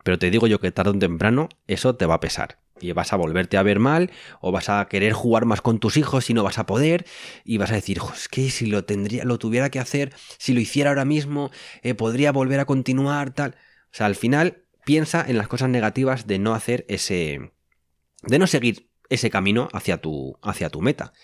Pero 0.06 0.20
te 0.20 0.30
digo 0.30 0.46
yo 0.46 0.60
que 0.60 0.70
tarde 0.70 0.92
o 0.92 0.98
temprano 1.00 1.48
eso 1.66 1.96
te 1.96 2.06
va 2.06 2.14
a 2.14 2.20
pesar. 2.20 2.60
Y 2.80 2.92
vas 2.92 3.12
a 3.12 3.16
volverte 3.16 3.56
a 3.56 3.64
ver 3.64 3.80
mal, 3.80 4.12
o 4.40 4.52
vas 4.52 4.68
a 4.68 4.86
querer 4.86 5.12
jugar 5.12 5.46
más 5.46 5.62
con 5.62 5.80
tus 5.80 5.96
hijos 5.96 6.30
y 6.30 6.34
no 6.34 6.44
vas 6.44 6.58
a 6.58 6.66
poder, 6.66 7.04
y 7.42 7.58
vas 7.58 7.72
a 7.72 7.74
decir, 7.74 7.98
es 8.14 8.28
que 8.28 8.48
si 8.50 8.66
lo 8.66 8.84
tendría, 8.84 9.24
lo 9.24 9.36
tuviera 9.38 9.68
que 9.68 9.80
hacer, 9.80 10.14
si 10.38 10.54
lo 10.54 10.60
hiciera 10.60 10.90
ahora 10.90 11.04
mismo, 11.04 11.50
eh, 11.82 11.94
podría 11.94 12.30
volver 12.30 12.60
a 12.60 12.66
continuar, 12.66 13.34
tal. 13.34 13.56
O 13.86 13.96
sea, 13.96 14.06
al 14.06 14.14
final 14.14 14.62
piensa 14.84 15.24
en 15.26 15.38
las 15.38 15.48
cosas 15.48 15.70
negativas 15.70 16.28
de 16.28 16.38
no 16.38 16.54
hacer 16.54 16.84
ese. 16.88 17.50
de 18.22 18.38
no 18.38 18.46
seguir 18.46 18.88
ese 19.08 19.28
camino 19.28 19.68
hacia 19.72 20.00
tu, 20.00 20.38
hacia 20.40 20.70
tu 20.70 20.82
meta. 20.82 21.14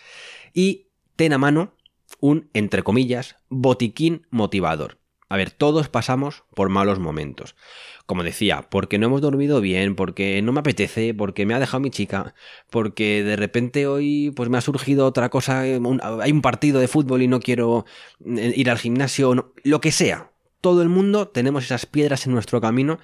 Y 0.52 0.88
ten 1.14 1.32
a 1.34 1.38
mano 1.38 1.76
un, 2.18 2.50
entre 2.52 2.82
comillas, 2.82 3.36
botiquín 3.48 4.26
motivador. 4.30 5.01
A 5.32 5.38
ver, 5.38 5.50
todos 5.50 5.88
pasamos 5.88 6.44
por 6.54 6.68
malos 6.68 6.98
momentos. 6.98 7.56
Como 8.04 8.22
decía, 8.22 8.66
porque 8.68 8.98
no 8.98 9.06
hemos 9.06 9.22
dormido 9.22 9.62
bien, 9.62 9.96
porque 9.96 10.42
no 10.42 10.52
me 10.52 10.60
apetece, 10.60 11.14
porque 11.14 11.46
me 11.46 11.54
ha 11.54 11.58
dejado 11.58 11.80
mi 11.80 11.88
chica, 11.88 12.34
porque 12.68 13.24
de 13.24 13.36
repente 13.36 13.86
hoy 13.86 14.30
pues 14.36 14.50
me 14.50 14.58
ha 14.58 14.60
surgido 14.60 15.06
otra 15.06 15.30
cosa, 15.30 15.60
hay 15.62 15.78
un 15.78 16.42
partido 16.42 16.80
de 16.80 16.86
fútbol 16.86 17.22
y 17.22 17.28
no 17.28 17.40
quiero 17.40 17.86
eh, 18.26 18.52
ir 18.54 18.68
al 18.68 18.76
gimnasio, 18.76 19.54
lo 19.64 19.80
que 19.80 19.90
sea. 19.90 20.32
Todo 20.60 20.82
el 20.82 20.90
mundo 20.90 21.28
tenemos 21.28 21.64
esas 21.64 21.86
piedras 21.86 22.26
en 22.26 22.34
nuestro 22.34 22.60
camino 22.60 22.98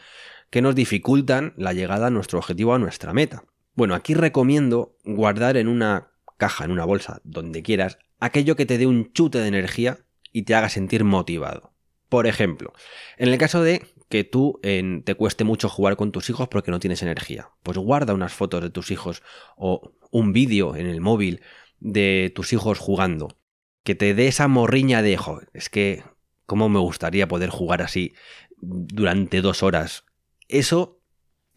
que 0.50 0.60
nos 0.60 0.74
dificultan 0.74 1.54
la 1.56 1.72
llegada 1.72 2.08
a 2.08 2.10
nuestro 2.10 2.40
objetivo, 2.40 2.74
a 2.74 2.78
nuestra 2.78 3.14
meta. 3.14 3.44
Bueno, 3.74 3.94
aquí 3.94 4.12
recomiendo 4.12 4.98
guardar 5.02 5.56
en 5.56 5.66
una 5.66 6.08
caja, 6.36 6.66
en 6.66 6.72
una 6.72 6.84
bolsa, 6.84 7.22
donde 7.24 7.62
quieras, 7.62 7.96
aquello 8.20 8.54
que 8.54 8.66
te 8.66 8.76
dé 8.76 8.86
un 8.86 9.14
chute 9.14 9.38
de 9.38 9.48
energía 9.48 10.00
y 10.30 10.42
te 10.42 10.54
haga 10.54 10.68
sentir 10.68 11.04
motivado. 11.04 11.77
Por 12.08 12.26
ejemplo, 12.26 12.72
en 13.16 13.28
el 13.28 13.38
caso 13.38 13.62
de 13.62 13.86
que 14.08 14.24
tú 14.24 14.60
te 14.62 15.14
cueste 15.14 15.44
mucho 15.44 15.68
jugar 15.68 15.96
con 15.96 16.12
tus 16.12 16.30
hijos 16.30 16.48
porque 16.48 16.70
no 16.70 16.80
tienes 16.80 17.02
energía, 17.02 17.50
pues 17.62 17.76
guarda 17.76 18.14
unas 18.14 18.32
fotos 18.32 18.62
de 18.62 18.70
tus 18.70 18.90
hijos 18.90 19.22
o 19.56 19.92
un 20.10 20.32
vídeo 20.32 20.76
en 20.76 20.86
el 20.86 21.00
móvil 21.00 21.42
de 21.80 22.32
tus 22.34 22.52
hijos 22.52 22.78
jugando, 22.78 23.36
que 23.84 23.94
te 23.94 24.14
dé 24.14 24.28
esa 24.28 24.48
morriña 24.48 25.02
de, 25.02 25.16
jo, 25.16 25.40
es 25.52 25.68
que, 25.68 26.02
¿cómo 26.46 26.68
me 26.68 26.78
gustaría 26.78 27.28
poder 27.28 27.50
jugar 27.50 27.82
así 27.82 28.14
durante 28.60 29.40
dos 29.40 29.62
horas 29.62 30.04
eso 30.48 30.97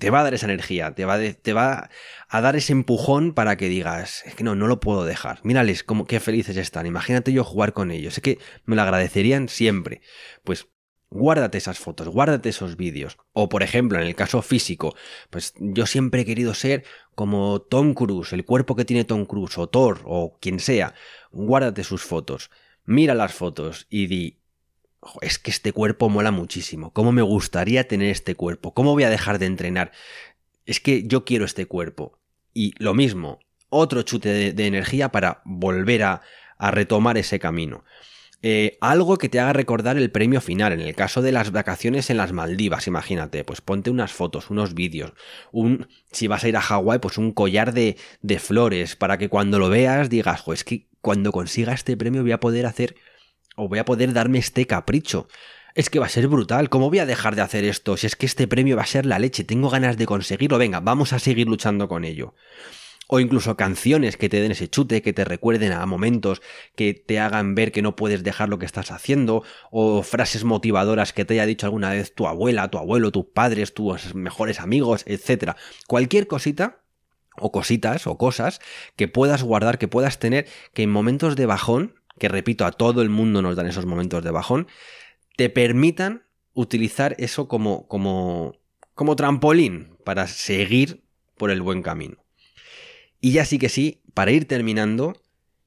te 0.02 0.10
va 0.10 0.22
a 0.22 0.24
dar 0.24 0.34
esa 0.34 0.48
energía, 0.48 0.96
te 0.96 1.06
va, 1.06 1.90
a 2.28 2.42
dar 2.42 2.56
ese 2.56 2.74
empujón 2.74 3.36
para 3.36 3.56
que 3.56 3.70
digas, 3.70 4.24
es 4.26 4.34
que 4.34 4.44
no, 4.44 4.56
no 4.56 4.66
lo 4.66 4.80
puedo 4.80 5.06
dejar. 5.06 5.42
Mírales 5.44 5.84
cómo, 5.84 6.06
qué 6.06 6.20
felices 6.20 6.58
están. 6.58 6.88
Imagínate 6.88 7.32
yo 7.32 7.44
jugar 7.44 7.74
con 7.74 7.92
ellos. 7.92 8.18
Es 8.18 8.24
que 8.24 8.40
me 8.66 8.76
lo 8.76 8.82
agradecerían 8.82 9.48
siempre. 9.48 10.02
Pues 10.44 10.70
guárdate 11.12 11.60
esas 11.60 11.78
fotos, 11.78 12.08
guárdate 12.08 12.50
esos 12.50 12.78
vídeos. 12.78 13.20
O 13.32 13.48
por 13.48 13.62
ejemplo, 13.62 14.00
en 14.00 14.08
el 14.08 14.16
caso 14.16 14.42
físico, 14.42 14.96
pues 15.30 15.54
yo 15.60 15.86
siempre 15.86 16.22
he 16.22 16.26
querido 16.26 16.56
ser 16.56 16.84
como 17.14 17.62
Tom 17.62 17.94
Cruise, 17.94 18.34
el 18.34 18.44
cuerpo 18.44 18.76
que 18.76 18.86
tiene 18.86 19.04
Tom 19.04 19.26
Cruise, 19.26 19.60
o 19.60 19.70
Thor, 19.70 20.02
o 20.06 20.40
quien 20.42 20.60
sea. 20.60 20.96
Guárdate 21.32 21.84
sus 21.84 22.02
fotos. 22.02 22.50
Mira 22.86 23.14
las 23.14 23.36
fotos 23.36 23.86
y 23.88 24.08
di, 24.08 24.41
es 25.22 25.40
que 25.40 25.52
este 25.52 25.74
cuerpo 25.74 26.10
mola 26.10 26.32
muchísimo. 26.32 26.92
¿Cómo 26.94 27.12
me 27.12 27.22
gustaría 27.22 27.88
tener 27.88 28.10
este 28.10 28.36
cuerpo? 28.36 28.74
¿Cómo 28.74 28.94
voy 28.94 29.04
a 29.04 29.10
dejar 29.10 29.40
de 29.40 29.48
entrenar? 29.48 29.92
Es 30.66 30.80
que 30.80 31.04
yo 31.04 31.26
quiero 31.26 31.46
este 31.46 31.66
cuerpo. 31.66 32.20
Y 32.54 32.74
lo 32.78 32.94
mismo, 32.94 33.40
otro 33.70 34.04
chute 34.04 34.54
de, 34.54 34.68
energía 34.68 35.10
para 35.10 35.42
volver 35.46 36.04
a, 36.04 36.22
retomar 36.60 37.18
ese 37.18 37.40
camino. 37.40 37.84
Eh, 38.44 38.78
algo 38.82 39.18
que 39.18 39.30
te 39.30 39.40
haga 39.40 39.54
recordar 39.54 39.98
el 39.98 40.12
premio 40.12 40.42
final. 40.42 40.74
En 40.74 40.82
el 40.82 40.96
caso 40.96 41.24
de 41.24 41.32
las 41.32 41.52
vacaciones 41.52 42.12
en 42.12 42.18
las 42.18 42.34
Maldivas, 42.34 42.86
imagínate, 42.86 43.44
pues 43.44 43.62
ponte 43.62 43.90
unas 43.90 44.12
fotos, 44.12 44.52
unos 44.52 44.76
vídeos, 44.76 45.14
si 46.12 46.28
vas 46.28 46.44
a 46.44 46.50
ir 46.50 46.58
a 46.58 46.62
Hawái, 46.62 47.00
pues 47.00 47.18
un 47.18 47.32
collar 47.32 47.74
de 47.74 47.96
flores, 48.40 48.96
para 48.96 49.18
que 49.18 49.30
cuando 49.30 49.58
lo 49.58 49.70
veas 49.70 50.10
digas, 50.10 50.44
es 50.54 50.64
que 50.64 50.88
cuando 51.02 51.32
consiga 51.32 51.74
este 51.74 51.98
premio 51.98 52.22
voy 52.22 52.32
a 52.32 52.40
poder 52.40 52.68
hacer 52.68 52.96
o 53.56 53.68
voy 53.68 53.80
a 53.80 53.86
poder 53.86 54.14
darme 54.14 54.40
este 54.40 54.66
capricho. 54.66 55.28
Es 55.74 55.90
que 55.90 56.00
va 56.00 56.06
a 56.08 56.10
ser 56.10 56.28
brutal, 56.28 56.70
¿cómo 56.70 56.90
voy 56.90 57.00
a 57.00 57.06
dejar 57.06 57.36
de 57.36 57.42
hacer 57.42 57.64
esto? 57.64 57.96
Si 57.96 58.06
es 58.06 58.16
que 58.16 58.26
este 58.26 58.48
premio 58.48 58.76
va 58.76 58.84
a 58.84 58.88
ser 58.88 59.06
la 59.06 59.20
leche, 59.20 59.44
tengo 59.44 59.70
ganas 59.70 59.98
de 59.98 60.06
conseguirlo, 60.06 60.58
venga, 60.58 60.82
vamos 60.82 61.14
a 61.14 61.20
seguir 61.20 61.48
luchando 61.48 61.88
con 61.88 62.04
ello. 62.04 62.34
O 63.08 63.20
incluso 63.20 63.58
canciones 63.58 64.16
que 64.16 64.30
te 64.30 64.42
den 64.42 64.52
ese 64.52 64.70
chute, 64.70 65.02
que 65.02 65.14
te 65.14 65.26
recuerden 65.26 65.74
a 65.74 65.86
momentos, 65.86 66.42
que 66.76 66.94
te 66.94 67.20
hagan 67.20 67.56
ver 67.56 67.72
que 67.72 67.82
no 67.82 67.96
puedes 67.96 68.24
dejar 68.24 68.50
lo 68.50 68.58
que 68.60 68.66
estás 68.66 68.92
haciendo, 68.92 69.44
o 69.70 70.02
frases 70.04 70.44
motivadoras 70.44 71.14
que 71.14 71.26
te 71.26 71.34
haya 71.36 71.46
dicho 71.46 71.66
alguna 71.66 71.92
vez 71.92 72.16
tu 72.16 72.28
abuela, 72.28 72.70
tu 72.70 72.78
abuelo, 72.78 73.12
tus 73.12 73.26
padres, 73.26 73.74
tus 73.74 74.16
mejores 74.16 74.60
amigos, 74.60 75.04
etc. 75.08 75.56
Cualquier 75.88 76.28
cosita 76.28 76.82
o 77.38 77.52
cositas 77.52 78.08
o 78.08 78.18
cosas 78.18 78.60
que 78.96 79.08
puedas 79.08 79.44
guardar, 79.44 79.78
que 79.78 79.88
puedas 79.88 80.20
tener, 80.20 80.48
que 80.74 80.84
en 80.84 80.90
momentos 80.90 81.36
de 81.36 81.46
bajón 81.46 82.01
que 82.22 82.28
repito, 82.28 82.68
a 82.68 82.72
todo 82.72 83.02
el 83.02 83.10
mundo 83.10 83.42
nos 83.42 83.56
dan 83.56 83.66
esos 83.66 83.88
momentos 83.88 84.24
de 84.24 84.30
bajón, 84.30 84.68
te 85.38 85.50
permitan 85.50 86.22
utilizar 86.54 87.16
eso 87.18 87.48
como, 87.48 87.88
como, 87.88 88.60
como 88.94 89.16
trampolín 89.16 89.98
para 90.06 90.28
seguir 90.28 91.04
por 91.36 91.50
el 91.50 91.64
buen 91.64 91.82
camino. 91.82 92.24
Y 93.22 93.32
ya 93.32 93.44
sí 93.44 93.58
que 93.58 93.70
sí, 93.70 94.04
para 94.14 94.30
ir 94.30 94.48
terminando, 94.48 95.20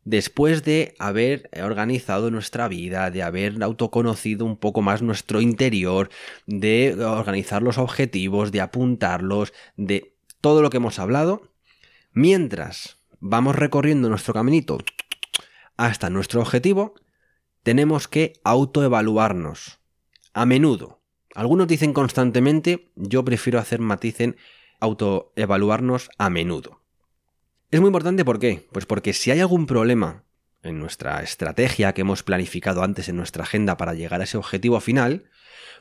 después 0.05 0.63
de 0.63 0.95
haber 1.01 1.51
organizado 1.61 2.31
nuestra 2.31 2.69
vida, 2.69 3.11
de 3.11 3.25
haber 3.25 3.61
autoconocido 3.61 4.45
un 4.45 4.57
poco 4.57 4.81
más 4.81 5.03
nuestro 5.03 5.41
interior, 5.41 6.09
de 6.47 6.95
organizar 7.05 7.63
los 7.63 7.79
objetivos, 7.79 8.53
de 8.53 8.61
apuntarlos, 8.61 9.53
de 9.77 10.15
todo 10.41 10.63
lo 10.63 10.71
que 10.71 10.77
hemos 10.77 11.01
hablado, 11.01 11.51
mientras 12.13 12.99
vamos 13.19 13.57
recorriendo 13.57 14.09
nuestro 14.09 14.35
caminito 14.35 14.79
hasta 15.77 16.11
nuestro 16.11 16.41
objetivo, 16.41 16.95
tenemos 17.63 18.09
que 18.09 18.35
autoevaluarnos. 18.45 19.81
A 20.33 20.47
menudo. 20.47 21.01
Algunos 21.35 21.67
dicen 21.67 21.93
constantemente, 21.93 22.91
yo 22.95 23.25
prefiero 23.25 23.59
hacer 23.59 23.81
maticen 23.81 24.37
autoevaluarnos 24.81 26.11
a 26.19 26.31
menudo. 26.31 26.83
Es 27.71 27.81
muy 27.81 27.89
importante 27.89 28.25
¿por 28.25 28.39
qué? 28.39 28.69
Pues 28.73 28.87
porque 28.87 29.13
si 29.13 29.31
hay 29.31 29.41
algún 29.41 29.67
problema 29.67 30.25
en 30.63 30.79
nuestra 30.79 31.23
estrategia 31.23 31.93
que 31.93 32.03
hemos 32.03 32.23
planificado 32.23 32.83
antes 32.83 33.09
en 33.09 33.17
nuestra 33.17 33.45
agenda 33.45 33.77
para 33.77 33.95
llegar 33.95 34.21
a 34.21 34.25
ese 34.25 34.37
objetivo 34.37 34.81
final, 34.81 35.25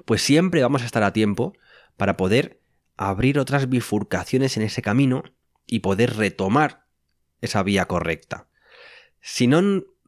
pues 0.06 0.22
siempre 0.22 0.62
vamos 0.62 0.82
a 0.82 0.86
estar 0.86 1.04
a 1.04 1.14
tiempo 1.14 1.54
para 1.98 2.18
poder 2.18 2.62
abrir 2.98 3.40
otras 3.40 3.70
bifurcaciones 3.70 4.58
en 4.58 4.64
ese 4.64 4.82
camino 4.82 5.24
y 5.68 5.80
poder 5.80 6.16
retomar 6.16 6.86
esa 7.42 7.64
vía 7.64 7.86
correcta 7.86 8.48
si 9.26 9.48
no, 9.48 9.62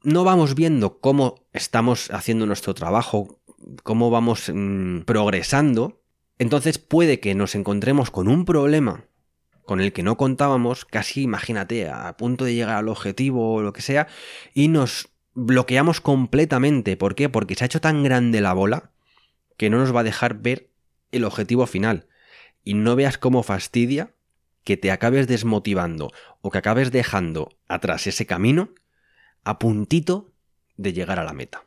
no 0.03 0.23
vamos 0.25 0.55
viendo 0.55 0.99
cómo 0.99 1.47
estamos 1.53 2.11
haciendo 2.11 2.45
nuestro 2.45 2.73
trabajo, 2.73 3.39
cómo 3.81 4.09
vamos 4.11 4.51
mm, 4.53 5.01
progresando, 5.01 6.01
entonces 6.37 6.79
puede 6.79 7.21
que 7.21 7.33
nos 7.33 7.55
encontremos 7.55 8.11
con 8.11 8.27
un 8.27 8.43
problema 8.43 9.05
con 9.63 9.79
el 9.79 9.93
que 9.93 10.03
no 10.03 10.17
contábamos, 10.17 10.83
casi 10.83 11.23
imagínate, 11.23 11.87
a 11.87 12.15
punto 12.17 12.43
de 12.43 12.55
llegar 12.55 12.75
al 12.75 12.89
objetivo 12.89 13.55
o 13.55 13.61
lo 13.61 13.71
que 13.71 13.81
sea, 13.81 14.07
y 14.53 14.67
nos 14.67 15.09
bloqueamos 15.33 16.01
completamente. 16.01 16.97
¿Por 16.97 17.15
qué? 17.15 17.29
Porque 17.29 17.55
se 17.55 17.63
ha 17.63 17.65
hecho 17.65 17.81
tan 17.81 18.03
grande 18.03 18.41
la 18.41 18.53
bola 18.53 18.91
que 19.57 19.69
no 19.69 19.79
nos 19.79 19.95
va 19.95 20.01
a 20.01 20.03
dejar 20.03 20.35
ver 20.35 20.69
el 21.11 21.23
objetivo 21.23 21.65
final. 21.65 22.07
Y 22.63 22.73
no 22.75 22.95
veas 22.95 23.17
cómo 23.17 23.41
fastidia 23.43 24.13
que 24.65 24.77
te 24.77 24.91
acabes 24.91 25.25
desmotivando 25.27 26.11
o 26.41 26.51
que 26.51 26.57
acabes 26.57 26.91
dejando 26.91 27.57
atrás 27.67 28.05
ese 28.07 28.25
camino 28.25 28.69
a 29.45 29.59
puntito 29.59 30.33
de 30.75 30.91
llegar 30.91 31.19
a 31.19 31.23
la 31.23 31.33
meta. 31.33 31.63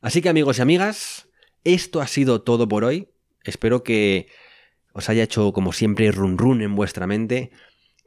Así 0.00 0.22
que 0.22 0.30
amigos 0.30 0.58
y 0.58 0.62
amigas, 0.62 1.28
esto 1.64 2.00
ha 2.00 2.06
sido 2.06 2.40
todo 2.40 2.66
por 2.66 2.84
hoy. 2.84 3.08
Espero 3.44 3.82
que 3.82 4.28
os 4.92 5.08
haya 5.10 5.24
hecho 5.24 5.52
como 5.52 5.72
siempre 5.72 6.10
run 6.10 6.38
run 6.38 6.62
en 6.62 6.74
vuestra 6.74 7.06
mente, 7.06 7.50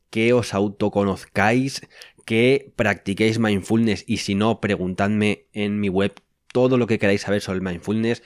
que 0.10 0.34
os 0.34 0.54
autoconozcáis, 0.54 1.88
que 2.26 2.74
practiquéis 2.76 3.38
mindfulness 3.38 4.06
y 4.08 4.18
si 4.18 4.34
no, 4.34 4.60
preguntadme 4.60 5.46
en 5.54 5.80
mi 5.80 5.90
web 5.90 6.14
todo 6.52 6.78
lo 6.78 6.88
que 6.88 7.00
queráis 7.00 7.22
saber 7.22 7.42
sobre 7.42 7.58
el 7.58 7.64
mindfulness. 7.64 8.24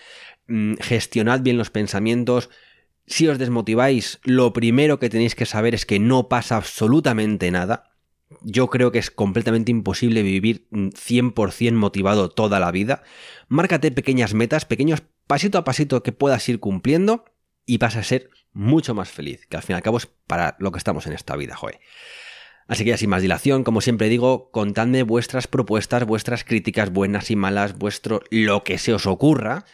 Mm, 0.48 0.76
gestionad 0.76 1.42
bien 1.42 1.58
los 1.58 1.72
pensamientos. 1.72 2.50
Si 3.06 3.28
os 3.28 3.40
desmotiváis, 3.40 4.20
lo 4.24 4.54
primero 4.54 5.00
que 5.00 5.10
tenéis 5.10 5.34
que 5.34 5.46
saber 5.46 5.74
es 5.74 5.86
que 5.86 6.00
no 6.00 6.30
pasa 6.30 6.58
absolutamente 6.58 7.52
nada 7.52 7.97
yo 8.42 8.68
creo 8.68 8.92
que 8.92 9.00
es 9.00 9.12
completamente 9.12 9.72
imposible 9.72 10.22
vivir 10.22 10.68
100% 10.72 11.74
motivado 11.74 12.30
toda 12.30 12.60
la 12.60 12.72
vida. 12.72 13.04
Márcate 13.48 13.92
pequeñas 13.92 14.34
metas, 14.34 14.66
pequeños 14.66 15.04
pasito 15.28 15.58
a 15.58 15.64
pasito 15.64 16.04
que 16.04 16.12
puedas 16.12 16.48
ir 16.50 16.60
cumpliendo 16.60 17.26
y 17.66 17.78
vas 17.78 17.96
a 17.96 18.04
ser 18.04 18.30
mucho 18.54 18.96
más 18.96 19.10
feliz, 19.10 19.46
que 19.48 19.58
al 19.58 19.64
fin 19.64 19.76
y 19.76 19.78
al 19.78 19.84
cabo 19.84 19.98
es 19.98 20.08
para 20.28 20.56
lo 20.60 20.72
que 20.72 20.78
estamos 20.78 21.06
en 21.08 21.14
esta 21.14 21.36
vida, 21.36 21.56
joe. 21.56 21.80
Así 22.68 22.84
que 22.84 22.90
ya 22.90 22.98
sin 22.98 23.10
más 23.10 23.22
dilación, 23.22 23.64
como 23.64 23.82
siempre 23.82 24.10
digo, 24.10 24.52
contadme 24.52 25.04
vuestras 25.04 25.48
propuestas, 25.48 26.06
vuestras 26.06 26.44
críticas 26.44 26.92
buenas 26.92 27.32
y 27.32 27.36
malas, 27.36 27.78
vuestro 27.78 28.22
lo 28.30 28.64
que 28.64 28.78
se 28.78 28.94
os 28.94 29.06
ocurra 29.06 29.66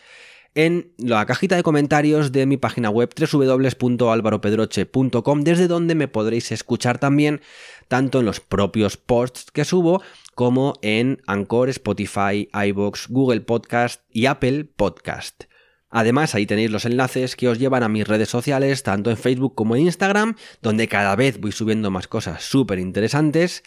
en 0.56 0.92
la 0.98 1.26
cajita 1.26 1.56
de 1.56 1.64
comentarios 1.64 2.32
de 2.32 2.46
mi 2.46 2.58
página 2.58 2.90
web 2.90 3.10
www.alvaropedroche.com 3.18 5.42
desde 5.42 5.68
donde 5.68 5.96
me 5.96 6.08
podréis 6.08 6.52
escuchar 6.52 7.00
también 7.00 7.42
tanto 7.88 8.20
en 8.20 8.26
los 8.26 8.40
propios 8.40 8.98
posts 8.98 9.50
que 9.52 9.66
subo 9.66 10.04
como 10.36 10.76
en 10.82 11.24
Anchor, 11.28 11.70
Spotify, 11.70 12.50
iBox, 12.54 13.08
Google 13.10 13.42
Podcast 13.42 14.04
y 14.12 14.28
Apple 14.28 14.66
Podcast. 14.66 15.46
Además, 15.90 16.34
ahí 16.34 16.46
tenéis 16.48 16.72
los 16.72 16.86
enlaces 16.86 17.36
que 17.36 17.48
os 17.48 17.60
llevan 17.60 17.84
a 17.84 17.90
mis 17.90 18.08
redes 18.08 18.30
sociales, 18.30 18.82
tanto 18.82 19.12
en 19.12 19.18
Facebook 19.18 19.54
como 19.54 19.76
en 19.76 19.84
Instagram, 19.84 20.36
donde 20.64 20.88
cada 20.88 21.16
vez 21.16 21.40
voy 21.40 21.52
subiendo 21.52 21.92
más 21.92 22.08
cosas 22.08 22.44
súper 22.44 22.80
interesantes. 22.80 23.62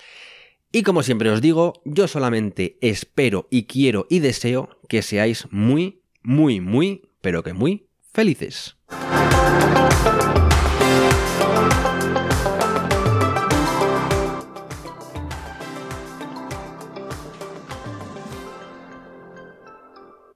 Y 0.73 0.83
como 0.83 1.05
siempre 1.05 1.31
os 1.31 1.41
digo, 1.41 1.75
yo 1.85 2.09
solamente 2.09 2.79
espero 2.81 3.47
y 3.49 3.67
quiero 3.67 4.09
y 4.11 4.19
deseo 4.19 4.71
que 4.89 5.03
seáis 5.03 5.47
muy, 5.53 6.03
muy, 6.27 6.61
muy, 6.61 7.09
pero 7.21 7.45
que 7.45 7.53
muy 7.53 7.89
felices. 8.13 8.77